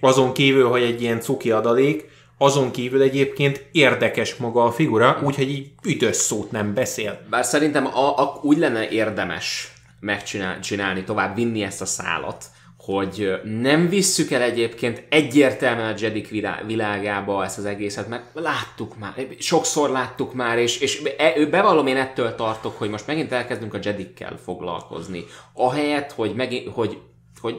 azon 0.00 0.32
kívül, 0.32 0.68
hogy 0.68 0.82
egy 0.82 1.02
ilyen 1.02 1.20
cuki 1.20 1.50
adalék, 1.50 2.08
azon 2.38 2.70
kívül 2.70 3.02
egyébként 3.02 3.64
érdekes 3.72 4.36
maga 4.36 4.64
a 4.64 4.70
figura, 4.70 5.20
úgyhogy 5.24 5.50
így 5.50 5.70
ütös 5.84 6.16
szót 6.16 6.50
nem 6.50 6.74
beszél. 6.74 7.20
Bár 7.30 7.44
szerintem 7.44 7.86
a, 7.86 8.18
a, 8.18 8.40
úgy 8.42 8.58
lenne 8.58 8.88
érdemes 8.88 9.72
megcsinálni, 10.00 10.60
csinálni, 10.60 11.04
tovább 11.04 11.34
vinni 11.34 11.62
ezt 11.62 11.80
a 11.80 11.86
szálat, 11.86 12.44
hogy 12.84 13.40
nem 13.44 13.88
visszük 13.88 14.30
el 14.30 14.42
egyébként 14.42 15.04
egyértelműen 15.08 15.92
a 15.92 15.96
Jedik 15.98 16.28
vilá- 16.28 16.66
világába 16.66 17.44
ezt 17.44 17.58
az 17.58 17.64
egészet, 17.64 18.08
mert 18.08 18.24
láttuk 18.32 18.98
már, 18.98 19.26
sokszor 19.38 19.90
láttuk 19.90 20.34
már, 20.34 20.58
és, 20.58 20.80
és 20.80 21.02
e- 21.18 21.46
bevallom, 21.46 21.86
én 21.86 21.96
ettől 21.96 22.34
tartok, 22.34 22.78
hogy 22.78 22.90
most 22.90 23.06
megint 23.06 23.32
elkezdünk 23.32 23.74
a 23.74 23.78
Jedikkel 23.82 24.38
foglalkozni. 24.44 25.24
Ahelyett, 25.54 26.12
hogy, 26.12 26.34
megint, 26.34 26.68
hogy, 26.68 26.98
hogy 27.40 27.56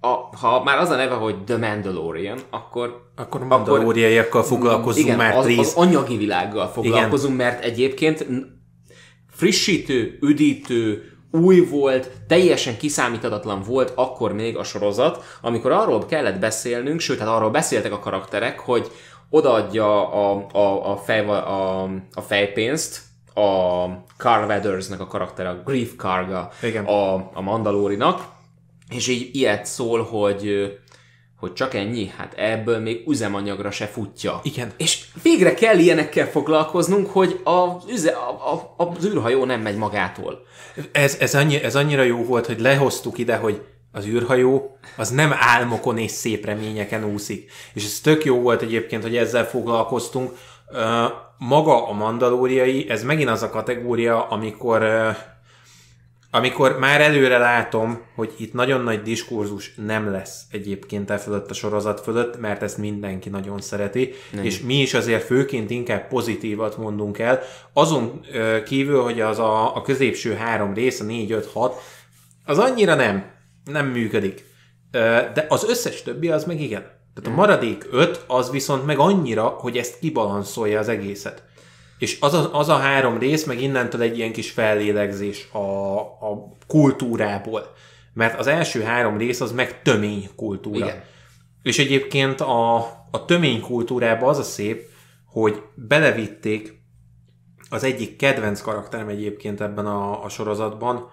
a, 0.00 0.36
ha 0.36 0.62
már 0.62 0.78
az 0.78 0.90
a 0.90 0.96
neve, 0.96 1.14
hogy 1.14 1.44
The 1.44 1.56
Mandalorian, 1.56 2.38
akkor 2.50 3.10
Akkor 3.16 3.44
mandalóriaiakkal 3.44 4.42
foglalkozzunk 4.42 5.06
igen, 5.06 5.18
már, 5.18 5.36
az, 5.36 5.46
az 5.58 5.74
anyagi 5.76 6.16
világgal 6.16 6.68
foglalkozunk, 6.68 7.36
mert 7.36 7.64
egyébként 7.64 8.26
frissítő, 9.30 10.18
üdítő, 10.20 11.15
új 11.36 11.60
volt, 11.60 12.10
teljesen 12.26 12.76
kiszámíthatatlan 12.76 13.62
volt 13.62 13.92
akkor 13.94 14.32
még 14.32 14.56
a 14.56 14.64
sorozat, 14.64 15.24
amikor 15.40 15.72
arról 15.72 16.06
kellett 16.06 16.38
beszélnünk, 16.38 17.00
sőt, 17.00 17.18
hát 17.18 17.28
arról 17.28 17.50
beszéltek 17.50 17.92
a 17.92 17.98
karakterek, 17.98 18.58
hogy 18.58 18.90
odaadja 19.30 20.12
a, 20.12 20.46
a, 20.52 20.90
a, 20.92 20.96
fej, 20.96 21.26
a, 21.26 21.82
a 22.12 22.20
fejpénzt, 22.26 23.00
a 23.34 23.84
Carl 24.16 24.46
Weathersnek 24.46 25.00
a 25.00 25.06
karaktere, 25.06 25.48
a 25.48 25.62
Grief 25.64 25.90
Karga 25.96 26.50
Igen. 26.62 26.84
a, 26.84 27.14
a 27.14 27.40
Mandalorinak, 27.40 28.24
és 28.90 29.08
így 29.08 29.34
ilyet 29.34 29.66
szól, 29.66 30.02
hogy 30.02 30.72
hogy 31.38 31.52
csak 31.52 31.74
ennyi, 31.74 32.12
hát 32.16 32.34
ebből 32.34 32.78
még 32.78 33.08
üzemanyagra 33.08 33.70
se 33.70 33.86
futja. 33.86 34.40
Igen. 34.42 34.72
És 34.76 35.04
végre 35.22 35.54
kell 35.54 35.78
ilyenekkel 35.78 36.26
foglalkoznunk, 36.26 37.10
hogy 37.10 37.40
az, 37.44 37.90
üze, 37.90 38.10
a, 38.10 38.52
a, 38.76 38.94
az 38.96 39.04
űrhajó 39.04 39.44
nem 39.44 39.60
megy 39.60 39.76
magától. 39.76 40.46
Ez, 40.92 41.16
ez, 41.20 41.34
annyi, 41.34 41.62
ez 41.62 41.76
annyira 41.76 42.02
jó 42.02 42.24
volt, 42.24 42.46
hogy 42.46 42.60
lehoztuk 42.60 43.18
ide, 43.18 43.36
hogy 43.36 43.62
az 43.92 44.06
űrhajó 44.06 44.78
az 44.96 45.10
nem 45.10 45.34
álmokon 45.38 45.98
és 45.98 46.10
szép 46.10 46.44
reményeken 46.44 47.04
úszik. 47.04 47.50
És 47.74 47.84
ez 47.84 48.00
tök 48.00 48.24
jó 48.24 48.40
volt 48.40 48.62
egyébként, 48.62 49.02
hogy 49.02 49.16
ezzel 49.16 49.44
foglalkoztunk. 49.44 50.30
Maga 51.38 51.88
a 51.88 51.92
mandalóriai, 51.92 52.88
ez 52.88 53.02
megint 53.02 53.30
az 53.30 53.42
a 53.42 53.50
kategória, 53.50 54.28
amikor 54.28 54.84
amikor 56.36 56.78
már 56.78 57.00
előre 57.00 57.38
látom, 57.38 58.00
hogy 58.14 58.34
itt 58.38 58.52
nagyon 58.52 58.80
nagy 58.80 59.02
diskurzus 59.02 59.74
nem 59.74 60.10
lesz 60.10 60.42
egyébként 60.50 61.10
e 61.10 61.16
fölött 61.16 61.50
a 61.50 61.54
sorozat 61.54 62.00
fölött, 62.00 62.40
mert 62.40 62.62
ezt 62.62 62.78
mindenki 62.78 63.28
nagyon 63.28 63.60
szereti, 63.60 64.12
nem. 64.32 64.44
és 64.44 64.60
mi 64.60 64.80
is 64.80 64.94
azért 64.94 65.24
főként 65.24 65.70
inkább 65.70 66.08
pozitívat 66.08 66.76
mondunk 66.76 67.18
el, 67.18 67.40
azon 67.72 68.20
kívül, 68.64 69.02
hogy 69.02 69.20
az 69.20 69.38
a, 69.38 69.76
a 69.76 69.82
középső 69.82 70.34
három 70.34 70.74
rész, 70.74 71.00
a 71.00 71.04
4, 71.04 71.32
5, 71.32 71.50
6, 71.52 71.80
az 72.44 72.58
annyira 72.58 72.94
nem, 72.94 73.24
nem 73.64 73.86
működik. 73.86 74.44
De 75.34 75.46
az 75.48 75.64
összes 75.68 76.02
többi 76.02 76.28
az 76.28 76.44
meg 76.44 76.60
igen. 76.60 76.82
Tehát 77.14 77.30
a 77.30 77.40
maradék 77.40 77.86
5 77.90 78.24
az 78.26 78.50
viszont 78.50 78.86
meg 78.86 78.98
annyira, 78.98 79.44
hogy 79.44 79.76
ezt 79.76 79.98
kibalanszolja 79.98 80.78
az 80.78 80.88
egészet. 80.88 81.42
És 81.98 82.18
az 82.20 82.34
a, 82.34 82.54
az 82.54 82.68
a 82.68 82.76
három 82.76 83.18
rész, 83.18 83.44
meg 83.44 83.60
innentől 83.60 84.02
egy 84.02 84.18
ilyen 84.18 84.32
kis 84.32 84.50
fellélegzés 84.50 85.48
a, 85.52 85.98
a 86.00 86.56
kultúrából. 86.66 87.72
Mert 88.12 88.38
az 88.38 88.46
első 88.46 88.82
három 88.82 89.18
rész 89.18 89.40
az 89.40 89.52
meg 89.52 89.82
tömény 89.82 90.28
kultúra. 90.36 90.86
Igen. 90.86 91.02
És 91.62 91.78
egyébként 91.78 92.40
a, 92.40 92.76
a 93.10 93.24
tömény 93.26 93.60
kultúrában 93.60 94.28
az 94.28 94.38
a 94.38 94.42
szép, 94.42 94.88
hogy 95.26 95.62
belevitték 95.74 96.82
az 97.70 97.84
egyik 97.84 98.16
kedvenc 98.16 98.60
karakterem 98.60 99.08
egyébként 99.08 99.60
ebben 99.60 99.86
a, 99.86 100.24
a 100.24 100.28
sorozatban, 100.28 101.10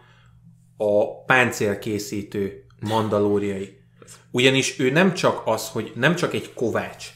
a 0.78 1.24
páncélkészítő 1.24 2.66
mandalóriai. 2.80 3.78
Ugyanis 4.32 4.80
ő 4.80 4.92
nem 4.92 5.14
csak 5.14 5.42
az, 5.46 5.70
hogy 5.70 5.92
nem 5.96 6.16
csak 6.16 6.34
egy 6.34 6.54
kovács, 6.54 7.08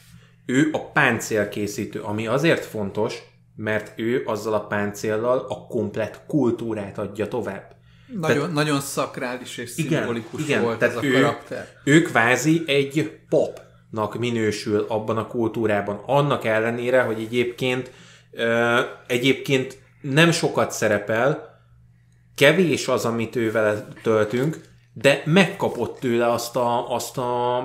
ő 0.46 0.68
a 0.72 0.90
páncélkészítő, 0.90 2.00
ami 2.00 2.26
azért 2.26 2.64
fontos, 2.64 3.22
mert 3.58 3.92
ő 3.96 4.22
azzal 4.26 4.54
a 4.54 4.66
páncéllal 4.66 5.46
a 5.48 5.66
komplet 5.66 6.22
kultúrát 6.26 6.98
adja 6.98 7.28
tovább. 7.28 7.76
nagyon, 8.20 8.36
tehát, 8.36 8.52
nagyon 8.52 8.80
szakrális 8.80 9.56
és 9.56 9.70
szimbolikus 9.70 10.42
igen, 10.42 10.62
volt 10.62 10.78
tehát 10.78 10.96
ez 10.96 11.02
a 11.02 11.06
ő, 11.06 11.12
karakter. 11.12 11.68
Ő 11.84 12.02
kvázi 12.02 12.62
egy 12.66 13.20
popnak 13.28 14.18
minősül 14.18 14.84
abban 14.88 15.16
a 15.16 15.26
kultúrában. 15.26 16.00
Annak 16.06 16.44
ellenére, 16.44 17.02
hogy 17.02 17.20
egyébként 17.20 17.90
ö, 18.30 18.80
egyébként 19.06 19.78
nem 20.00 20.30
sokat 20.30 20.70
szerepel, 20.70 21.60
kevés 22.34 22.88
az, 22.88 23.04
amit 23.04 23.36
ő 23.36 23.50
vele 23.50 23.88
töltünk, 24.02 24.60
de 24.92 25.22
megkapott 25.24 26.00
tőle 26.00 26.30
azt 26.30 26.56
a, 26.56 26.94
azt 26.94 27.18
a 27.18 27.58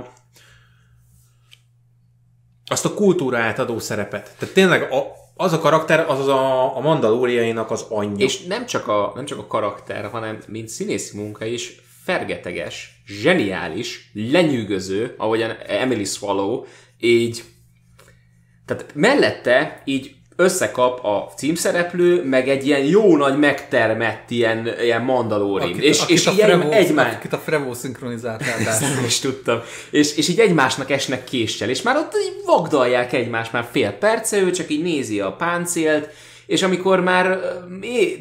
azt 2.66 2.86
a 2.86 2.94
kultúra 2.94 3.38
átadó 3.38 3.80
szerepet. 3.80 4.36
Tehát 4.38 4.54
tényleg 4.54 4.92
a, 4.92 5.22
az 5.36 5.54
a 5.54 5.60
karakter, 5.60 6.10
az 6.10 6.28
a, 6.28 6.76
a 6.78 6.80
mandalóriainak 6.80 7.72
az 7.72 7.86
anyja. 7.90 8.26
És 8.26 8.44
nem 8.44 8.66
csak, 8.66 8.88
a, 8.88 9.12
nem 9.16 9.26
csak 9.26 9.38
a 9.40 9.48
karakter, 9.48 10.10
hanem 10.10 10.38
mint 10.48 10.68
színészi 10.68 11.18
munka 11.18 11.46
is 11.46 11.82
fergeteges, 12.04 13.02
zseniális, 13.06 14.12
lenyűgöző, 14.14 15.14
ahogyan 15.18 15.52
Emily 15.68 16.04
Swallow 16.04 16.64
így 17.00 17.44
tehát 18.66 18.92
mellette 18.96 19.82
így 19.86 20.16
összekap 20.44 21.06
a 21.06 21.32
címszereplő, 21.36 22.24
meg 22.24 22.50
egy 22.50 22.66
ilyen 22.66 22.84
jó 22.86 23.18
nagy 23.18 23.38
megtermett 23.38 24.30
ilyen, 24.30 24.70
ilyen 24.82 25.02
mandalórin. 25.02 25.70
Akit, 25.70 25.84
és, 25.84 26.02
akit 26.02 26.18
és 26.18 26.28
a 26.28 26.32
így 26.32 26.40
Frevo, 26.40 26.72
egymás... 26.72 27.14
Akit 27.14 27.34
a 27.34 27.38
Frevo 27.38 27.74
szinkronizált 27.74 28.44
nem 28.96 29.04
is 29.06 29.20
tudtam. 29.20 29.62
És, 29.92 30.16
és 30.18 30.28
így 30.28 30.40
egymásnak 30.40 30.92
esnek 30.92 31.24
késsel, 31.24 31.70
és 31.70 31.82
már 31.82 31.96
ott 31.96 32.14
így 32.24 32.46
vagdalják 32.46 33.14
egymást 33.14 33.52
már 33.52 33.68
fél 33.72 33.92
perce, 33.92 34.38
ő 34.38 34.52
csak 34.52 34.70
így 34.70 34.84
nézi 34.84 35.20
a 35.20 35.32
páncélt, 35.32 36.10
és 36.46 36.64
amikor 36.64 37.00
már, 37.00 37.40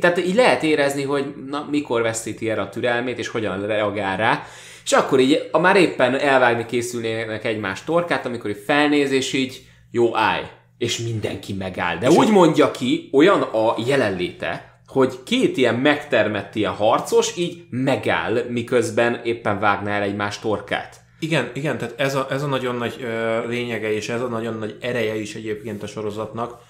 tehát 0.01 0.19
így 0.19 0.35
lehet 0.35 0.63
érezni, 0.63 1.03
hogy 1.03 1.35
na, 1.49 1.67
mikor 1.71 2.03
veszíti 2.03 2.51
el 2.51 2.59
a 2.59 2.69
türelmét, 2.69 3.19
és 3.19 3.29
hogyan 3.29 3.67
reagál 3.67 4.17
rá, 4.17 4.47
és 4.85 4.93
akkor 4.93 5.21
így, 5.21 5.49
a 5.51 5.59
már 5.59 5.77
éppen 5.77 6.19
elvágni 6.19 6.67
készülnének 6.67 7.45
egymás 7.45 7.85
torkát, 7.85 8.27
amikor 8.27 8.51
így 8.51 8.63
felnéz, 8.67 9.11
és 9.11 9.33
így, 9.33 9.63
jó, 9.91 10.17
állj, 10.17 10.43
és 10.83 10.99
mindenki 10.99 11.53
megáll. 11.53 11.99
De 11.99 12.11
úgy 12.11 12.31
mondja 12.31 12.71
ki, 12.71 13.09
olyan 13.13 13.43
a 13.43 13.75
jelenléte, 13.87 14.81
hogy 14.87 15.23
két 15.23 15.57
ilyen 15.57 15.75
megtermett 15.75 16.55
ilyen 16.55 16.73
harcos 16.73 17.37
így 17.37 17.65
megáll, 17.71 18.45
miközben 18.49 19.21
éppen 19.25 19.59
vágná 19.59 19.97
el 19.97 20.03
egymás 20.03 20.39
torkát. 20.39 21.01
Igen, 21.19 21.51
igen, 21.55 21.79
tehát 21.79 22.01
ez 22.01 22.15
a, 22.15 22.27
ez 22.31 22.43
a 22.43 22.47
nagyon 22.47 22.77
nagy 22.77 22.97
ö, 23.01 23.47
lényege, 23.49 23.93
és 23.93 24.09
ez 24.09 24.21
a 24.21 24.27
nagyon 24.27 24.59
nagy 24.59 24.77
ereje 24.81 25.15
is 25.15 25.35
egyébként 25.35 25.83
a 25.83 25.87
sorozatnak, 25.87 26.61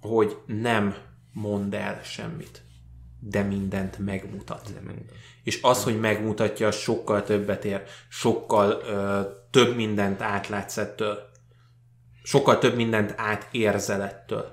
hogy 0.00 0.36
nem 0.46 0.94
mond 1.32 1.74
el 1.74 2.00
semmit, 2.04 2.62
de 3.20 3.42
mindent 3.42 3.98
megmutat. 3.98 4.72
És 5.42 5.58
az, 5.62 5.84
hogy 5.84 6.00
megmutatja, 6.00 6.70
sokkal 6.70 7.22
többet 7.22 7.64
ér, 7.64 7.82
sokkal 8.08 8.82
ö, 8.86 9.20
több 9.50 9.76
mindent 9.76 10.22
átlátsz 10.22 10.76
ettől, 10.76 11.34
sokkal 12.26 12.58
több 12.58 12.76
mindent 12.76 13.14
átérzel 13.16 14.02
ettől. 14.02 14.44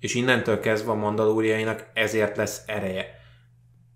És 0.00 0.14
innentől 0.14 0.60
kezdve 0.60 0.90
a 0.90 0.94
mandalóriainak 0.94 1.86
ezért 1.94 2.36
lesz 2.36 2.62
ereje. 2.66 3.06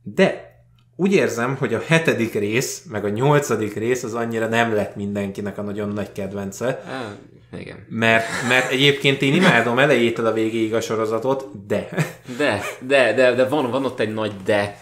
De 0.03 0.57
úgy 0.97 1.13
érzem, 1.13 1.57
hogy 1.57 1.75
a 1.75 1.83
hetedik 1.87 2.35
rész, 2.35 2.85
meg 2.91 3.05
a 3.05 3.09
nyolcadik 3.09 3.75
rész 3.75 4.03
az 4.03 4.15
annyira 4.15 4.47
nem 4.47 4.75
lett 4.75 4.97
mindenkinek 4.97 5.59
a 5.59 5.63
nagyon 5.63 5.89
nagy 5.89 6.13
kedvence, 6.13 6.83
Á, 6.87 7.13
igen. 7.59 7.87
mert, 7.89 8.27
mert 8.49 8.71
egyébként 8.71 9.23
én 9.23 9.35
imádom 9.35 9.79
elejétől 9.79 10.27
a 10.27 10.33
végéig 10.33 10.75
a 10.75 10.81
sorozatot, 10.81 11.67
de 11.67 11.89
De, 12.37 12.63
de, 12.81 13.15
de, 13.15 13.35
de 13.35 13.49
van, 13.49 13.71
van 13.71 13.85
ott 13.85 14.01
egy 14.01 14.15
nagy 14.15 14.33
de. 14.45 14.79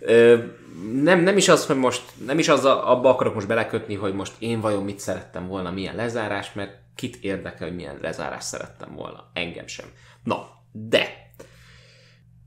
Ö, 0.00 0.36
nem, 1.02 1.20
nem 1.20 1.36
is 1.36 1.48
az, 1.48 1.66
hogy 1.66 1.76
most, 1.76 2.02
nem 2.26 2.38
is 2.38 2.48
az 2.48 2.64
a, 2.64 2.90
abba 2.90 3.08
akarok 3.08 3.34
most 3.34 3.46
belekötni, 3.46 3.94
hogy 3.94 4.14
most 4.14 4.32
én 4.38 4.60
vajon 4.60 4.84
mit 4.84 4.98
szerettem 4.98 5.48
volna, 5.48 5.70
milyen 5.70 5.96
lezárás, 5.96 6.52
mert 6.52 6.86
kit 6.98 7.16
érdekel, 7.20 7.66
hogy 7.66 7.76
milyen 7.76 7.98
lezárás 8.02 8.44
szerettem 8.44 8.94
volna. 8.94 9.30
Engem 9.32 9.66
sem. 9.66 9.86
Na, 10.24 10.48
de. 10.72 11.30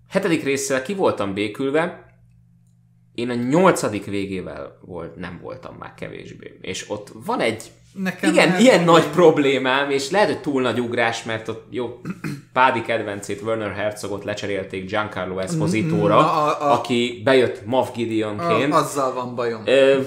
Hetedik 0.09 0.43
résszel 0.43 0.81
ki 0.81 0.93
voltam 0.93 1.33
békülve, 1.33 2.05
én 3.13 3.29
a 3.29 3.33
nyolcadik 3.33 4.05
végével 4.05 4.77
volt, 4.81 5.15
nem 5.15 5.39
voltam 5.41 5.75
már 5.75 5.93
kevésbé. 5.93 6.57
És 6.61 6.89
ott 6.89 7.11
van 7.25 7.39
egy 7.39 7.71
Nekem 7.93 8.31
igen, 8.31 8.45
lehet 8.47 8.61
ilyen 8.61 8.83
nagy 8.83 9.07
problémám, 9.07 9.89
és 9.89 10.09
lehet, 10.09 10.27
hogy 10.27 10.41
túl 10.41 10.61
nagy 10.61 10.79
ugrás, 10.79 11.23
mert 11.23 11.47
ott 11.47 11.67
jó, 11.69 12.01
Pádi 12.53 12.81
kedvencét, 12.81 13.41
Werner 13.41 13.71
Herzogot 13.73 14.23
lecserélték 14.23 14.85
Giancarlo 14.89 15.37
Espositóra, 15.39 16.13
Na, 16.15 16.45
a- 16.45 16.61
a- 16.61 16.73
aki 16.73 17.21
bejött 17.23 17.65
Moff 17.65 17.91
Gideonként. 17.95 18.73
A, 18.73 18.77
azzal 18.77 19.13
van 19.13 19.35
bajom. 19.35 19.61
Ö, 19.65 20.01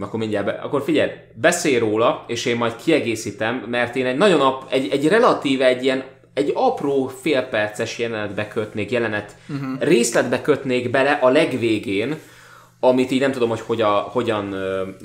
akkor 0.00 0.18
mindjárt, 0.18 0.46
be, 0.46 0.52
akkor 0.52 0.82
figyelj, 0.82 1.10
beszélj 1.34 1.78
róla, 1.78 2.24
és 2.26 2.44
én 2.44 2.56
majd 2.56 2.76
kiegészítem, 2.76 3.64
mert 3.68 3.96
én 3.96 4.06
egy 4.06 4.16
nagyon 4.16 4.40
ap, 4.40 4.72
egy, 4.72 4.88
egy 4.90 5.08
relatíve 5.08 5.66
egy 5.66 5.84
ilyen 5.84 6.04
egy 6.34 6.52
apró 6.54 7.06
félperces 7.20 7.98
jelenetbe 7.98 8.48
kötnék, 8.48 8.90
jelenet 8.90 9.36
uh-huh. 9.48 9.80
részletbe 9.80 10.40
kötnék 10.40 10.90
bele 10.90 11.18
a 11.22 11.28
legvégén, 11.28 12.18
amit 12.80 13.10
így 13.10 13.20
nem 13.20 13.32
tudom, 13.32 13.48
hogy 13.48 13.60
hogyan, 13.60 14.00
hogyan 14.02 14.54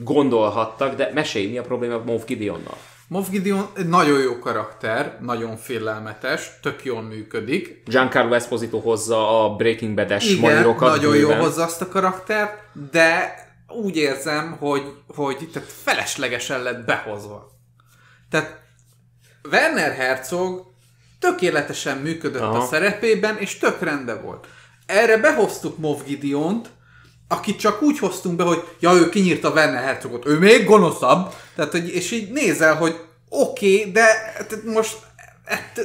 gondolhattak, 0.03 0.95
de 0.95 1.11
mesélj, 1.13 1.47
mi 1.47 1.57
a 1.57 1.61
probléma 1.61 2.01
Moff 2.05 2.25
Gideonnal? 2.25 2.77
Moff 3.07 3.29
Gideon 3.29 3.67
egy 3.75 3.87
nagyon 3.87 4.19
jó 4.19 4.39
karakter, 4.39 5.17
nagyon 5.21 5.57
félelmetes, 5.57 6.51
tök 6.61 6.83
jól 6.83 7.01
működik. 7.01 7.81
Giancarlo 7.85 8.33
Esposito 8.33 8.79
hozza 8.79 9.43
a 9.43 9.55
Breaking 9.55 9.95
Bad-es 9.95 10.29
Igen, 10.29 10.75
nagyon 10.79 11.15
jó 11.15 11.31
hozza 11.31 11.63
azt 11.63 11.81
a 11.81 11.87
karaktert, 11.87 12.51
de 12.91 13.35
úgy 13.75 13.97
érzem, 13.97 14.57
hogy, 14.59 14.93
hogy 15.07 15.49
tehát 15.53 15.69
feleslegesen 15.83 16.61
lett 16.61 16.85
behozva. 16.85 17.51
Tehát 18.29 18.61
Werner 19.51 19.95
Herzog 19.95 20.71
tökéletesen 21.19 21.97
működött 21.97 22.41
Aha. 22.41 22.57
a 22.57 22.65
szerepében, 22.65 23.37
és 23.37 23.57
tök 23.57 23.81
rendben 23.81 24.21
volt. 24.21 24.47
Erre 24.85 25.17
behoztuk 25.17 25.77
Moff 25.77 26.03
Gideont, 26.05 26.69
akit 27.27 27.59
csak 27.59 27.81
úgy 27.81 27.99
hoztunk 27.99 28.35
be, 28.35 28.43
hogy 28.43 28.63
ja, 28.79 28.93
ő 28.93 29.09
kinyírta 29.09 29.49
Werner 29.49 29.83
Herzogot, 29.83 30.25
ő 30.25 30.37
még 30.39 30.65
gonoszabb, 30.65 31.33
tehát, 31.55 31.71
hogy, 31.71 31.89
és 31.89 32.11
így 32.11 32.31
nézel, 32.31 32.75
hogy 32.75 32.95
oké, 33.29 33.79
okay, 33.79 33.91
de 33.91 34.05
tehát 34.47 34.63
most 34.63 34.97
hát, 35.45 35.79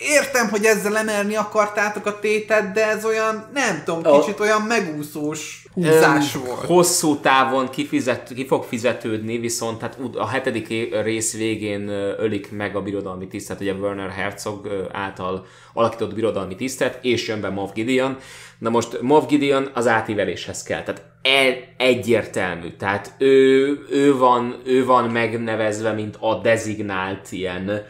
értem, 0.00 0.48
hogy 0.48 0.64
ezzel 0.64 0.96
emelni 0.96 1.36
akartátok 1.36 2.06
a 2.06 2.18
tétet, 2.18 2.72
de 2.72 2.86
ez 2.86 3.04
olyan, 3.04 3.48
nem 3.52 3.82
tudom, 3.84 4.12
A- 4.12 4.20
kicsit 4.20 4.40
olyan 4.40 4.62
megúszós 4.62 5.66
húzás 5.74 6.34
Öm, 6.34 6.44
volt. 6.44 6.64
Hosszú 6.64 7.16
távon 7.16 7.70
kifizet, 7.70 8.32
ki 8.34 8.46
fog 8.46 8.64
fizetődni, 8.64 9.38
viszont 9.38 9.80
hát 9.80 9.98
a 10.14 10.28
hetedik 10.28 10.68
rész 11.02 11.36
végén 11.36 11.88
ölik 12.18 12.52
meg 12.52 12.76
a 12.76 12.82
birodalmi 12.82 13.26
tisztet, 13.26 13.60
ugye 13.60 13.72
Werner 13.72 14.10
Herzog 14.10 14.88
által 14.92 15.46
alakított 15.72 16.14
birodalmi 16.14 16.56
tisztet, 16.56 16.98
és 17.02 17.28
jön 17.28 17.40
be 17.40 17.48
Moff 17.48 17.70
Gideon. 17.74 18.16
Na 18.58 18.70
most 18.70 19.00
Moff 19.00 19.26
Gideon 19.26 19.70
az 19.74 19.86
átíveléshez 19.86 20.62
kell, 20.62 20.82
tehát 20.82 21.02
el, 21.22 21.54
egyértelmű, 21.76 22.70
tehát 22.78 23.14
ő, 23.18 23.66
ő, 23.90 24.16
van, 24.16 24.62
ő 24.64 24.84
van 24.84 25.10
megnevezve, 25.10 25.92
mint 25.92 26.16
a 26.20 26.34
designált 26.34 27.32
ilyen 27.32 27.86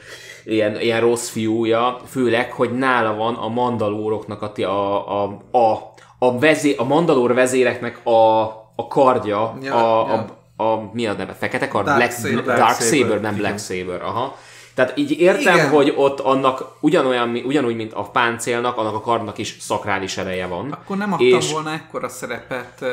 ilyen, 0.49 0.81
ilyen 0.81 1.01
rossz 1.01 1.29
fiúja, 1.29 2.01
főleg, 2.07 2.53
hogy 2.53 2.71
nála 2.71 3.15
van 3.15 3.35
a 3.35 3.49
mandalóroknak 3.49 4.43
a, 4.43 4.53
a, 4.57 5.25
a, 5.53 5.59
a, 5.59 5.95
a, 6.19 6.39
vezé, 6.39 6.75
a 6.75 6.85
mandalór 6.85 7.35
vezéreknek 7.35 8.07
a, 8.07 8.43
a 8.77 8.87
kardja, 8.89 9.59
Ja, 9.63 10.01
a, 10.01 10.07
ja. 10.09 10.27
A, 10.57 10.73
a, 10.73 10.91
mi 10.93 11.07
a 11.07 11.13
neve? 11.13 11.33
Fekete 11.33 11.69
kard? 11.69 11.87
Dark 11.87 11.99
Black, 11.99 12.13
Saber. 12.13 12.45
Dark, 12.45 12.59
Dark 12.59 12.81
Saber, 12.81 12.99
Saber, 12.99 13.21
nem 13.21 13.35
igen. 13.35 13.37
Black 13.37 13.59
Saber, 13.59 14.03
aha. 14.03 14.37
Tehát 14.75 14.99
így 14.99 15.21
értem, 15.21 15.55
Igen. 15.55 15.69
hogy 15.69 15.93
ott 15.97 16.21
annak 16.21 16.77
ugyanolyan, 16.81 17.37
ugyanúgy, 17.45 17.77
mint 17.77 17.93
a 17.93 18.03
páncélnak, 18.03 18.77
annak 18.77 18.95
a 18.95 19.01
kardnak 19.01 19.39
is 19.39 19.57
szakrális 19.61 20.17
ereje 20.17 20.47
van. 20.47 20.73
Akkor 20.73 20.97
nem 20.97 21.13
adtam 21.13 21.27
és, 21.27 21.53
volna 21.53 21.73
ekkora 21.73 22.09
szerepet 22.09 22.85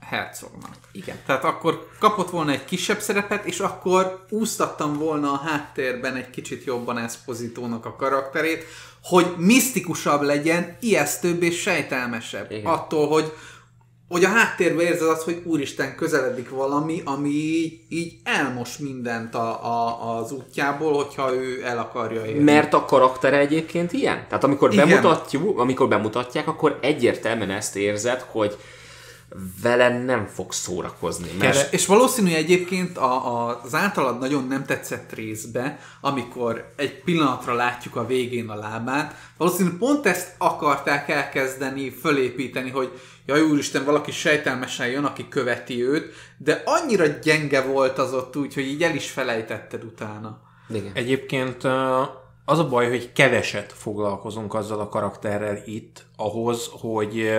Herzognak. 0.00 0.74
Igen. 0.92 1.16
Tehát 1.26 1.44
akkor 1.44 1.88
kapott 1.98 2.30
volna 2.30 2.50
egy 2.50 2.64
kisebb 2.64 3.00
szerepet, 3.00 3.44
és 3.44 3.58
akkor 3.58 4.24
úsztattam 4.30 4.98
volna 4.98 5.32
a 5.32 5.36
háttérben 5.36 6.16
egy 6.16 6.30
kicsit 6.30 6.64
jobban 6.64 6.98
Espositónak 6.98 7.86
a 7.86 7.96
karakterét, 7.96 8.64
hogy 9.02 9.34
misztikusabb 9.36 10.22
legyen, 10.22 10.76
ijesztőbb 10.80 11.42
és 11.42 11.60
sejtelmesebb. 11.60 12.50
Igen. 12.50 12.72
Attól, 12.72 13.08
hogy 13.08 13.32
hogy 14.10 14.24
a 14.24 14.28
háttérben 14.28 14.86
érzed 14.86 15.08
azt, 15.08 15.22
hogy 15.22 15.42
úristen, 15.44 15.94
közeledik 15.96 16.50
valami, 16.50 17.02
ami 17.04 17.28
így, 17.28 17.80
így 17.88 18.12
elmos 18.24 18.78
mindent 18.78 19.34
a, 19.34 19.64
a, 19.64 20.16
az 20.18 20.32
útjából, 20.32 20.92
hogyha 20.92 21.34
ő 21.34 21.62
el 21.64 21.78
akarja 21.78 22.26
érni. 22.26 22.42
Mert 22.42 22.74
a 22.74 22.84
karaktere 22.84 23.38
egyébként 23.38 23.92
ilyen. 23.92 24.24
Tehát 24.28 24.44
amikor 24.44 24.72
Igen. 24.72 24.88
bemutatjuk, 24.88 25.58
amikor 25.58 25.88
bemutatják, 25.88 26.48
akkor 26.48 26.78
egyértelműen 26.82 27.50
ezt 27.50 27.76
érzed, 27.76 28.20
hogy 28.20 28.56
vele 29.62 30.04
nem 30.04 30.26
fog 30.26 30.52
szórakozni. 30.52 31.28
Mert 31.38 31.54
És, 31.54 31.66
és 31.80 31.86
valószínű 31.86 32.32
egyébként 32.32 32.98
a, 32.98 33.36
a, 33.36 33.60
az 33.64 33.74
általad 33.74 34.18
nagyon 34.18 34.46
nem 34.46 34.64
tetszett 34.64 35.12
részbe, 35.12 35.78
amikor 36.00 36.72
egy 36.76 37.02
pillanatra 37.02 37.54
látjuk 37.54 37.96
a 37.96 38.06
végén 38.06 38.48
a 38.48 38.54
lábát, 38.54 39.14
valószínű 39.36 39.76
pont 39.78 40.06
ezt 40.06 40.34
akarták 40.38 41.08
elkezdeni, 41.08 41.90
fölépíteni, 41.90 42.70
hogy 42.70 43.00
jaj 43.26 43.40
úristen, 43.40 43.84
valaki 43.84 44.10
sejtelmesen 44.10 44.86
jön, 44.86 45.04
aki 45.04 45.28
követi 45.28 45.84
őt, 45.84 46.14
de 46.38 46.62
annyira 46.64 47.06
gyenge 47.06 47.60
volt 47.60 47.98
az 47.98 48.12
ott 48.12 48.36
úgy, 48.36 48.54
hogy 48.54 48.66
így 48.66 48.82
el 48.82 48.94
is 48.94 49.10
felejtetted 49.10 49.84
utána. 49.84 50.40
Igen. 50.68 50.90
Egyébként 50.94 51.64
az 52.44 52.58
a 52.58 52.68
baj, 52.68 52.88
hogy 52.88 53.12
keveset 53.12 53.72
foglalkozunk 53.72 54.54
azzal 54.54 54.80
a 54.80 54.88
karakterrel 54.88 55.62
itt, 55.64 56.04
ahhoz, 56.16 56.70
hogy 56.80 57.30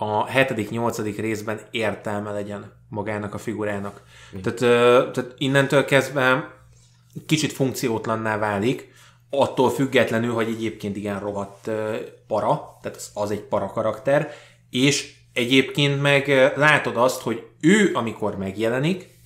a 0.00 0.26
hetedik, 0.26 0.70
nyolcadik 0.70 1.18
részben 1.18 1.60
értelme 1.70 2.30
legyen 2.30 2.72
magának 2.88 3.34
a 3.34 3.38
figurának. 3.38 4.02
Tehát, 4.42 4.60
ö, 4.60 5.10
tehát 5.12 5.34
innentől 5.38 5.84
kezdve 5.84 6.54
kicsit 7.26 7.52
funkciótlanná 7.52 8.38
válik, 8.38 8.92
attól 9.30 9.70
függetlenül, 9.70 10.32
hogy 10.32 10.48
egyébként 10.48 10.96
igen 10.96 11.20
rohadt 11.20 11.66
ö, 11.66 11.96
para, 12.26 12.78
tehát 12.82 12.96
az, 12.96 13.10
az 13.14 13.30
egy 13.30 13.40
para 13.40 13.66
karakter, 13.66 14.32
és 14.70 15.14
egyébként 15.32 16.02
meg 16.02 16.52
látod 16.56 16.96
azt, 16.96 17.20
hogy 17.20 17.46
ő, 17.60 17.90
amikor 17.94 18.36
megjelenik, 18.36 19.16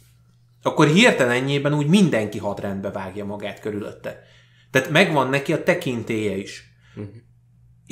akkor 0.62 0.86
hirtelennyében 0.86 1.74
úgy 1.74 1.86
mindenki 1.86 2.38
hadrendbe 2.38 2.90
vágja 2.90 3.24
magát 3.24 3.60
körülötte. 3.60 4.26
Tehát 4.70 4.90
megvan 4.90 5.28
neki 5.28 5.52
a 5.52 5.62
tekintélye 5.62 6.36
is. 6.36 6.72
Uh-huh. 6.96 7.14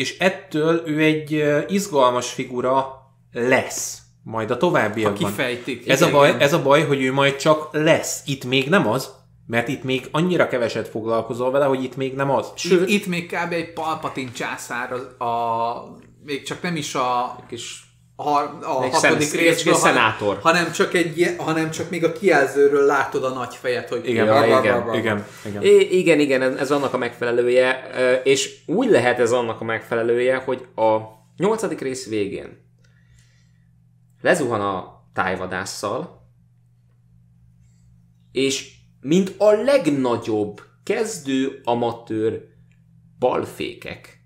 És 0.00 0.18
ettől 0.18 0.82
ő 0.86 0.98
egy 0.98 1.44
izgalmas 1.68 2.30
figura 2.32 2.92
lesz 3.32 3.98
majd 4.24 4.50
a 4.50 4.52
Ha 4.52 4.58
továbbiakban. 4.58 5.28
kifejtik. 5.30 5.88
Ez 5.88 6.02
a, 6.02 6.06
Igen, 6.06 6.18
baj, 6.18 6.28
igen. 6.28 6.40
ez 6.40 6.52
a 6.52 6.62
baj, 6.62 6.84
hogy 6.84 7.02
ő 7.02 7.12
majd 7.12 7.36
csak 7.36 7.68
lesz. 7.72 8.22
Itt 8.26 8.44
még 8.44 8.68
nem 8.68 8.88
az, 8.88 9.10
mert 9.46 9.68
itt 9.68 9.82
még 9.82 10.08
annyira 10.10 10.48
keveset 10.48 10.88
foglalkozol 10.88 11.50
vele, 11.50 11.64
hogy 11.64 11.84
itt 11.84 11.96
még 11.96 12.14
nem 12.14 12.30
az. 12.30 12.52
Sőt, 12.54 12.88
itt, 12.88 12.88
itt 12.88 13.06
még 13.06 13.26
kb. 13.26 13.52
egy 13.52 13.72
Palpatine 13.72 14.30
császár 14.32 14.92
a, 15.18 15.24
a 15.24 15.98
még 16.24 16.42
csak 16.42 16.62
nem 16.62 16.76
is 16.76 16.94
a 16.94 17.36
Kis 17.48 17.89
a, 18.20 18.22
har- 18.22 18.64
a 18.64 18.82
Egy 18.84 18.90
hatodik 18.92 19.32
részből, 19.32 19.72
egy 19.74 19.80
hanem, 19.80 19.94
szenátor. 19.94 20.38
hanem, 20.42 20.72
csak 20.72 20.94
egy, 20.94 21.34
hanem 21.38 21.70
csak 21.70 21.90
még 21.90 22.04
a 22.04 22.12
kijelzőről 22.12 22.86
látod 22.86 23.24
a 23.24 23.28
nagy 23.28 23.54
fejet, 23.54 23.88
hogy 23.88 24.08
Igen, 24.08 24.26
Ja, 24.26 24.44
igen, 24.46 24.58
igen, 24.64 24.94
igen, 24.94 25.24
igen. 25.46 25.62
I- 25.62 25.98
igen, 25.98 26.20
igen, 26.20 26.58
ez, 26.58 26.70
annak 26.70 26.94
a 26.94 26.96
megfelelője, 26.98 27.90
és 28.24 28.58
úgy 28.66 28.90
lehet 28.90 29.18
ez 29.18 29.32
annak 29.32 29.60
a 29.60 29.64
megfelelője, 29.64 30.36
hogy 30.36 30.66
a 30.76 30.98
nyolcadik 31.36 31.80
rész 31.80 32.08
végén 32.08 32.68
lezuhan 34.22 34.60
a 34.60 35.04
tájvadásszal, 35.14 36.28
és 38.32 38.72
mint 39.00 39.34
a 39.38 39.50
legnagyobb 39.50 40.60
kezdő 40.84 41.60
amatőr 41.64 42.42
balfékek, 43.18 44.19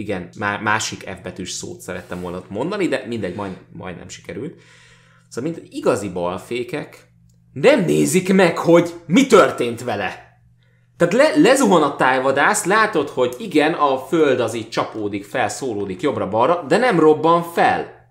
igen, 0.00 0.28
már 0.38 0.60
másik 0.60 1.00
F 1.00 1.22
betűs 1.22 1.50
szót 1.50 1.80
szerettem 1.80 2.20
volna 2.20 2.44
mondani, 2.48 2.88
de 2.88 3.04
mindegy, 3.06 3.34
majd, 3.34 3.96
nem 3.96 4.08
sikerült. 4.08 4.60
Szóval, 5.28 5.50
mint 5.50 5.66
igazi 5.70 6.08
balfékek, 6.08 7.08
nem 7.52 7.84
nézik 7.84 8.32
meg, 8.32 8.58
hogy 8.58 8.94
mi 9.06 9.26
történt 9.26 9.82
vele. 9.82 10.28
Tehát 10.96 11.14
le, 11.14 11.40
lezuhan 11.40 11.82
a 11.82 11.96
tájvadász, 11.96 12.64
látod, 12.64 13.08
hogy 13.08 13.34
igen, 13.38 13.72
a 13.72 13.98
föld 13.98 14.40
az 14.40 14.54
így 14.54 14.68
csapódik 14.68 15.24
fel, 15.24 15.48
szólódik 15.48 16.00
jobbra-balra, 16.00 16.64
de 16.68 16.76
nem 16.76 17.00
robban 17.00 17.42
fel. 17.42 18.08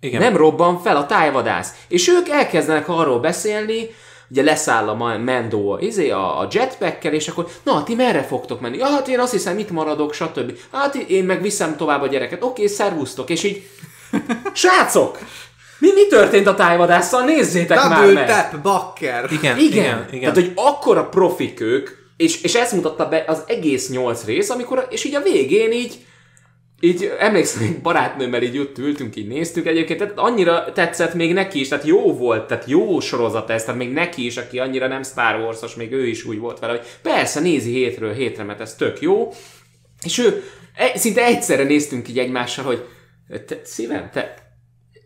igen. 0.00 0.20
Nem 0.20 0.36
robban 0.36 0.78
fel 0.78 0.96
a 0.96 1.06
tájvadász. 1.06 1.84
És 1.88 2.08
ők 2.08 2.28
elkezdenek 2.28 2.88
arról 2.88 3.20
beszélni, 3.20 3.86
ugye 4.34 4.42
leszáll 4.42 4.88
a 4.88 5.18
Mendo 5.18 5.76
izé, 5.80 6.10
a, 6.10 6.38
a 6.40 6.48
jetpackkel, 6.50 7.12
és 7.12 7.28
akkor, 7.28 7.46
na, 7.62 7.82
ti 7.82 7.94
merre 7.94 8.22
fogtok 8.22 8.60
menni? 8.60 8.76
Ja, 8.76 8.86
hát 8.86 9.08
én 9.08 9.18
azt 9.18 9.32
hiszem, 9.32 9.58
itt 9.58 9.70
maradok, 9.70 10.14
stb. 10.14 10.58
Hát 10.72 10.94
én 10.94 11.24
meg 11.24 11.42
viszem 11.42 11.76
tovább 11.76 12.02
a 12.02 12.06
gyereket. 12.06 12.44
Oké, 12.44 12.66
szervusztok. 12.66 13.30
És 13.30 13.42
így, 13.42 13.62
srácok, 14.52 15.18
mi, 15.78 15.88
mi 15.94 16.06
történt 16.06 16.46
a 16.46 16.54
tájvadásszal? 16.54 17.24
Nézzétek 17.24 17.76
már 17.76 17.98
Double 17.98 18.12
meg! 18.12 18.26
tap, 18.26 18.62
bakker! 18.62 19.32
Igen, 19.32 19.58
Igen, 19.58 19.84
igen, 19.84 20.06
igen. 20.10 20.32
Tehát, 20.32 20.48
hogy 20.48 20.52
akkora 20.54 21.04
profik 21.04 21.60
ők, 21.60 21.90
és, 22.16 22.42
és 22.42 22.54
ezt 22.54 22.72
mutatta 22.72 23.08
be 23.08 23.24
az 23.26 23.42
egész 23.46 23.90
nyolc 23.90 24.24
rész, 24.24 24.50
amikor, 24.50 24.86
és 24.90 25.04
így 25.04 25.14
a 25.14 25.22
végén 25.22 25.72
így, 25.72 26.06
így 26.84 27.12
emlékszem, 27.18 27.66
hogy 27.66 27.80
barátnőmmel 27.80 28.42
így 28.42 28.58
ott 28.58 28.78
ültünk, 28.78 29.16
így 29.16 29.26
néztük 29.26 29.66
egyébként, 29.66 29.98
tehát 29.98 30.18
annyira 30.18 30.72
tetszett 30.72 31.14
még 31.14 31.32
neki 31.32 31.60
is, 31.60 31.68
tehát 31.68 31.84
jó 31.84 32.16
volt, 32.16 32.46
tehát 32.46 32.68
jó 32.68 33.00
sorozat 33.00 33.50
ez, 33.50 33.64
tehát 33.64 33.80
még 33.80 33.92
neki 33.92 34.24
is, 34.24 34.36
aki 34.36 34.58
annyira 34.58 34.86
nem 34.86 35.02
Star 35.02 35.40
Wars-os, 35.40 35.74
még 35.74 35.92
ő 35.92 36.06
is 36.06 36.24
úgy 36.24 36.38
volt 36.38 36.58
vele, 36.58 36.72
hogy 36.72 36.86
persze 37.02 37.40
nézi 37.40 37.72
hétről 37.72 38.12
hétre, 38.12 38.42
mert 38.42 38.60
ez 38.60 38.74
tök 38.74 39.00
jó, 39.00 39.32
és 40.04 40.18
ő, 40.18 40.42
e- 40.74 40.98
szinte 40.98 41.24
egyszerre 41.24 41.64
néztünk 41.64 42.08
így 42.08 42.18
egymással, 42.18 42.64
hogy 42.64 42.84
te, 43.46 43.60
szívem, 43.62 44.10
te 44.12 44.44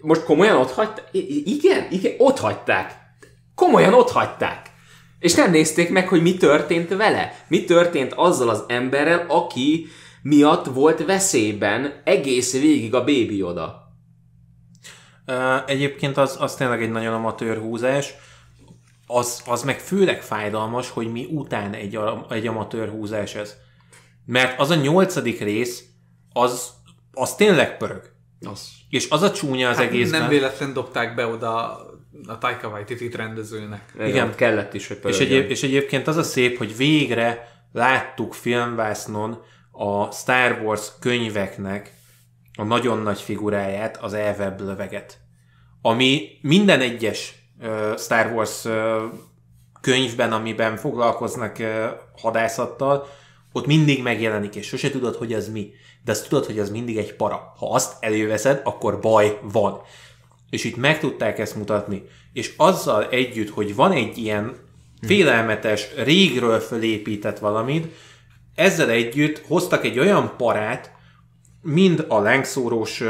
most 0.01 0.25
komolyan 0.25 0.57
ott 0.57 0.71
hagyták? 0.71 1.09
Igen, 1.45 1.87
igen, 1.91 2.13
ott 2.19 2.39
hagyták. 2.39 2.93
Komolyan 3.55 3.95
ott 3.95 4.11
hagyták. 4.11 4.67
És 5.19 5.35
nem 5.35 5.51
nézték 5.51 5.91
meg, 5.91 6.09
hogy 6.09 6.23
mi 6.23 6.37
történt 6.37 6.95
vele. 6.95 7.45
Mi 7.49 7.65
történt 7.65 8.13
azzal 8.13 8.49
az 8.49 8.65
emberrel, 8.69 9.25
aki 9.29 9.87
miatt 10.23 10.67
volt 10.67 11.05
veszélyben 11.05 12.01
egész 12.05 12.53
végig 12.53 12.95
a 12.95 13.05
bébi 13.05 13.43
oda. 13.43 13.87
Ö, 15.27 15.57
Egyébként 15.67 16.17
az, 16.17 16.37
az 16.41 16.55
tényleg 16.55 16.83
egy 16.83 16.91
nagyon 16.91 17.15
amatőr 17.15 17.59
húzás. 17.59 18.15
Az, 19.07 19.43
az 19.47 19.63
meg 19.63 19.79
főleg 19.81 20.23
fájdalmas, 20.23 20.91
hogy 20.91 21.13
mi 21.13 21.25
után 21.31 21.73
egy, 21.75 21.97
a- 21.97 22.27
egy 22.31 22.47
amatőr 22.47 22.89
húzás 22.89 23.35
ez. 23.35 23.55
Mert 24.27 24.61
az 24.61 24.71
a 24.71 24.75
nyolcadik 24.75 25.41
rész, 25.41 25.85
az, 26.33 26.71
az 27.13 27.35
tényleg 27.35 27.77
pörög. 27.77 28.03
Az. 28.51 28.69
És 28.89 29.11
az 29.11 29.23
a 29.23 29.31
csúnya 29.33 29.69
az 29.69 29.77
Hát 29.77 29.87
egészben. 29.87 30.21
nem 30.21 30.29
véletlen 30.29 30.73
dobták 30.73 31.15
be 31.15 31.27
oda 31.27 31.77
a 32.27 32.39
Taika 32.39 32.69
Waititi 32.69 33.11
rendezőnek. 33.17 33.93
Igen, 33.95 34.09
Igen. 34.09 34.35
kellett 34.35 34.75
is, 34.75 34.87
hogy 34.89 34.97
És, 34.97 35.03
pörögjön. 35.03 35.29
egyéb, 35.39 35.51
és 35.51 35.63
egyébként 35.63 36.07
az 36.07 36.17
a 36.17 36.23
szép, 36.23 36.59
hogy 36.59 36.77
végre 36.77 37.49
láttuk 37.73 38.35
filmvásznon 38.35 39.43
a 39.79 40.11
Star 40.13 40.61
Wars 40.63 40.93
könyveknek 41.01 41.93
a 42.59 42.63
nagyon 42.63 42.99
nagy 42.99 43.21
figuráját, 43.21 43.97
az 43.97 44.13
elvebb 44.13 44.61
löveget. 44.61 45.19
Ami 45.83 46.29
minden 46.43 46.81
egyes 46.81 47.35
uh, 47.61 47.99
Star 47.99 48.33
Wars 48.33 48.65
uh, 48.65 49.03
könyvben, 49.81 50.33
amiben 50.33 50.77
foglalkoznak 50.77 51.57
uh, 51.59 51.85
hadászattal, 52.17 53.09
ott 53.53 53.67
mindig 53.67 54.03
megjelenik, 54.03 54.55
és 54.55 54.67
sose 54.67 54.91
tudod, 54.91 55.15
hogy 55.15 55.33
az 55.33 55.49
mi. 55.49 55.71
De 56.05 56.11
azt 56.11 56.29
tudod, 56.29 56.47
hogy 56.47 56.59
az 56.59 56.71
mindig 56.71 56.97
egy 56.97 57.15
para. 57.15 57.55
Ha 57.57 57.73
azt 57.73 57.97
előveszed, 58.01 58.61
akkor 58.65 59.01
baj 59.01 59.39
van. 59.43 59.81
És 60.51 60.65
itt 60.65 60.77
meg 60.77 60.99
tudták 60.99 61.39
ezt 61.39 61.57
mutatni. 61.57 62.03
És 62.33 62.55
azzal 62.57 63.09
együtt, 63.09 63.51
hogy 63.51 63.75
van 63.75 63.93
egy 63.93 64.19
ilyen 64.19 64.57
félelmetes, 65.01 65.95
régről 65.97 66.59
fölépített 66.61 67.39
valamit, 67.39 67.95
ezzel 68.59 68.91
együtt 68.91 69.43
hoztak 69.47 69.85
egy 69.85 69.99
olyan 69.99 70.33
parát, 70.37 70.93
mind 71.63 72.05
a 72.09 72.21
lángszórós 72.21 73.01
uh, 73.01 73.09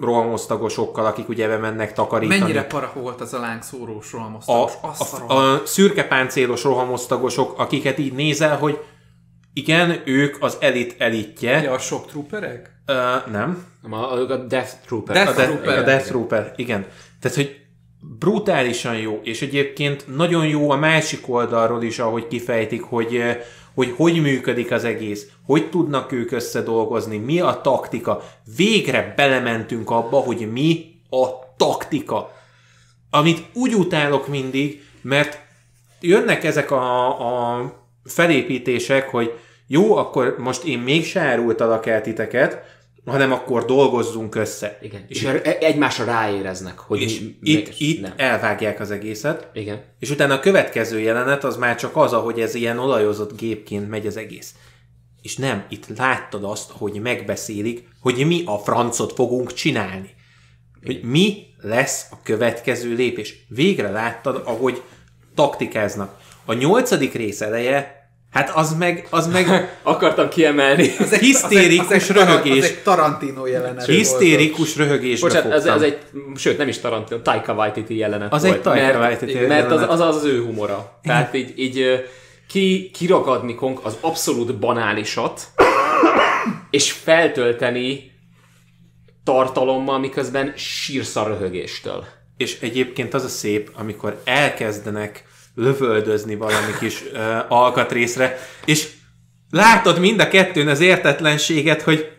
rohamosztagosokkal, 0.00 1.06
akik 1.06 1.28
ugye 1.28 1.48
bemennek 1.48 1.92
takarítani. 1.92 2.40
Mennyire 2.40 2.64
para 2.64 2.92
volt 2.94 3.20
az 3.20 3.34
a 3.34 3.40
lángszórós 3.40 4.12
rohamosztagos? 4.12 4.72
a, 4.82 5.26
a, 5.26 5.34
a, 5.34 5.52
a 5.52 5.62
szürke 5.66 6.04
páncélos 6.04 6.62
rohamosztagosok, 6.62 7.58
akiket 7.58 7.98
így 7.98 8.12
nézel, 8.12 8.56
hogy 8.56 8.78
igen, 9.52 10.02
ők 10.04 10.36
az 10.40 10.56
elit 10.60 10.94
elitje. 10.98 11.62
Ja, 11.62 11.72
a 11.72 11.78
sok 11.78 12.06
trooperek? 12.06 12.70
Uh, 12.86 13.32
nem. 13.32 13.66
A, 13.90 13.96
a 13.96 14.36
Death 14.36 14.72
Trooper. 14.86 15.14
Death 15.14 15.30
A, 15.30 15.34
de, 15.34 15.46
Trooper. 15.46 15.78
a 15.78 15.82
Death 15.82 16.06
Trooper, 16.06 16.52
igen. 16.56 16.86
Tehát, 17.20 17.36
hogy 17.36 17.56
brutálisan 18.18 18.96
jó, 18.96 19.20
és 19.22 19.42
egyébként 19.42 20.16
nagyon 20.16 20.46
jó 20.46 20.70
a 20.70 20.76
másik 20.76 21.28
oldalról 21.28 21.82
is, 21.82 21.98
ahogy 21.98 22.28
kifejtik, 22.28 22.82
hogy 22.82 23.22
hogy 23.78 23.94
hogy 23.96 24.20
működik 24.22 24.70
az 24.70 24.84
egész, 24.84 25.26
hogy 25.46 25.70
tudnak 25.70 26.12
ők 26.12 26.30
összedolgozni, 26.30 27.16
mi 27.16 27.40
a 27.40 27.60
taktika. 27.60 28.22
Végre 28.56 29.12
belementünk 29.16 29.90
abba, 29.90 30.16
hogy 30.16 30.52
mi 30.52 31.00
a 31.10 31.26
taktika. 31.56 32.32
Amit 33.10 33.44
úgy 33.52 33.74
utálok 33.74 34.28
mindig, 34.28 34.82
mert 35.02 35.40
jönnek 36.00 36.44
ezek 36.44 36.70
a, 36.70 37.08
a 37.54 37.72
felépítések, 38.04 39.08
hogy 39.08 39.38
jó, 39.66 39.96
akkor 39.96 40.34
most 40.38 40.64
én 40.64 40.78
mégse 40.78 41.20
árultalak 41.20 41.86
el 41.86 42.00
titeket, 42.00 42.77
hanem 43.08 43.32
akkor 43.32 43.64
dolgozzunk 43.64 44.34
össze. 44.34 44.78
Igen. 44.82 45.04
És 45.08 45.22
er- 45.22 45.46
egymásra 45.62 46.04
ráéreznek, 46.04 46.78
hogy 46.78 47.00
És 47.00 47.20
mi- 47.20 47.36
itt, 47.42 47.74
itt 47.78 48.00
nem. 48.00 48.12
elvágják 48.16 48.80
az 48.80 48.90
egészet, 48.90 49.48
Igen. 49.54 49.84
és 49.98 50.10
utána 50.10 50.34
a 50.34 50.40
következő 50.40 51.00
jelenet 51.00 51.44
az 51.44 51.56
már 51.56 51.76
csak 51.76 51.96
az, 51.96 52.12
ahogy 52.12 52.40
ez 52.40 52.54
ilyen 52.54 52.78
olajozott 52.78 53.36
gépként 53.38 53.88
megy 53.88 54.06
az 54.06 54.16
egész. 54.16 54.54
És 55.22 55.36
nem, 55.36 55.64
itt 55.68 55.86
láttad 55.96 56.44
azt, 56.44 56.70
hogy 56.70 57.00
megbeszélik, 57.02 57.88
hogy 58.00 58.26
mi 58.26 58.42
a 58.46 58.58
francot 58.58 59.12
fogunk 59.12 59.52
csinálni. 59.52 60.14
Hogy 60.86 61.00
mi 61.02 61.46
lesz 61.60 62.06
a 62.10 62.16
következő 62.22 62.94
lépés. 62.94 63.44
Végre 63.48 63.90
láttad, 63.90 64.42
ahogy 64.44 64.82
taktikáznak. 65.34 66.20
A 66.44 66.52
nyolcadik 66.52 67.12
rész 67.12 67.40
eleje, 67.40 67.97
hát 68.32 68.50
az 68.54 68.76
meg, 68.76 69.06
az 69.10 69.26
meg 69.26 69.46
Akartam 69.82 70.28
kiemelni. 70.28 70.90
Az 70.98 71.12
egy- 71.12 71.20
hisztérikus 71.20 71.86
az 71.86 71.92
egy, 71.92 72.00
az 72.00 72.08
egy, 72.10 72.16
taran- 72.16 72.42
röhögés. 72.44 72.64
Az 72.64 72.70
egy 72.70 72.82
Tarantino 72.82 73.46
jelenet 73.46 73.86
volt. 73.86 73.98
hisztérikus 73.98 74.76
röhögésbe 74.76 75.28
Bocsánat, 75.28 75.52
ez, 75.52 75.66
ez 75.66 75.80
egy, 75.82 75.98
sőt 76.36 76.58
nem 76.58 76.68
is 76.68 76.78
Tarantino, 76.78 77.20
Taika 77.20 77.52
Waititi 77.52 77.96
jelenet 77.96 78.32
Az 78.32 78.42
volt. 78.42 78.54
egy 78.54 78.60
Taika 78.62 78.84
mert, 78.84 78.98
Waititi 78.98 79.32
Mert 79.46 79.64
az, 79.70 79.80
jelenet. 79.80 79.90
az, 79.90 80.16
az 80.16 80.24
ő 80.24 80.42
humora. 80.44 80.98
Tehát 81.02 81.34
így, 81.34 81.52
így 81.58 82.04
ki, 82.48 82.90
kiragadni 82.94 83.54
konk 83.54 83.84
az 83.84 83.96
abszolút 84.00 84.58
banálisat, 84.58 85.40
és 86.70 86.92
feltölteni 86.92 88.10
tartalommal, 89.24 89.98
miközben 89.98 90.52
sírsz 90.56 91.16
a 91.16 91.26
röhögéstől. 91.26 92.04
És 92.36 92.60
egyébként 92.60 93.14
az 93.14 93.24
a 93.24 93.28
szép, 93.28 93.70
amikor 93.74 94.20
elkezdenek 94.24 95.24
lövöldözni 95.58 96.34
valami 96.34 96.72
kis 96.78 97.02
uh, 97.12 97.18
alkatrészre, 97.48 98.38
és 98.64 98.88
látod 99.50 99.98
mind 99.98 100.20
a 100.20 100.28
kettőn 100.28 100.68
az 100.68 100.80
értetlenséget, 100.80 101.82
hogy 101.82 102.12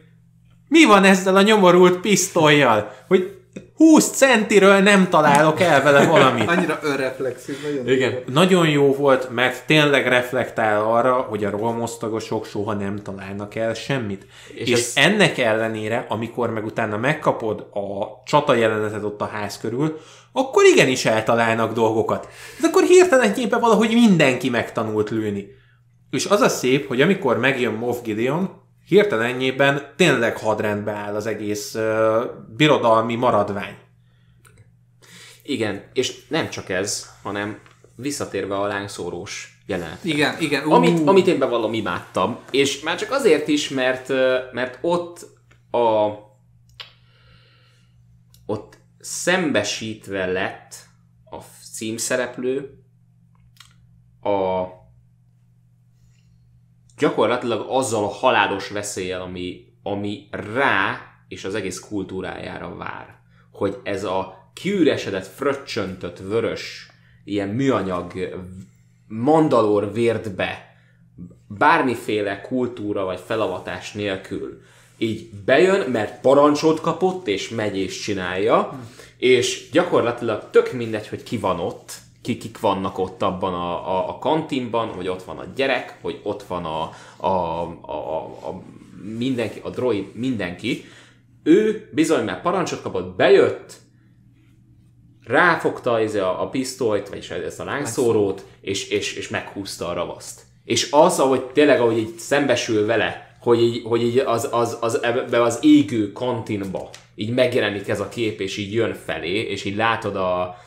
mi 0.67 0.85
van 0.85 1.03
ezzel 1.03 1.35
a 1.35 1.41
nyomorult 1.41 1.99
pisztolyjal? 1.99 2.93
Hogy 3.07 3.38
20 3.76 4.10
centiről 4.10 4.80
nem 4.80 5.10
találok 5.10 5.60
el 5.62 5.84
vele 5.84 6.06
valamit. 6.06 6.50
Annyira 6.50 6.80
önreflexív, 6.84 7.56
nagyon 7.64 7.88
Igen. 7.88 8.20
Nagyon 8.34 8.70
jó 8.70 8.93
volt, 8.95 9.30
mert 9.30 9.66
tényleg 9.66 10.08
reflektál 10.08 10.82
arra, 10.82 11.14
hogy 11.14 11.43
a 11.43 11.50
rohamosztagosok 11.50 12.45
soha 12.45 12.74
nem 12.74 12.95
találnak 13.04 13.56
el 13.56 13.74
semmit. 13.74 14.26
És, 14.54 14.70
És 14.70 14.80
ez- 14.80 14.91
ennek 14.95 15.38
ellenére, 15.38 16.06
amikor 16.10 16.50
meg 16.50 16.66
utána 16.66 16.97
megkapod 16.97 17.60
a 17.60 18.06
csata 18.26 18.54
jelenetet 18.54 19.04
ott 19.04 19.22
a 19.22 19.26
ház 19.26 19.58
körül, 19.58 20.00
akkor 20.32 20.64
igenis 20.66 21.06
eltalálnak 21.06 21.74
dolgokat. 21.74 22.28
De 22.62 22.68
akkor 22.68 22.84
hirtelenjében 22.84 23.60
valahogy 23.60 23.93
mindenki 23.93 24.50
megtanult 24.50 25.10
lőni. 25.10 25.47
És 26.12 26.26
az 26.26 26.41
a 26.41 26.50
szép, 26.50 26.88
hogy 26.88 27.02
amikor 27.02 27.38
megjön 27.38 27.74
Moff 27.74 27.97
Gideon, 28.04 28.50
hirtelenjében 28.89 29.93
tényleg 29.95 30.37
hadrendbe 30.37 30.91
áll 30.91 31.15
az 31.15 31.25
egész 31.25 31.75
uh, 31.75 32.23
birodalmi 32.55 33.15
maradvány. 33.15 33.77
Igen, 35.43 35.83
és 35.93 36.27
nem 36.27 36.49
csak 36.49 36.69
ez, 36.69 37.09
hanem 37.23 37.59
visszatérve 37.95 38.55
a 38.55 38.67
lángszórós 38.67 39.61
jelenet. 39.65 40.03
Igen, 40.03 40.35
igen. 40.39 40.65
ú, 40.65 40.71
Amit, 40.71 41.07
amit 41.07 41.27
én 41.27 41.39
bevallom 41.39 41.73
imádtam, 41.73 42.39
és 42.51 42.79
már 42.79 42.97
csak 42.97 43.11
azért 43.11 43.47
is, 43.47 43.69
mert, 43.69 44.09
ö, 44.09 44.37
mert 44.51 44.77
ott 44.81 45.27
a 45.71 46.09
ott 48.45 48.77
szembesítve 48.99 50.25
lett 50.25 50.75
a 51.29 51.37
címszereplő 51.73 52.83
a 54.21 54.65
gyakorlatilag 57.00 57.66
azzal 57.70 58.04
a 58.04 58.08
halálos 58.08 58.70
veszéllyel, 58.70 59.22
ami, 59.22 59.66
ami 59.84 60.28
rá 60.32 61.02
és 61.28 61.43
az 61.45 61.56
egész 61.56 61.80
kultúrájára 61.80 62.76
vár. 62.76 63.18
Hogy 63.52 63.78
ez 63.84 64.04
a 64.04 64.52
kiüresedett, 64.54 65.26
fröccsöntött, 65.28 66.18
vörös, 66.20 66.89
ilyen 67.24 67.50
műanyag 67.50 68.14
mandalor 69.08 69.93
vért 69.93 70.36
be, 70.36 70.76
bármiféle 71.47 72.41
kultúra 72.41 73.06
vagy 73.06 73.20
felavatás 73.26 73.91
nélkül 73.91 74.62
így 75.02 75.30
bejön, 75.45 75.89
mert 75.89 76.22
parancsot 76.22 76.82
kapott, 76.82 77.28
és 77.28 77.50
megy 77.50 77.78
és 77.78 78.00
csinálja, 78.00 78.80
és 79.18 79.70
gyakorlatilag 79.72 80.50
tök 80.52 80.74
mindegy, 80.74 81.08
hogy 81.08 81.24
ki 81.24 81.38
van 81.38 81.60
ott, 81.60 81.93
kik 82.22 82.59
vannak 82.59 82.97
ott 82.97 83.22
abban 83.22 83.53
a, 83.53 83.97
a, 83.97 84.09
a 84.09 84.17
kantinban, 84.17 84.88
hogy 84.88 85.07
ott 85.07 85.24
van 85.24 85.38
a 85.38 85.45
gyerek, 85.55 85.97
hogy 86.01 86.20
ott 86.24 86.43
van 86.43 86.65
a, 86.65 86.91
a, 87.17 87.61
a, 87.82 88.17
a, 88.26 88.61
mindenki, 89.17 89.59
a 89.63 89.70
droid, 89.70 90.15
mindenki. 90.15 90.86
Ő 91.43 91.89
bizony 91.93 92.24
már 92.24 92.41
parancsot 92.41 92.82
kapott, 92.82 93.15
bejött, 93.15 93.74
ráfogta 95.26 95.99
ez 95.99 96.15
a, 96.15 96.41
a 96.41 96.49
pisztolyt, 96.49 97.09
vagyis 97.09 97.30
ezt 97.30 97.59
a 97.59 97.63
lángszórót, 97.63 98.45
és, 98.61 98.89
és, 98.89 99.13
és 99.13 99.30
meghúzta 99.30 99.88
a 99.88 99.93
ravaszt. 99.93 100.41
És 100.63 100.91
az, 100.91 101.20
ahogy 101.20 101.43
tényleg, 101.43 101.82
ahogy 101.82 101.97
így 101.97 102.17
szembesül 102.17 102.86
vele, 102.86 103.38
hogy 103.39 103.61
így, 103.61 103.84
hogy 103.86 104.03
így 104.03 104.17
az, 104.17 104.49
az, 104.51 104.78
az, 104.82 105.03
ebbe 105.03 105.41
az 105.41 105.59
égő 105.61 106.11
kantinba 106.11 106.89
így 107.20 107.34
megjelenik 107.34 107.88
ez 107.88 107.99
a 107.99 108.09
kép, 108.09 108.39
és 108.39 108.57
így 108.57 108.74
jön 108.74 108.93
felé, 108.93 109.41
és 109.41 109.63
így 109.63 109.76
látod 109.76 110.15
a... 110.15 110.57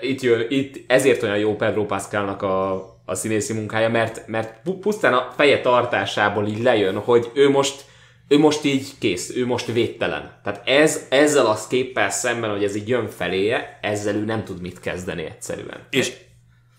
Itt 0.00 0.20
jön, 0.20 0.46
itt 0.48 0.90
ezért 0.90 1.22
olyan 1.22 1.38
jó 1.38 1.56
Pedro 1.56 1.86
Pascalnak 1.86 2.42
a, 2.42 2.72
a 3.04 3.14
színészi 3.14 3.52
munkája, 3.52 3.88
mert, 3.88 4.26
mert 4.26 4.62
pu- 4.62 4.80
pusztán 4.80 5.12
a 5.12 5.32
feje 5.36 5.60
tartásából 5.60 6.46
így 6.46 6.62
lejön, 6.62 6.98
hogy 6.98 7.30
ő 7.34 7.50
most 7.50 7.86
ő 8.28 8.38
most 8.38 8.64
így 8.64 8.98
kész, 8.98 9.32
ő 9.36 9.46
most 9.46 9.72
védtelen. 9.72 10.40
Tehát 10.42 10.68
ez, 10.68 11.06
ezzel 11.08 11.46
a 11.46 11.58
képpel 11.68 12.10
szemben, 12.10 12.50
hogy 12.50 12.64
ez 12.64 12.74
így 12.74 12.88
jön 12.88 13.08
feléje, 13.08 13.78
ezzel 13.82 14.14
ő 14.14 14.24
nem 14.24 14.44
tud 14.44 14.60
mit 14.60 14.80
kezdeni 14.80 15.24
egyszerűen. 15.24 15.86
És 15.90 16.12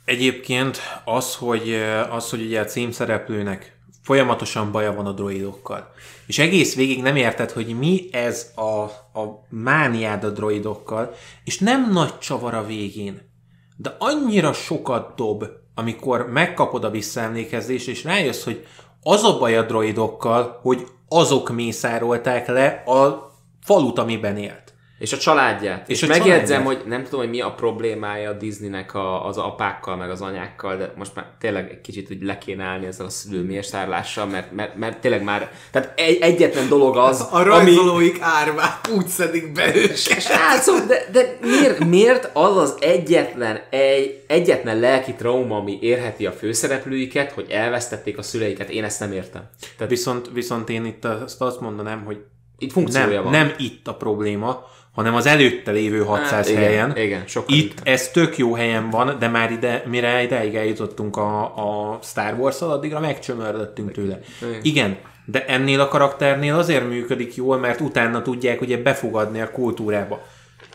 egyébként 0.06 0.80
az, 1.06 1.36
hogy, 1.36 1.74
az, 2.10 2.30
hogy 2.30 2.42
ugye 2.42 2.60
a 2.60 2.66
címszereplőnek 2.66 3.79
folyamatosan 4.10 4.72
baja 4.72 4.94
van 4.94 5.06
a 5.06 5.12
droidokkal. 5.12 5.92
És 6.28 6.40
egész 6.40 6.76
végig 6.76 7.02
nem 7.02 7.16
érted, 7.16 7.52
hogy 7.52 7.78
mi 7.78 8.10
ez 8.12 8.52
a, 8.56 8.84
a 9.20 9.46
mániád 9.50 10.24
a 10.24 10.30
droidokkal, 10.30 11.14
és 11.44 11.60
nem 11.60 11.92
nagy 11.92 12.18
csavar 12.18 12.54
a 12.54 12.66
végén. 12.66 13.32
De 13.76 13.96
annyira 14.00 14.54
sokat 14.54 15.16
dob, 15.16 15.46
amikor 15.76 16.30
megkapod 16.30 16.84
a 16.84 16.90
visszaemlékezést, 16.90 17.88
és 17.88 18.04
rájössz, 18.04 18.44
hogy 18.44 18.66
az 19.02 19.24
a 19.24 19.38
baj 19.38 19.58
a 19.58 19.64
droidokkal, 19.64 20.60
hogy 20.62 20.88
azok 21.08 21.50
mészárolták 21.50 22.48
le 22.48 22.68
a 22.86 23.32
falut, 23.62 24.00
amiben 24.00 24.38
élt. 24.38 24.69
És 25.00 25.14
a 25.14 25.18
családját. 25.18 25.90
És 25.90 26.02
És, 26.02 26.04
a 26.04 26.08
megjegyzem, 26.08 26.64
családját. 26.64 26.66
hogy 26.66 26.90
nem 26.90 27.04
tudom, 27.04 27.20
hogy 27.20 27.30
mi 27.30 27.42
a 27.42 27.52
problémája 27.52 28.30
a 28.30 28.34
Disneynek 28.34 28.94
a, 28.94 29.26
az 29.26 29.38
apákkal, 29.38 29.96
meg 29.96 30.10
az 30.10 30.22
anyákkal, 30.22 30.78
de 30.78 30.94
most 30.96 31.16
már 31.16 31.26
tényleg 31.40 31.70
egy 31.70 31.82
kicsit 31.82 32.12
úgy 32.12 32.24
le 32.24 32.38
kéne 32.38 32.64
állni 32.64 32.86
ezzel 32.86 33.06
a 33.06 33.10
szülőmiesárlással, 33.10 34.26
mert, 34.26 34.52
mert, 34.52 34.76
mert 34.76 34.98
tényleg 34.98 35.24
már, 35.24 35.52
tehát 35.72 36.00
egy, 36.00 36.18
egyetlen 36.22 36.68
dolog 36.68 36.98
az, 36.98 37.28
A 37.32 37.44
rajzolóik 37.44 38.18
árvát 38.22 38.90
úgy 38.96 39.08
szedik 39.08 39.52
be 39.52 39.76
őket. 39.76 39.98
Srácok, 39.98 40.86
de, 40.88 41.06
de 41.12 41.38
miért, 41.42 41.86
miért 41.86 42.30
az 42.34 42.58
az 42.58 42.76
egyetlen, 42.80 43.60
egy, 43.70 44.24
egyetlen 44.28 44.80
lelki 44.80 45.14
trauma, 45.14 45.58
ami 45.58 45.78
érheti 45.82 46.26
a 46.26 46.32
főszereplőiket, 46.32 47.32
hogy 47.32 47.50
elvesztették 47.50 48.18
a 48.18 48.22
szüleiket? 48.22 48.70
Én 48.70 48.84
ezt 48.84 49.00
nem 49.00 49.12
értem. 49.12 49.50
Tehát 49.78 49.92
Viszont, 49.92 50.30
viszont 50.34 50.70
én 50.70 50.86
itt 50.86 51.06
azt 51.06 51.42
azt 51.42 51.60
mondanám, 51.60 52.04
hogy 52.06 52.18
itt 52.58 52.72
funkciója 52.72 53.08
nem, 53.08 53.24
van. 53.24 53.32
nem 53.32 53.54
itt 53.58 53.88
a 53.88 53.94
probléma, 53.94 54.66
hanem 54.92 55.16
az 55.16 55.26
előtte 55.26 55.72
lévő 55.72 56.04
600 56.04 56.30
Hát, 56.32 56.50
igen, 56.50 56.62
helyen. 56.64 56.98
igen, 56.98 57.24
sokkal 57.28 57.56
itt 57.56 57.70
inkább. 57.70 57.88
ez 57.88 58.12
tök 58.12 58.38
jó 58.38 58.54
helyen 58.54 58.90
van, 58.90 59.16
de 59.20 59.28
már 59.28 59.52
ide, 59.52 59.84
mire 59.86 60.24
ideig 60.24 60.56
eljutottunk 60.56 61.18
a, 61.18 61.44
a 61.44 62.00
Star 62.04 62.34
Wars-szal, 62.40 62.72
addigra 62.72 63.00
megcsömörlöttünk 63.00 63.92
tőle. 63.92 64.20
Igen. 64.42 64.60
Igen, 64.62 64.98
de 65.26 65.46
ennél 65.46 65.80
a 65.80 65.88
karakternél 65.88 66.56
azért 66.56 66.90
működik 66.90 67.36
jól, 67.36 67.58
mert 67.58 67.82
utána 67.82 68.22
tudják 68.22 68.62
ugye 68.62 68.78
befogadni 68.78 69.42
a 69.42 69.52
kultúrába. 69.52 70.22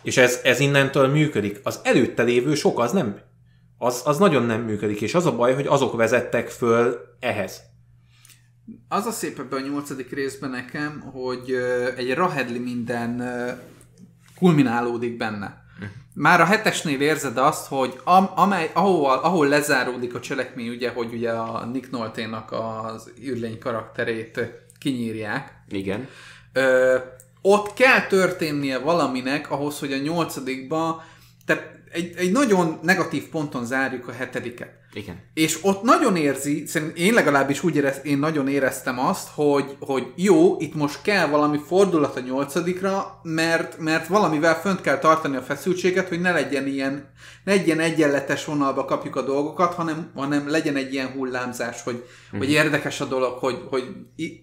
És 0.03 0.17
ez, 0.17 0.41
ez 0.45 0.61
innentől 0.61 1.09
működik. 1.09 1.61
Az 1.63 1.81
előtte 1.83 2.23
lévő 2.23 2.55
sok 2.55 2.81
az 2.81 2.93
nem. 2.93 3.19
Az, 3.79 4.03
az 4.05 4.19
nagyon 4.19 4.47
nem 4.47 4.61
működik, 4.61 5.01
és 5.01 5.15
az 5.15 5.27
a 5.27 5.37
baj, 5.37 5.55
hogy 5.55 5.67
azok 5.67 5.97
vezettek 5.97 6.49
föl 6.49 6.99
ehhez. 7.21 7.61
Az 8.89 9.07
a 9.07 9.11
szép 9.11 9.39
ebben 9.39 9.63
a 9.63 9.67
nyolcadik 9.67 10.13
részben 10.13 10.51
nekem, 10.51 11.01
hogy 11.13 11.55
egy 11.97 12.15
rahedli 12.15 12.59
minden 12.59 13.23
kulminálódik 14.39 15.17
benne. 15.17 15.63
Már 16.15 16.41
a 16.41 16.45
hetesnél 16.45 17.01
érzed 17.01 17.37
azt, 17.37 17.67
hogy 17.67 18.01
am, 18.05 18.31
amely, 18.35 18.71
ahol, 18.75 19.13
ahol 19.13 19.49
lezáródik 19.49 20.15
a 20.15 20.21
cselekmény, 20.21 20.69
ugye, 20.69 20.91
hogy 20.91 21.13
ugye 21.13 21.31
a 21.31 21.65
Nick 21.65 21.91
Nolte-nak 21.91 22.53
az 22.53 23.11
űrlény 23.23 23.59
karakterét 23.59 24.41
kinyírják, 24.79 25.63
Igen. 25.69 26.09
Ö, 26.53 26.97
ott 27.43 27.73
kell 27.73 28.07
történnie 28.07 28.79
valaminek 28.79 29.51
ahhoz, 29.51 29.79
hogy 29.79 29.93
a 29.93 29.99
nyolcadikba, 29.99 31.03
tehát 31.47 31.75
egy, 31.93 32.15
egy 32.17 32.33
nagyon 32.33 32.79
negatív 32.83 33.29
ponton 33.29 33.65
zárjuk 33.65 34.09
a 34.09 34.13
hetediket. 34.13 34.73
Igen. 34.95 35.23
És 35.35 35.59
ott 35.63 35.83
nagyon 35.83 36.17
érzi, 36.17 36.67
szerintem 36.67 37.05
én 37.05 37.15
legalábbis 37.15 37.63
úgy 37.63 37.77
érez, 37.77 38.01
én 38.03 38.19
nagyon 38.19 38.49
éreztem 38.49 38.99
azt, 38.99 39.29
hogy, 39.35 39.77
hogy 39.81 40.13
jó, 40.17 40.57
itt 40.59 40.75
most 40.75 41.03
kell 41.03 41.27
valami 41.27 41.59
fordulat 41.67 42.17
a 42.17 42.21
nyolcadikra, 42.21 43.21
mert, 43.23 43.79
mert 43.79 44.07
valamivel 44.07 44.61
fönt 44.61 44.81
kell 44.81 44.99
tartani 44.99 45.37
a 45.37 45.43
feszültséget, 45.43 46.09
hogy 46.09 46.21
ne 46.21 46.33
legyen 46.33 46.67
ilyen, 46.67 47.13
ne 47.45 47.55
legyen 47.55 47.81
egyenletes 47.81 48.45
vonalba 48.45 48.85
kapjuk 48.85 49.17
a 49.17 49.23
dolgokat, 49.23 49.75
hanem, 49.75 50.11
hanem 50.15 50.51
legyen 50.51 50.77
egy 50.77 50.93
ilyen 50.93 51.09
hullámzás, 51.09 51.83
hogy, 51.83 52.05
hogy 52.39 52.51
érdekes 52.51 53.01
a 53.01 53.05
dolog, 53.05 53.39
hogy, 53.39 53.63
hogy 53.71 53.85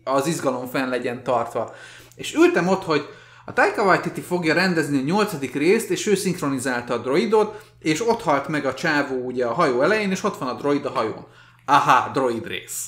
az 0.04 0.28
izgalom 0.28 0.68
fenn 0.68 0.90
legyen 0.90 1.24
tartva. 1.24 1.76
És 2.16 2.34
ültem 2.36 2.68
ott, 2.68 2.84
hogy 2.84 3.06
a 3.46 3.54
Taika 3.54 3.84
Waititi 3.84 4.22
fogja 4.22 4.54
rendezni 4.54 4.98
a 4.98 5.04
nyolcadik 5.04 5.56
részt, 5.56 5.90
és 5.90 6.08
ő 6.08 6.16
szinkronizálta 6.16 6.94
a 6.94 6.98
droidot, 6.98 7.66
és 7.80 8.08
ott 8.08 8.22
halt 8.22 8.48
meg 8.48 8.66
a 8.66 8.74
csávó 8.74 9.16
ugye 9.16 9.46
a 9.46 9.54
hajó 9.54 9.82
elején, 9.82 10.12
és 10.12 10.24
ott 10.24 10.38
van 10.38 10.50
a 10.50 10.54
droid 10.54 10.86
a 10.86 10.90
hajón. 10.90 11.28
Aha, 11.66 12.12
droid 12.14 12.48
rész. 12.48 12.88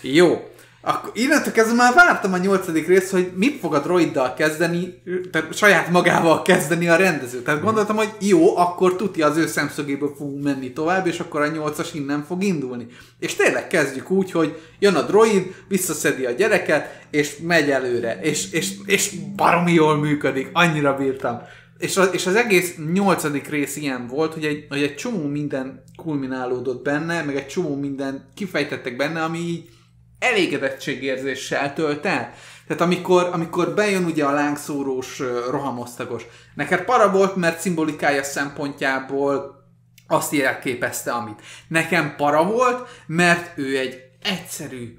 Jó. 0.00 0.50
Akkor 0.82 1.10
innentől 1.14 1.52
kezdve 1.52 1.74
már 1.74 1.94
vártam 1.94 2.32
a 2.32 2.36
nyolcadik 2.36 2.86
részt, 2.86 3.10
hogy 3.10 3.32
mit 3.34 3.58
fog 3.58 3.74
a 3.74 3.80
droiddal 3.80 4.34
kezdeni, 4.34 5.02
tehát 5.30 5.56
saját 5.56 5.90
magával 5.90 6.42
kezdeni 6.42 6.88
a 6.88 6.96
rendező. 6.96 7.42
Tehát 7.42 7.62
gondoltam, 7.62 7.96
hogy 7.96 8.12
jó, 8.20 8.56
akkor 8.56 8.96
tuti 8.96 9.22
az 9.22 9.36
ő 9.36 9.46
szemszögéből 9.46 10.14
fogunk 10.16 10.44
menni 10.44 10.72
tovább, 10.72 11.06
és 11.06 11.20
akkor 11.20 11.40
a 11.40 11.46
nyolcas 11.46 11.94
innen 11.94 12.24
fog 12.24 12.42
indulni. 12.42 12.86
És 13.18 13.34
tényleg 13.34 13.66
kezdjük 13.66 14.10
úgy, 14.10 14.30
hogy 14.30 14.60
jön 14.78 14.94
a 14.94 15.02
droid, 15.02 15.54
visszaszedi 15.68 16.24
a 16.24 16.30
gyereket, 16.30 17.00
és 17.10 17.36
megy 17.46 17.70
előre. 17.70 18.18
És, 18.20 18.52
és, 18.52 18.72
és 18.86 19.14
baromi 19.36 19.72
jól 19.72 19.96
működik, 19.96 20.48
annyira 20.52 20.96
bírtam. 20.96 21.42
És 21.78 21.96
az, 21.96 22.08
és 22.12 22.26
az 22.26 22.34
egész 22.34 22.74
nyolcadik 22.92 23.48
rész 23.48 23.76
ilyen 23.76 24.06
volt, 24.06 24.34
hogy 24.34 24.44
egy, 24.44 24.66
hogy 24.68 24.82
egy 24.82 24.94
csomó 24.94 25.26
minden 25.26 25.82
kulminálódott 25.96 26.82
benne, 26.82 27.22
meg 27.22 27.36
egy 27.36 27.46
csomó 27.46 27.76
minden 27.76 28.24
kifejtettek 28.34 28.96
benne, 28.96 29.22
ami 29.22 29.38
így 29.38 29.68
elégedettségérzéssel 30.20 31.74
tölt 31.74 32.06
el. 32.06 32.32
Tehát 32.66 32.82
amikor, 32.82 33.28
amikor 33.32 33.74
bejön 33.74 34.04
ugye 34.04 34.24
a 34.24 34.32
lángszórós 34.32 35.18
rohamosztagos, 35.50 36.22
neked 36.54 36.84
para 36.84 37.10
volt, 37.10 37.36
mert 37.36 37.60
szimbolikája 37.60 38.22
szempontjából 38.22 39.58
azt 40.06 40.32
jelképezte, 40.32 41.12
amit. 41.12 41.42
Nekem 41.68 42.16
para 42.16 42.44
volt, 42.44 42.88
mert 43.06 43.58
ő 43.58 43.78
egy 43.78 43.98
egyszerű 44.22 44.98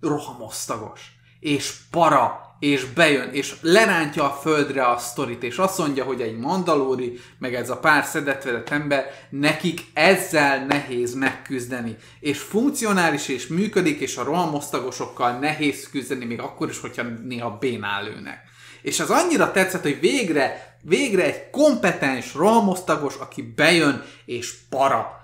rohamosztagos. 0.00 1.12
És 1.40 1.74
para, 1.90 2.40
és 2.58 2.84
bejön, 2.84 3.28
és 3.32 3.54
lerántja 3.60 4.24
a 4.24 4.38
földre 4.42 4.86
a 4.86 4.98
sztorit, 4.98 5.42
és 5.42 5.56
azt 5.56 5.78
mondja, 5.78 6.04
hogy 6.04 6.20
egy 6.20 6.36
mandalóri, 6.36 7.20
meg 7.38 7.54
ez 7.54 7.70
a 7.70 7.76
pár 7.76 8.04
szedetvedett 8.04 8.70
ember, 8.70 9.26
nekik 9.30 9.80
ezzel 9.92 10.66
nehéz 10.66 11.14
megküzdeni. 11.14 11.96
És 12.20 12.38
funkcionális, 12.38 13.28
és 13.28 13.46
működik, 13.46 14.00
és 14.00 14.16
a 14.16 14.24
rohamosztagosokkal 14.24 15.38
nehéz 15.38 15.88
küzdeni, 15.90 16.24
még 16.24 16.40
akkor 16.40 16.68
is, 16.68 16.80
hogyha 16.80 17.02
néha 17.02 17.58
bénál 17.60 18.04
lőnek. 18.04 18.38
És 18.82 19.00
az 19.00 19.10
annyira 19.10 19.52
tetszett, 19.52 19.82
hogy 19.82 20.00
végre, 20.00 20.76
végre 20.82 21.24
egy 21.24 21.50
kompetens 21.50 22.34
rohamosztagos, 22.34 23.14
aki 23.16 23.42
bejön, 23.42 24.04
és 24.24 24.54
para. 24.68 25.23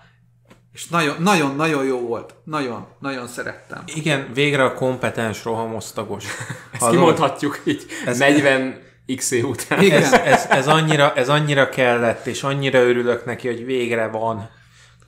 És 0.73 0.87
nagyon-nagyon 1.19 1.85
jó 1.85 1.99
volt. 1.99 2.35
Nagyon, 2.45 2.87
nagyon 2.99 3.27
szerettem. 3.27 3.83
Igen, 3.95 4.31
végre 4.35 4.65
a 4.65 4.75
kompetens 4.75 5.45
rohamosztagos. 5.45 6.25
Ezt 6.73 6.91
kimondhatjuk 6.91 7.61
így 7.65 7.87
ez 8.07 8.19
40 8.19 8.81
x 9.17 9.31
után. 9.31 9.83
Igen. 9.83 10.03
Ez, 10.03 10.13
ez, 10.13 10.47
ez, 10.51 10.69
annyira, 10.69 11.15
ez 11.15 11.29
annyira 11.29 11.69
kellett, 11.69 12.27
és 12.27 12.43
annyira 12.43 12.79
örülök 12.79 13.25
neki, 13.25 13.47
hogy 13.47 13.65
végre 13.65 14.07
van 14.07 14.51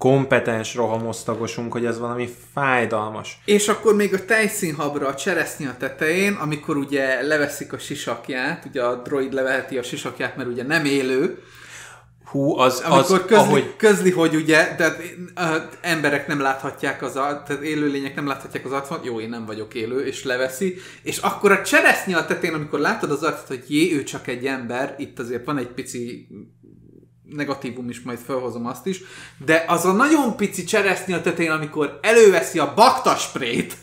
kompetens 0.02 0.74
rohamosztagosunk, 0.74 1.72
hogy 1.72 1.84
ez 1.84 1.98
valami 1.98 2.28
fájdalmas. 2.54 3.38
És 3.44 3.68
akkor 3.68 3.94
még 3.94 4.14
a 4.14 4.24
tejszínhabra 4.24 5.06
a 5.06 5.14
cseresznye 5.14 5.68
a 5.68 5.76
tetején, 5.76 6.32
amikor 6.32 6.76
ugye 6.76 7.22
leveszik 7.22 7.72
a 7.72 7.78
sisakját, 7.78 8.64
ugye 8.64 8.82
a 8.82 8.94
droid 8.94 9.32
leveheti 9.32 9.78
a 9.78 9.82
sisakját, 9.82 10.36
mert 10.36 10.48
ugye 10.48 10.62
nem 10.62 10.84
élő, 10.84 11.42
Hú, 12.32 12.58
az, 12.58 12.80
Amikor 12.80 12.98
az 12.98 13.26
közli, 13.26 13.34
ahogy... 13.34 13.76
közli, 13.76 14.10
hogy 14.10 14.34
ugye, 14.34 14.74
tehát 14.76 15.02
uh, 15.36 15.62
emberek 15.80 16.26
nem 16.26 16.40
láthatják 16.40 17.02
az 17.02 17.12
tehát 17.12 17.62
élőlények 17.62 18.14
nem 18.14 18.26
láthatják 18.26 18.64
az 18.64 18.72
arcot, 18.72 19.04
jó, 19.04 19.20
én 19.20 19.28
nem 19.28 19.46
vagyok 19.46 19.74
élő, 19.74 20.06
és 20.06 20.24
leveszi, 20.24 20.76
és 21.02 21.18
akkor 21.18 21.52
a 21.52 21.62
cseresznye 21.62 22.16
a 22.16 22.26
tetén, 22.26 22.54
amikor 22.54 22.78
látod 22.78 23.10
az 23.10 23.22
arcot, 23.22 23.46
hogy 23.46 23.64
jé, 23.68 23.94
ő 23.94 24.02
csak 24.02 24.26
egy 24.26 24.46
ember, 24.46 24.94
itt 24.98 25.18
azért 25.18 25.44
van 25.44 25.58
egy 25.58 25.68
pici 25.68 26.28
negatívum 27.22 27.88
is, 27.88 28.00
majd 28.00 28.18
felhozom 28.26 28.66
azt 28.66 28.86
is, 28.86 29.00
de 29.44 29.64
az 29.68 29.84
a 29.84 29.92
nagyon 29.92 30.36
pici 30.36 30.64
cseresznye 30.64 31.16
a 31.16 31.20
tetén, 31.20 31.50
amikor 31.50 31.98
előveszi 32.02 32.58
a 32.58 32.72
baktasprét, 32.76 33.76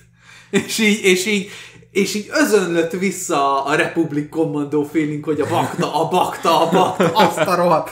és 0.49 0.77
így, 0.77 1.03
és 1.03 1.25
így, 1.25 1.49
és 1.91 2.15
így 2.15 2.29
özönlött 2.31 2.91
vissza 2.91 3.63
a 3.65 3.75
Republic 3.75 4.29
Commando 4.29 4.83
feeling, 4.83 5.23
hogy 5.23 5.41
a 5.41 5.47
bakta, 5.47 6.01
a 6.01 6.07
bakta, 6.07 6.61
a 6.61 6.69
bakta, 6.71 7.11
azt 7.13 7.37
a 7.37 7.55
rohadt. 7.55 7.91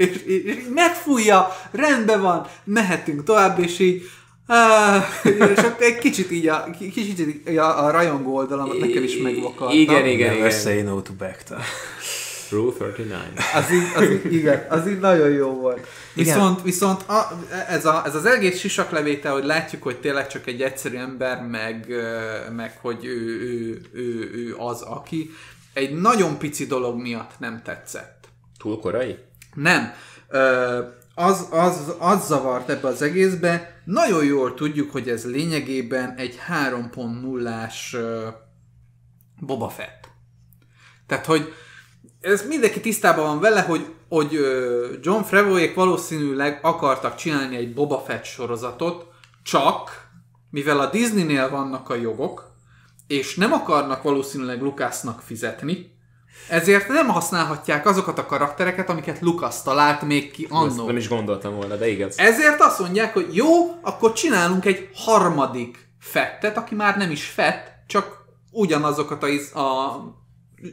És, 0.00 0.22
és, 0.44 0.56
megfújja, 0.74 1.56
rendben 1.70 2.20
van, 2.20 2.46
mehetünk 2.64 3.24
tovább, 3.24 3.58
és 3.58 3.78
így 3.78 4.02
és 5.24 5.58
akkor 5.58 5.82
egy 5.82 5.98
kicsit 5.98 6.30
így 6.30 6.48
a, 6.48 6.70
kicsit 6.78 7.18
így 7.18 7.56
a, 7.56 7.84
a 7.84 7.90
rajongó 7.90 8.36
oldalamat 8.36 8.78
nekem 8.78 9.02
is 9.02 9.16
megvakarta. 9.16 9.74
Igen, 9.74 10.06
igen, 10.06 10.34
igen. 10.34 10.50
say 10.50 10.82
no 10.82 11.00
to 11.00 11.12
Bacta. 11.12 11.58
Rule 12.50 12.72
39. 12.78 13.26
Az 13.54 13.72
így, 13.72 13.82
az 13.96 14.10
így, 14.10 14.32
igen, 14.32 14.66
az 14.68 14.88
így 14.88 14.98
nagyon 14.98 15.30
jó 15.30 15.50
volt. 15.50 15.86
Igen. 16.14 16.34
Viszont, 16.34 16.62
viszont 16.62 17.02
a, 17.08 17.28
ez, 17.68 17.86
a, 17.86 18.02
ez 18.06 18.14
az 18.14 18.24
egész 18.24 18.58
sisaklevétel, 18.58 19.32
hogy 19.32 19.44
látjuk, 19.44 19.82
hogy 19.82 20.00
tényleg 20.00 20.26
csak 20.26 20.46
egy 20.46 20.62
egyszerű 20.62 20.96
ember, 20.96 21.42
meg, 21.42 21.94
meg 22.56 22.78
hogy 22.80 23.04
ő, 23.04 23.40
ő, 23.40 23.80
ő, 23.92 24.30
ő 24.34 24.54
az, 24.58 24.82
aki 24.82 25.30
egy 25.72 25.94
nagyon 25.94 26.38
pici 26.38 26.66
dolog 26.66 27.00
miatt 27.00 27.32
nem 27.38 27.60
tetszett. 27.64 28.28
Túl 28.58 28.80
korai? 28.80 29.16
Nem. 29.54 29.92
Ö, 30.28 30.78
az, 31.14 31.48
az, 31.50 31.94
az 31.98 32.26
zavart 32.26 32.68
ebbe 32.68 32.88
az 32.88 33.02
egészbe. 33.02 33.82
Nagyon 33.84 34.24
jól 34.24 34.54
tudjuk, 34.54 34.90
hogy 34.90 35.08
ez 35.08 35.24
lényegében 35.24 36.14
egy 36.16 36.38
3.0-ás 36.48 37.94
ö, 37.94 38.28
Boba 39.40 39.68
Fett. 39.68 40.08
Tehát, 41.06 41.26
hogy 41.26 41.52
ez 42.20 42.46
mindenki 42.46 42.80
tisztában 42.80 43.26
van 43.26 43.40
vele, 43.40 43.60
hogy, 43.60 43.94
hogy 44.08 44.32
John 45.00 45.22
Favreauék 45.22 45.74
valószínűleg 45.74 46.58
akartak 46.62 47.14
csinálni 47.14 47.56
egy 47.56 47.74
Boba 47.74 47.98
Fett 47.98 48.24
sorozatot, 48.24 49.06
csak 49.42 50.08
mivel 50.50 50.80
a 50.80 50.90
Disneynél 50.90 51.50
vannak 51.50 51.88
a 51.88 51.94
jogok, 51.94 52.50
és 53.06 53.34
nem 53.34 53.52
akarnak 53.52 54.02
valószínűleg 54.02 54.62
Lucasnak 54.62 55.20
fizetni, 55.20 55.98
ezért 56.48 56.88
nem 56.88 57.08
használhatják 57.08 57.86
azokat 57.86 58.18
a 58.18 58.26
karaktereket, 58.26 58.90
amiket 58.90 59.20
Lucas 59.20 59.62
talált 59.62 60.02
még 60.02 60.30
ki 60.30 60.46
annó. 60.50 60.86
nem 60.86 60.96
is 60.96 61.08
gondoltam 61.08 61.54
volna, 61.54 61.76
de 61.76 61.88
igaz. 61.88 62.18
Ezért 62.18 62.60
azt 62.60 62.78
mondják, 62.78 63.12
hogy 63.12 63.34
jó, 63.36 63.46
akkor 63.82 64.12
csinálunk 64.12 64.64
egy 64.64 64.88
harmadik 64.94 65.88
fettet, 66.00 66.56
aki 66.56 66.74
már 66.74 66.96
nem 66.96 67.10
is 67.10 67.24
fett, 67.24 67.72
csak 67.86 68.18
ugyanazokat 68.50 69.22
a, 69.22 69.60
a 69.60 70.00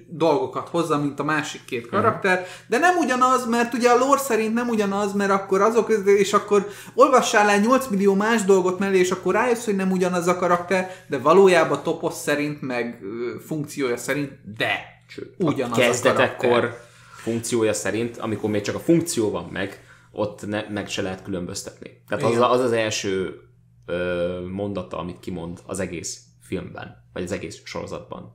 dolgokat 0.08 0.70
hozza, 0.70 0.97
mint 0.97 1.20
a 1.20 1.24
másik 1.24 1.66
két 1.66 1.88
karakter, 1.88 2.45
de 2.68 2.78
nem 2.78 2.97
ugyanaz, 2.97 3.45
mert 3.45 3.74
ugye 3.74 3.89
a 3.89 3.97
lore 3.97 4.20
szerint 4.20 4.53
nem 4.53 4.70
ugyanaz, 4.70 5.14
mert 5.14 5.32
akkor 5.32 5.62
azok, 5.62 5.89
és 6.05 6.34
akkor 6.34 6.68
olvassál 6.93 7.49
el 7.49 7.60
8 7.60 7.88
millió 7.88 8.14
más 8.14 8.43
dolgot 8.43 8.80
mellé, 8.80 8.99
és 8.99 9.12
akkor 9.12 9.34
rájössz, 9.34 9.66
hogy 9.66 9.76
nem 9.76 9.91
ugyanaz 9.91 10.28
a 10.28 10.36
karakter, 10.36 10.91
de 11.08 11.18
valójában 11.18 11.84
toposz 11.84 12.22
szerint, 12.22 12.62
meg 12.62 12.99
ö, 13.01 13.39
funkciója 13.39 13.97
szerint, 13.97 14.32
de 14.58 14.96
Sőt, 15.08 15.34
ugyanaz 15.38 15.78
a 15.78 15.82
a 15.82 15.86
kezdetekkor 15.86 16.49
karakter. 16.49 16.82
funkciója 17.16 17.74
szerint, 17.74 18.18
amikor 18.18 18.49
még 18.49 18.62
csak 18.62 18.76
a 18.76 18.80
funkció 18.80 19.32
van 19.32 19.45
meg, 19.51 19.86
ott 20.12 20.47
ne, 20.47 20.70
meg 20.70 20.89
se 20.89 21.01
lehet 21.01 21.24
különböztetni. 21.24 22.03
Tehát 22.08 22.24
az, 22.24 22.32
Igen. 22.32 22.43
az 22.43 22.60
az 22.60 22.72
első 22.72 23.41
ö, 23.86 24.41
mondata, 24.51 24.97
amit 24.97 25.20
kimond 25.20 25.60
az 25.66 25.80
egész 25.80 26.22
filmben, 26.41 27.10
vagy 27.14 27.24
az 27.24 27.32
egész 27.32 27.62
sorozatban, 27.64 28.34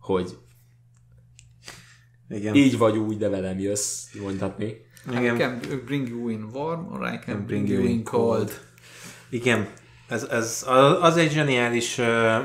hogy 0.00 0.38
Igen. 2.28 2.54
így 2.54 2.78
vagy 2.78 2.96
úgy, 2.96 3.16
de 3.16 3.28
velem 3.28 3.58
jössz, 3.58 4.12
mondhatni. 4.22 4.66
I 5.12 5.16
Igen. 5.16 5.36
can 5.36 5.60
bring 5.84 6.08
you 6.08 6.28
in 6.28 6.42
warm, 6.52 6.92
or 6.92 7.12
I 7.12 7.18
can 7.24 7.44
bring 7.46 7.46
bring 7.46 7.68
you 7.68 7.82
in 7.82 7.88
in 7.88 8.04
cold. 8.04 8.60
Igen, 9.28 9.68
ez, 10.08 10.22
ez, 10.24 10.66
az 11.00 11.16
egy 11.16 11.30
zseniális 11.30 12.00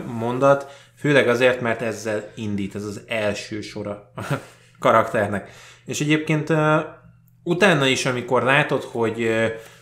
mondat, 0.06 0.72
főleg 1.00 1.28
azért, 1.28 1.62
mert 1.62 1.82
ezzel 1.82 2.32
indít, 2.36 2.76
ez 2.76 2.84
az 2.84 3.02
első 3.08 3.62
sora 3.62 4.12
a 4.16 4.22
karakternek. 4.80 5.50
És 5.86 6.02
egyébként 6.02 6.54
utána 7.44 7.86
is, 7.86 8.06
amikor 8.06 8.44
látod, 8.44 8.84
hogy, 8.84 9.30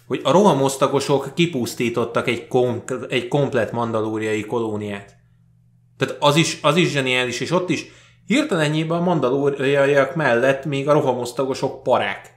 hogy 0.07 0.21
a 0.23 0.31
rohamosztagosok 0.31 1.31
kipusztítottak 1.35 2.27
egy, 2.27 2.47
kom, 2.47 2.83
egy 3.09 3.27
komplet 3.27 3.71
mandalóriai 3.71 4.45
kolóniát. 4.45 5.15
Tehát 5.97 6.15
az 6.19 6.35
is, 6.35 6.59
az 6.61 6.75
is 6.75 6.89
zseniális, 6.89 7.39
és 7.39 7.51
ott 7.51 7.69
is 7.69 7.85
hirtelenjében 8.25 8.97
a 8.97 9.03
mandalóriaiak 9.03 10.15
mellett 10.15 10.65
még 10.65 10.87
a 10.87 10.93
rohamosztagosok 10.93 11.83
parák. 11.83 12.36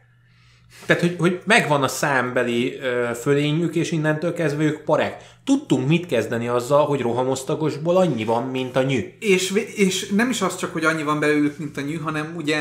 Tehát, 0.87 1.03
hogy, 1.03 1.17
hogy 1.19 1.41
megvan 1.45 1.83
a 1.83 1.89
számbeli 1.89 2.79
ö, 2.79 3.11
fölényük, 3.21 3.75
és 3.75 3.91
innentől 3.93 4.33
kezdve 4.33 4.63
ők 4.63 4.81
parák. 4.81 5.23
Tudtunk 5.45 5.89
mit 5.89 6.07
kezdeni 6.07 6.49
azzal, 6.49 6.87
hogy 6.87 7.01
rohamosztagosból 7.01 7.97
annyi 7.97 8.25
van, 8.25 8.43
mint 8.43 8.77
a 8.77 8.83
nyű. 8.83 9.13
És, 9.19 9.51
és 9.75 10.09
nem 10.09 10.31
is 10.31 10.43
az 10.43 10.57
csak, 10.57 10.73
hogy 10.73 10.85
annyi 10.85 11.03
van 11.03 11.21
belőlük, 11.21 11.59
mint 11.59 11.77
a 11.77 11.81
nyű, 11.81 11.97
hanem 11.97 12.33
ugye 12.37 12.59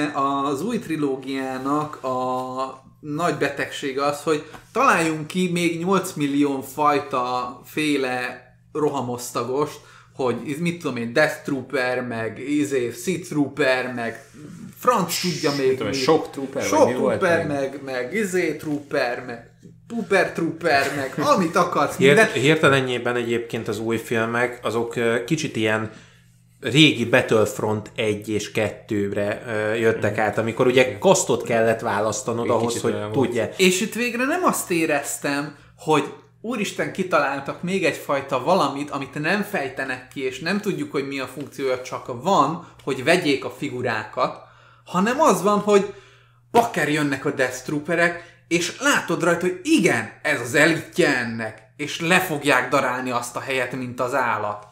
az 0.49 0.61
új 0.61 0.79
trilógiának 0.79 2.03
a 2.03 2.87
nagy 2.99 3.35
betegsége 3.35 4.05
az, 4.05 4.23
hogy 4.23 4.43
találjunk 4.71 5.27
ki 5.27 5.49
még 5.51 5.79
8 5.79 6.13
millió 6.13 6.61
fajta 6.61 7.61
féle 7.65 8.47
rohamosztagost, 8.73 9.79
hogy 10.15 10.55
mit 10.59 10.79
tudom 10.81 10.97
én, 10.97 11.13
Death 11.13 11.43
Trooper, 11.43 12.07
meg 12.07 12.39
izé, 12.49 12.91
Sith 12.91 13.29
Trooper, 13.29 13.93
meg 13.93 14.25
franc 14.79 15.21
tudja 15.21 15.51
még 15.57 15.77
tudom. 15.77 15.91
Shock 15.91 16.31
Trooper, 16.31 16.69
vagy 16.69 16.87
mi 16.87 16.99
volt 16.99 17.19
Trooper, 17.19 17.47
még? 17.47 17.57
meg, 17.57 17.81
meg 17.83 18.13
izé 18.13 18.55
Trooper, 18.55 19.23
meg 19.25 19.49
Pooper 19.87 20.31
Trooper, 20.31 20.95
meg 20.95 21.25
amit 21.25 21.55
akarsz, 21.55 21.95
Hirt, 21.95 22.31
hirtelenjében 22.31 23.15
egyébként 23.15 23.67
az 23.67 23.79
új 23.79 23.97
filmek, 23.97 24.59
azok 24.63 24.95
kicsit 25.25 25.55
ilyen 25.55 25.91
régi 26.59 27.05
Battlefront 27.05 27.91
1 27.95 28.29
és 28.29 28.51
2-re 28.53 29.43
ö, 29.47 29.73
jöttek 29.73 30.17
át, 30.17 30.37
amikor 30.37 30.67
ugye 30.67 30.97
kasztot 30.97 31.43
kellett 31.43 31.79
választanod 31.79 32.45
Egy 32.45 32.51
ahhoz, 32.51 32.81
hogy 32.81 33.11
tudja. 33.11 33.49
És 33.57 33.81
itt 33.81 33.93
végre 33.93 34.25
nem 34.25 34.43
azt 34.43 34.71
éreztem, 34.71 35.55
hogy 35.77 36.03
úristen 36.41 36.91
kitaláltak 36.91 37.63
még 37.63 37.85
egyfajta 37.85 38.43
valamit, 38.43 38.89
amit 38.89 39.19
nem 39.19 39.41
fejtenek 39.41 40.07
ki, 40.07 40.23
és 40.23 40.39
nem 40.39 40.59
tudjuk, 40.59 40.91
hogy 40.91 41.07
mi 41.07 41.19
a 41.19 41.27
funkciója, 41.27 41.81
csak 41.81 42.23
van, 42.23 42.67
hogy 42.83 43.03
vegyék 43.03 43.45
a 43.45 43.49
figurákat, 43.49 44.47
hanem 44.89 45.19
az 45.19 45.41
van, 45.41 45.59
hogy 45.59 45.93
bakker 46.51 46.89
jönnek 46.89 47.25
a 47.25 47.31
Death 47.31 47.63
Trooperek, 47.63 48.37
és 48.47 48.79
látod 48.79 49.23
rajta, 49.23 49.45
hogy 49.45 49.59
igen, 49.63 50.11
ez 50.21 50.41
az 50.41 50.55
elitje 50.55 51.17
ennek, 51.17 51.61
és 51.77 51.99
le 51.99 52.19
fogják 52.19 52.69
darálni 52.69 53.11
azt 53.11 53.35
a 53.35 53.39
helyet, 53.39 53.71
mint 53.71 53.99
az 53.99 54.15
állat. 54.15 54.67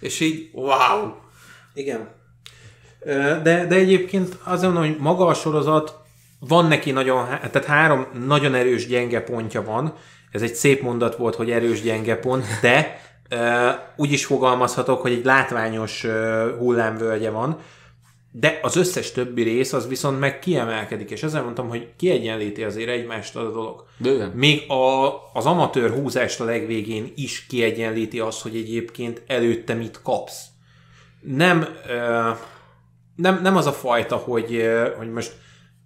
És 0.00 0.20
így, 0.20 0.50
wow! 0.52 1.12
Igen. 1.74 2.08
De, 3.42 3.66
de 3.66 3.74
egyébként 3.74 4.38
azt 4.44 4.62
mondom, 4.62 4.82
hogy 4.82 4.96
maga 4.98 5.26
a 5.26 5.34
sorozat 5.34 6.00
van 6.38 6.66
neki 6.66 6.90
nagyon, 6.90 7.26
há- 7.26 7.50
tehát 7.50 7.68
három 7.68 8.06
nagyon 8.26 8.54
erős 8.54 8.86
gyenge 8.86 9.20
pontja 9.20 9.62
van. 9.62 9.94
Ez 10.30 10.42
egy 10.42 10.54
szép 10.54 10.82
mondat 10.82 11.16
volt, 11.16 11.34
hogy 11.34 11.50
erős 11.50 11.82
gyenge 11.82 12.16
pont, 12.16 12.46
de 12.60 13.00
úgy 13.96 14.12
is 14.12 14.24
fogalmazhatok, 14.24 15.00
hogy 15.00 15.12
egy 15.12 15.24
látványos 15.24 16.06
hullámvölgye 16.58 17.30
van, 17.30 17.58
de 18.34 18.58
az 18.62 18.76
összes 18.76 19.12
többi 19.12 19.42
rész 19.42 19.72
az 19.72 19.88
viszont 19.88 20.20
meg 20.20 20.38
kiemelkedik, 20.38 21.10
és 21.10 21.22
ezzel 21.22 21.42
mondtam, 21.42 21.68
hogy 21.68 21.88
kiegyenlíti 21.96 22.64
azért 22.64 22.88
egymást 22.88 23.36
az 23.36 23.46
a 23.46 23.50
dolog. 23.50 23.84
Bőven. 23.98 24.30
Még 24.30 24.70
a, 24.70 25.12
az 25.32 25.46
amatőr 25.46 25.90
húzást 25.90 26.40
a 26.40 26.44
legvégén 26.44 27.12
is 27.14 27.46
kiegyenlíti 27.46 28.20
az, 28.20 28.42
hogy 28.42 28.56
egyébként 28.56 29.22
előtte 29.26 29.74
mit 29.74 30.00
kapsz. 30.02 30.44
Nem, 31.20 31.66
ö, 31.88 32.30
nem, 33.16 33.40
nem 33.42 33.56
az 33.56 33.66
a 33.66 33.72
fajta, 33.72 34.16
hogy, 34.16 34.54
ö, 34.54 34.88
hogy 34.96 35.12
most 35.12 35.32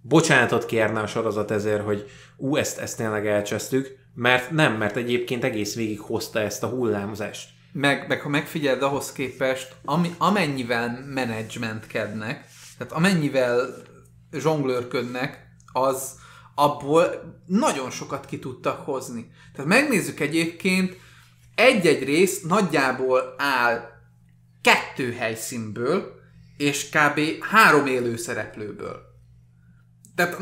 bocsánatot 0.03 0.67
kérne 0.67 1.01
a 1.01 1.07
sorozat 1.07 1.51
ezért, 1.51 1.83
hogy 1.83 2.11
ú, 2.37 2.57
ezt, 2.57 2.79
ezt 2.79 2.97
tényleg 2.97 3.27
elcsesztük, 3.27 3.97
mert 4.15 4.51
nem, 4.51 4.77
mert 4.77 4.97
egyébként 4.97 5.45
egész 5.45 5.75
végig 5.75 6.01
hozta 6.01 6.41
ezt 6.41 6.63
a 6.63 6.67
hullámzást. 6.67 7.49
Meg, 7.79 8.09
meg 8.09 8.21
ha 8.21 8.29
megfigyeld 8.29 8.83
ahhoz 8.83 9.13
képest, 9.13 9.75
ami, 9.85 10.15
amennyivel 10.19 11.05
menedzsmentkednek, 11.07 12.49
tehát 12.79 12.93
amennyivel 12.93 13.75
zsonglőrködnek, 14.33 15.47
az 15.73 16.15
abból 16.55 17.07
nagyon 17.47 17.91
sokat 17.91 18.27
ki 18.27 18.39
tudtak 18.39 18.85
hozni. 18.85 19.31
Tehát 19.53 19.71
megnézzük 19.71 20.21
egyébként, 20.21 20.97
egy-egy 21.55 22.05
rész 22.05 22.41
nagyjából 22.43 23.35
áll 23.39 23.89
kettő 24.63 25.13
helyszínből, 25.13 26.21
és 26.57 26.89
kb. 26.89 27.21
három 27.41 27.87
élő 27.87 28.17
szereplőből. 28.17 29.01
Tehát 30.15 30.37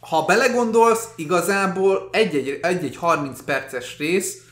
ha 0.00 0.24
belegondolsz, 0.24 1.08
igazából 1.16 2.08
egy-egy, 2.12 2.58
egy-egy 2.62 2.96
30 2.96 3.42
perces 3.42 3.98
rész 3.98 4.45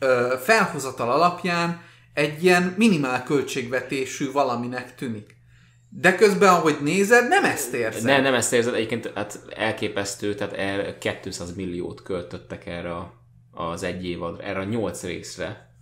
ö, 0.00 0.34
felhozatal 0.42 1.10
alapján 1.10 1.82
egy 2.14 2.44
ilyen 2.44 2.74
minimál 2.78 3.22
költségvetésű 3.22 4.32
valaminek 4.32 4.94
tűnik. 4.94 5.38
De 5.88 6.14
közben, 6.14 6.48
ahogy 6.48 6.76
nézed, 6.82 7.28
nem 7.28 7.44
ezt 7.44 7.72
érzed. 7.72 8.04
Ne, 8.04 8.20
nem 8.20 8.34
ezt 8.34 8.52
érzed, 8.52 8.74
egyébként 8.74 9.12
hát 9.14 9.40
elképesztő, 9.56 10.34
tehát 10.34 10.52
el 10.52 10.98
200 11.22 11.54
milliót 11.54 12.02
költöttek 12.02 12.66
erre 12.66 12.94
az 13.52 13.82
egy 13.82 14.04
évadra, 14.06 14.42
erre 14.42 14.58
a 14.58 14.64
nyolc 14.64 15.02
részre 15.02 15.74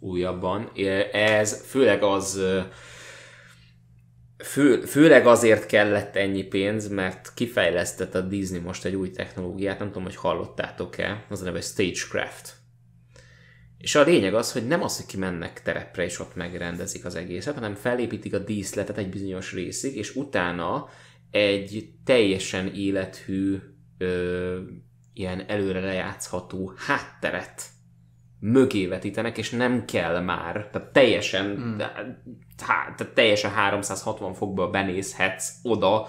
újabban. 0.00 0.70
Ez 1.12 1.62
főleg 1.66 2.02
az 2.02 2.40
fő, 4.44 4.80
főleg 4.80 5.26
azért 5.26 5.66
kellett 5.66 6.16
ennyi 6.16 6.42
pénz, 6.42 6.88
mert 6.88 7.32
kifejlesztett 7.34 8.14
a 8.14 8.20
Disney 8.20 8.60
most 8.60 8.84
egy 8.84 8.94
új 8.94 9.10
technológiát, 9.10 9.78
nem 9.78 9.88
tudom, 9.88 10.02
hogy 10.02 10.16
hallottátok-e, 10.16 11.24
az 11.28 11.40
a 11.40 11.44
neve 11.44 11.60
Stagecraft. 11.60 12.54
És 13.86 13.94
a 13.94 14.02
lényeg 14.02 14.34
az, 14.34 14.52
hogy 14.52 14.66
nem 14.66 14.82
az, 14.82 14.96
hogy 14.96 15.06
kimennek 15.06 15.62
terepre 15.62 16.04
és 16.04 16.20
ott 16.20 16.34
megrendezik 16.34 17.04
az 17.04 17.14
egészet, 17.14 17.54
hanem 17.54 17.74
felépítik 17.74 18.34
a 18.34 18.38
díszletet 18.38 18.98
egy 18.98 19.10
bizonyos 19.10 19.52
részig, 19.52 19.96
és 19.96 20.14
utána 20.14 20.88
egy 21.30 21.90
teljesen 22.04 22.74
élethű, 22.74 23.58
ö, 23.98 24.60
ilyen 25.12 25.44
előre 25.48 25.80
lejátszható 25.80 26.72
hátteret 26.76 27.62
mögé 28.40 28.86
vetítenek, 28.86 29.38
és 29.38 29.50
nem 29.50 29.84
kell 29.84 30.20
már, 30.20 30.68
tehát 30.72 30.92
teljesen, 30.92 31.46
mm. 31.46 31.78
há, 32.66 32.94
tehát 32.96 33.14
teljesen 33.14 33.50
360 33.50 34.34
fokba 34.34 34.70
benézhetsz 34.70 35.52
oda 35.62 36.08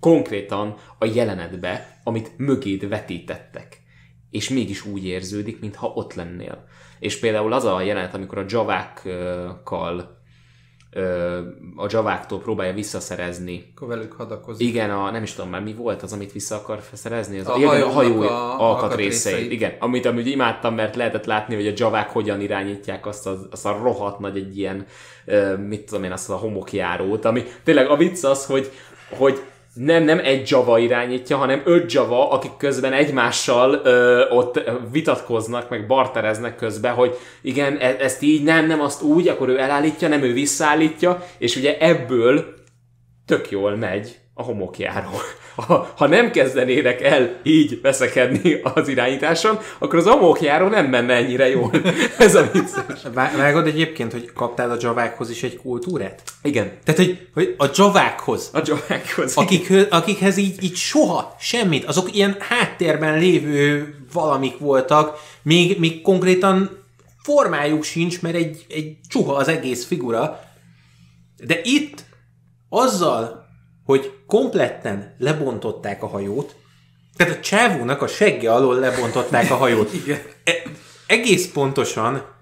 konkrétan 0.00 0.76
a 0.98 1.04
jelenetbe, 1.04 2.00
amit 2.04 2.38
mögéd 2.38 2.88
vetítettek. 2.88 3.82
És 4.30 4.48
mégis 4.48 4.86
úgy 4.86 5.04
érződik, 5.04 5.60
mintha 5.60 5.86
ott 5.86 6.14
lennél. 6.14 6.64
És 6.98 7.18
például 7.18 7.52
az 7.52 7.64
a 7.64 7.80
jelenet, 7.80 8.14
amikor 8.14 8.38
a 8.38 8.44
javákkal 8.48 10.22
a 11.76 11.86
javáktól 11.88 12.40
próbálja 12.40 12.72
visszaszerezni 12.72 13.72
Akkor 13.74 13.88
velük 13.88 14.12
hadakozik. 14.12 14.66
igen, 14.66 14.90
a, 14.90 15.10
nem 15.10 15.22
is 15.22 15.32
tudom 15.32 15.50
már 15.50 15.62
mi 15.62 15.74
volt 15.74 16.02
az, 16.02 16.12
amit 16.12 16.32
vissza 16.32 16.54
akar 16.54 16.80
szerezni, 16.92 17.38
az 17.38 17.48
A 17.48 17.56
igen, 17.56 17.82
a 17.82 17.88
hajó 17.88 18.20
a 18.20 18.70
alkatrészeit. 18.70 19.52
Igen, 19.52 19.72
amit 19.78 20.06
amúgy 20.06 20.26
imádtam, 20.26 20.74
mert 20.74 20.96
lehetett 20.96 21.24
látni, 21.24 21.54
hogy 21.54 21.66
a 21.66 21.72
javák 21.76 22.10
hogyan 22.10 22.40
irányítják 22.40 23.06
azt 23.06 23.26
a, 23.26 23.38
azt 23.50 23.66
a 23.66 23.78
rohadt 23.82 24.18
nagy 24.18 24.36
egy 24.36 24.58
ilyen, 24.58 24.86
mit 25.66 25.84
tudom 25.84 26.04
én, 26.04 26.12
azt 26.12 26.30
a 26.30 26.36
homokjárót, 26.36 27.24
ami 27.24 27.42
tényleg 27.64 27.90
a 27.90 27.96
vicc 27.96 28.24
az, 28.24 28.46
hogy, 28.46 28.70
hogy 29.10 29.42
nem, 29.74 30.02
nem 30.02 30.18
egy 30.18 30.50
Java 30.50 30.78
irányítja, 30.78 31.36
hanem 31.36 31.62
öt 31.64 31.92
Java, 31.92 32.30
akik 32.30 32.56
közben 32.56 32.92
egymással 32.92 33.80
ö, 33.84 34.28
ott 34.28 34.70
vitatkoznak, 34.90 35.70
meg 35.70 35.86
bartereznek 35.86 36.56
közben, 36.56 36.94
hogy 36.94 37.18
igen, 37.42 37.76
e- 37.76 37.96
ezt 37.98 38.22
így, 38.22 38.42
nem, 38.42 38.66
nem 38.66 38.80
azt 38.80 39.02
úgy, 39.02 39.28
akkor 39.28 39.48
ő 39.48 39.58
elállítja, 39.58 40.08
nem 40.08 40.22
ő 40.22 40.32
visszaállítja, 40.32 41.26
és 41.38 41.56
ugye 41.56 41.78
ebből 41.78 42.54
tök 43.26 43.50
jól 43.50 43.76
megy 43.76 44.18
a 44.34 44.42
homokjáró. 44.42 45.10
Ha, 45.54 45.92
ha 45.96 46.06
nem 46.06 46.30
kezdenének 46.30 47.02
el 47.02 47.40
így 47.42 47.80
veszekedni 47.82 48.60
az 48.74 48.88
irányításon, 48.88 49.58
akkor 49.78 49.98
az 49.98 50.06
homokjáró 50.06 50.68
nem 50.68 50.86
menne 50.86 51.14
ennyire 51.14 51.48
jól. 51.48 51.70
Ez 52.18 52.34
a 52.34 52.50
vicces. 52.52 53.00
Vá- 53.14 53.36
Vágod 53.36 53.66
egyébként, 53.66 54.12
hogy 54.12 54.32
kaptál 54.32 54.70
a 54.70 54.76
javákhoz 54.80 55.30
is 55.30 55.42
egy 55.42 55.56
kultúrát? 55.56 56.22
Igen. 56.42 56.72
Tehát, 56.84 57.00
hogy, 57.00 57.28
hogy 57.34 57.54
a 57.58 57.66
javákhoz, 57.74 58.50
A 58.52 58.60
Jovákhoz. 58.64 59.34
akik, 59.36 59.72
akikhez 59.90 60.36
így, 60.36 60.62
így 60.62 60.76
soha 60.76 61.34
semmit, 61.40 61.84
azok 61.84 62.14
ilyen 62.16 62.36
háttérben 62.38 63.18
lévő 63.18 63.94
valamik 64.12 64.58
voltak, 64.58 65.18
még, 65.42 65.78
még 65.78 66.02
konkrétan 66.02 66.82
formájuk 67.22 67.82
sincs, 67.82 68.22
mert 68.22 68.34
egy, 68.34 68.64
egy 68.68 68.96
csuha 69.08 69.34
az 69.34 69.48
egész 69.48 69.86
figura. 69.86 70.40
De 71.46 71.60
itt 71.62 72.04
azzal, 72.68 73.43
hogy 73.84 74.12
kompletten 74.26 75.14
lebontották 75.18 76.02
a 76.02 76.06
hajót, 76.06 76.54
tehát 77.16 77.36
a 77.36 77.40
csávónak 77.40 78.02
a 78.02 78.06
segge 78.06 78.52
alól 78.52 78.78
lebontották 78.78 79.50
a 79.50 79.54
hajót. 79.54 79.92
Igen. 80.04 80.18
E- 80.44 80.62
egész 81.06 81.52
pontosan 81.52 82.32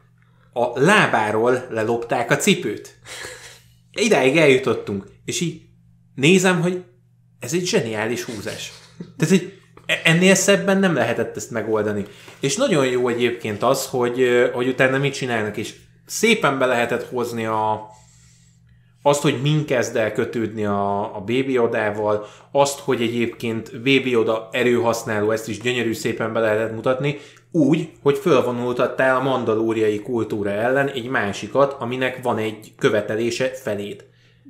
a 0.53 0.81
lábáról 0.81 1.67
lelopták 1.71 2.31
a 2.31 2.37
cipőt. 2.37 2.99
Idáig 3.93 4.37
eljutottunk, 4.37 5.05
és 5.25 5.41
így 5.41 5.61
nézem, 6.15 6.61
hogy 6.61 6.85
ez 7.41 7.53
egy 7.53 7.67
zseniális 7.67 8.23
húzás. 8.23 8.73
Tehát, 9.17 9.39
hogy 9.39 9.53
e- 9.87 10.01
ennél 10.05 10.35
szebben 10.35 10.79
nem 10.79 10.95
lehetett 10.95 11.37
ezt 11.37 11.51
megoldani. 11.51 12.05
És 12.41 12.57
nagyon 12.57 12.87
jó 12.87 13.09
egyébként 13.09 13.63
az, 13.63 13.87
hogy, 13.87 14.51
hogy 14.53 14.69
utána 14.69 14.99
mit 14.99 15.15
csinálnak, 15.15 15.57
és 15.57 15.75
szépen 16.07 16.59
be 16.59 16.67
lehetett 16.67 17.09
hozni 17.09 17.47
a, 17.47 17.91
azt, 19.03 19.23
hogy 19.23 19.41
min 19.43 19.67
kezd 19.67 19.97
el 19.97 20.13
kötődni 20.13 20.65
a, 20.65 21.17
a 21.17 21.19
Baby 21.19 21.59
Odával, 21.59 22.27
azt, 22.51 22.79
hogy 22.79 23.03
egyébként 23.03 23.73
Baby 23.73 24.17
Oda 24.17 24.49
erőhasználó, 24.53 25.31
ezt 25.31 25.49
is 25.49 25.61
gyönyörű 25.61 25.93
szépen 25.93 26.33
be 26.33 26.41
lehetett 26.41 26.75
mutatni, 26.75 27.17
úgy, 27.51 27.91
hogy 28.03 28.19
fölvonultattál 28.19 29.17
a 29.17 29.23
mandalóriai 29.23 30.01
kultúra 30.03 30.51
ellen 30.51 30.89
egy 30.89 31.09
másikat, 31.09 31.73
aminek 31.73 32.23
van 32.23 32.39
egy 32.39 32.73
követelése 32.79 33.51
feléd. 33.55 34.05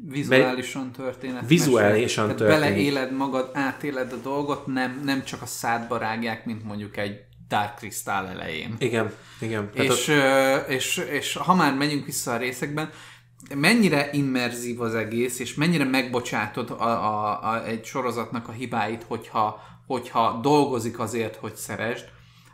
Vizuálisan 0.09 0.93
történet. 0.93 1.49
Vizuálisan 1.49 2.25
Tehát 2.25 2.39
történik. 2.39 2.63
beleéled 2.63 3.13
magad, 3.13 3.51
átéled 3.53 4.13
a 4.13 4.17
dolgot, 4.23 4.67
nem, 4.67 5.01
nem 5.05 5.25
csak 5.25 5.43
a 5.43 5.47
szádba 5.47 5.99
rágják, 5.99 6.45
mint 6.45 6.65
mondjuk 6.65 6.97
egy 6.97 7.21
Dark 7.49 7.79
Crystal 7.79 8.29
elején. 8.29 8.75
Igen, 8.79 9.13
igen. 9.41 9.71
És, 9.73 10.09
ö, 10.09 10.55
és, 10.57 11.07
és 11.11 11.37
ha 11.37 11.55
már 11.55 11.75
megyünk 11.75 12.05
vissza 12.05 12.33
a 12.33 12.37
részekben, 12.37 12.91
mennyire 13.55 14.09
immerzív 14.13 14.81
az 14.81 14.95
egész, 14.95 15.39
és 15.39 15.55
mennyire 15.55 15.85
megbocsátod 15.85 16.71
a, 16.71 16.83
a, 16.85 17.43
a, 17.51 17.67
egy 17.67 17.85
sorozatnak 17.85 18.49
a 18.49 18.53
hibáit, 18.53 19.05
hogyha, 19.09 19.61
hogyha 19.87 20.39
dolgozik 20.43 20.99
azért, 20.99 21.37
hogy 21.37 21.55
szeresd. 21.55 22.05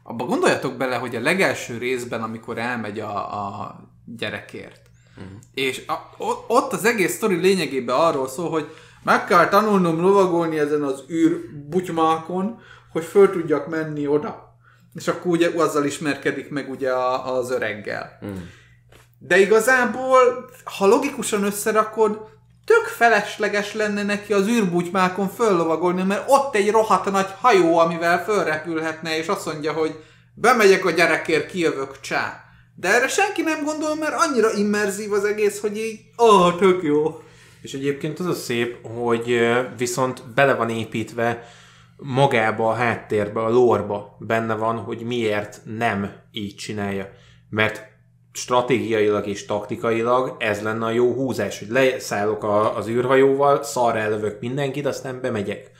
Abba 0.03 0.25
gondoljatok 0.25 0.77
bele, 0.77 0.97
hogy 0.97 1.17
a 1.17 1.21
legelső 1.21 1.79
részben, 1.79 2.23
amikor 2.23 2.59
elmegy 2.59 3.01
a, 3.01 3.17
a 3.17 3.77
gyerekért, 4.05 4.81
uh-huh. 5.17 5.33
és 5.55 5.83
a, 5.87 6.25
ott 6.47 6.73
az 6.73 6.85
egész 6.85 7.15
sztori 7.15 7.37
lényegében 7.37 7.97
arról 7.97 8.29
szól, 8.29 8.51
hogy 8.51 8.71
meg 9.03 9.25
kell 9.25 9.49
tanulnom 9.49 10.01
lovagolni 10.01 10.59
ezen 10.59 10.83
az 10.83 11.05
űr 11.11 11.41
butymákon, 11.69 12.61
hogy 12.93 13.05
föl 13.05 13.31
tudjak 13.31 13.69
menni 13.69 14.07
oda. 14.07 14.57
És 14.95 15.09
akkor 15.09 15.31
ugye 15.31 15.51
azzal 15.57 15.85
ismerkedik 15.85 16.51
meg 16.51 16.71
ugye 16.71 16.91
a, 16.91 17.37
az 17.37 17.51
öreggel. 17.51 18.19
Mm. 18.25 18.37
De 19.19 19.39
igazából, 19.39 20.51
ha 20.65 20.87
logikusan 20.87 21.43
összerakod, 21.43 22.29
tök 22.65 22.87
felesleges 22.87 23.75
lenne 23.75 24.03
neki 24.03 24.33
az 24.33 24.49
űrbutymákon 24.49 25.29
föllovagolni, 25.29 26.03
mert 26.03 26.25
ott 26.27 26.55
egy 26.55 26.71
rohadt 26.71 27.11
nagy 27.11 27.29
hajó, 27.41 27.79
amivel 27.79 28.25
fölrepülhetne, 28.25 29.17
és 29.17 29.27
azt 29.27 29.47
mondja, 29.47 29.73
hogy 29.73 29.95
bemegyek 30.35 30.85
a 30.85 30.91
gyerekért, 30.91 31.51
kijövök 31.51 32.01
csá. 32.01 32.43
De 32.75 32.89
erre 32.89 33.09
senki 33.09 33.43
nem 33.43 33.65
gondol, 33.65 33.97
mert 33.97 34.15
annyira 34.15 34.53
immerzív 34.53 35.13
az 35.13 35.25
egész, 35.25 35.61
hogy 35.61 35.77
így, 35.77 36.01
oh, 36.17 36.57
tök 36.57 36.83
jó. 36.83 37.23
És 37.63 37.73
egyébként 37.73 38.19
az 38.19 38.27
a 38.27 38.35
szép, 38.35 38.87
hogy 38.87 39.41
viszont 39.77 40.35
bele 40.35 40.55
van 40.55 40.71
építve 40.71 41.49
magába 41.97 42.71
a 42.71 42.75
háttérbe, 42.75 43.41
a 43.41 43.49
lórba 43.49 44.17
benne 44.19 44.55
van, 44.55 44.77
hogy 44.77 45.01
miért 45.01 45.61
nem 45.65 46.13
így 46.33 46.55
csinálja. 46.55 47.09
Mert 47.51 47.83
stratégiailag 48.39 49.27
és 49.27 49.45
taktikailag 49.45 50.37
ez 50.39 50.63
lenne 50.63 50.85
a 50.85 50.91
jó 50.91 51.13
húzás, 51.13 51.59
hogy 51.59 51.69
leszállok 51.69 52.45
a, 52.45 52.77
az 52.77 52.89
űrhajóval, 52.89 53.63
szarra 53.63 53.99
ellövök 53.99 54.41
mindenkit, 54.41 54.87
aztán 54.87 55.21
bemegyek. 55.21 55.71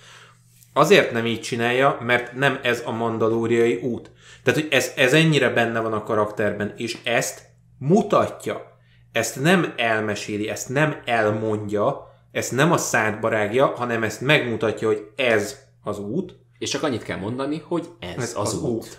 Azért 0.73 1.13
nem 1.13 1.27
így 1.27 1.41
csinálja, 1.41 1.99
mert 2.01 2.33
nem 2.33 2.59
ez 2.63 2.83
a 2.87 2.91
mandalóriai 2.91 3.75
út. 3.75 4.11
Tehát, 4.43 4.61
hogy 4.61 4.69
ez, 4.71 4.93
ez 4.97 5.13
ennyire 5.13 5.49
benne 5.49 5.81
van 5.81 5.93
a 5.93 6.03
karakterben, 6.03 6.75
és 6.77 6.99
ezt 7.05 7.43
mutatja. 7.79 8.77
Ezt 9.13 9.43
nem 9.43 9.73
elmeséli, 9.77 10.49
ezt 10.49 10.69
nem 10.69 10.97
elmondja, 11.05 12.13
ezt 12.33 12.53
nem 12.53 12.73
a 12.73 12.77
szádba 12.77 13.29
rágja, 13.29 13.67
hanem 13.67 14.03
ezt 14.03 14.21
megmutatja, 14.21 14.89
hogy 14.89 15.11
ez 15.17 15.57
az 15.83 15.99
út, 15.99 16.37
És 16.59 16.71
csak 16.71 16.83
annyit 16.83 17.03
kell 17.03 17.19
mondani, 17.19 17.63
hogy 17.67 17.89
ez, 17.99 18.23
ez 18.23 18.35
az, 18.37 18.55
az 18.55 18.63
út. 18.63 18.99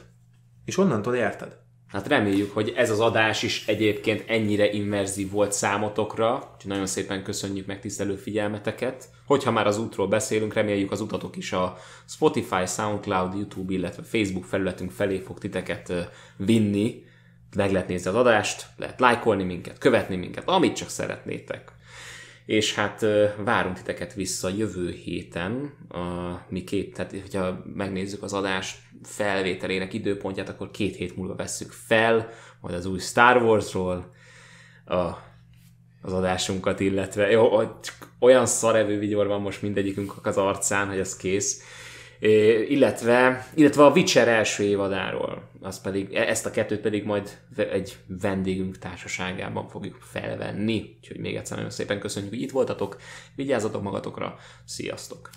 És 0.65 0.77
onnantól 0.77 1.15
érted. 1.15 1.57
Hát 1.91 2.07
reméljük, 2.07 2.53
hogy 2.53 2.73
ez 2.75 2.89
az 2.89 2.99
adás 2.99 3.43
is 3.43 3.67
egyébként 3.67 4.23
ennyire 4.27 4.71
immerzív 4.71 5.31
volt 5.31 5.51
számotokra, 5.53 6.33
úgyhogy 6.35 6.71
nagyon 6.71 6.85
szépen 6.85 7.23
köszönjük 7.23 7.65
megtisztelő 7.65 8.15
figyelmeteket. 8.15 9.09
Hogyha 9.25 9.51
már 9.51 9.67
az 9.67 9.77
útról 9.77 10.07
beszélünk, 10.07 10.53
reméljük 10.53 10.91
az 10.91 11.01
utatok 11.01 11.35
is 11.35 11.51
a 11.51 11.77
Spotify, 12.07 12.65
Soundcloud, 12.65 13.33
YouTube, 13.33 13.73
illetve 13.73 14.03
Facebook 14.03 14.45
felületünk 14.45 14.91
felé 14.91 15.17
fog 15.17 15.37
titeket 15.39 15.93
vinni. 16.37 17.03
Meg 17.55 17.71
lehet 17.71 17.87
nézni 17.87 18.09
az 18.09 18.15
adást, 18.15 18.67
lehet 18.77 18.99
lájkolni 18.99 19.43
minket, 19.43 19.77
követni 19.77 20.15
minket, 20.15 20.47
amit 20.47 20.75
csak 20.75 20.89
szeretnétek. 20.89 21.71
És 22.45 22.75
hát 22.75 23.05
várunk 23.43 23.75
titeket 23.75 24.13
vissza 24.13 24.49
jövő 24.49 24.91
héten, 24.91 25.73
a, 25.89 25.99
mi 26.49 26.63
két, 26.63 26.93
tehát 26.93 27.11
hogyha 27.11 27.63
megnézzük 27.73 28.23
az 28.23 28.33
adás 28.33 28.88
felvételének 29.03 29.93
időpontját, 29.93 30.49
akkor 30.49 30.71
két 30.71 30.95
hét 30.95 31.15
múlva 31.15 31.35
vesszük 31.35 31.71
fel, 31.71 32.29
majd 32.61 32.75
az 32.75 32.85
új 32.85 32.99
Star 32.99 33.43
Warsról 33.43 34.13
a, 34.85 34.95
az 36.01 36.13
adásunkat, 36.13 36.79
illetve 36.79 37.29
jó, 37.29 37.61
olyan 38.19 38.45
szarevő 38.45 38.99
vigyor 38.99 39.27
van 39.27 39.41
most 39.41 39.61
mindegyikünk 39.61 40.13
az 40.23 40.37
arcán, 40.37 40.87
hogy 40.87 40.99
az 40.99 41.15
kész. 41.15 41.63
É, 42.19 42.61
illetve, 42.61 43.47
illetve 43.53 43.85
a 43.85 43.91
Witcher 43.91 44.27
első 44.27 44.63
évadáról, 44.63 45.49
az 45.61 45.81
pedig, 45.81 46.13
e- 46.13 46.27
ezt 46.27 46.45
a 46.45 46.51
kettőt 46.51 46.81
pedig 46.81 47.03
majd 47.03 47.37
egy 47.55 47.97
vendégünk 48.07 48.77
társaságában 48.77 49.67
fogjuk 49.67 49.97
felvenni. 50.01 50.97
Úgyhogy 50.99 51.17
még 51.17 51.35
egyszer 51.35 51.55
nagyon 51.55 51.71
szépen 51.71 51.99
köszönjük, 51.99 52.31
hogy 52.31 52.41
itt 52.41 52.51
voltatok, 52.51 52.97
vigyázzatok 53.35 53.81
magatokra, 53.81 54.37
sziasztok! 54.65 55.29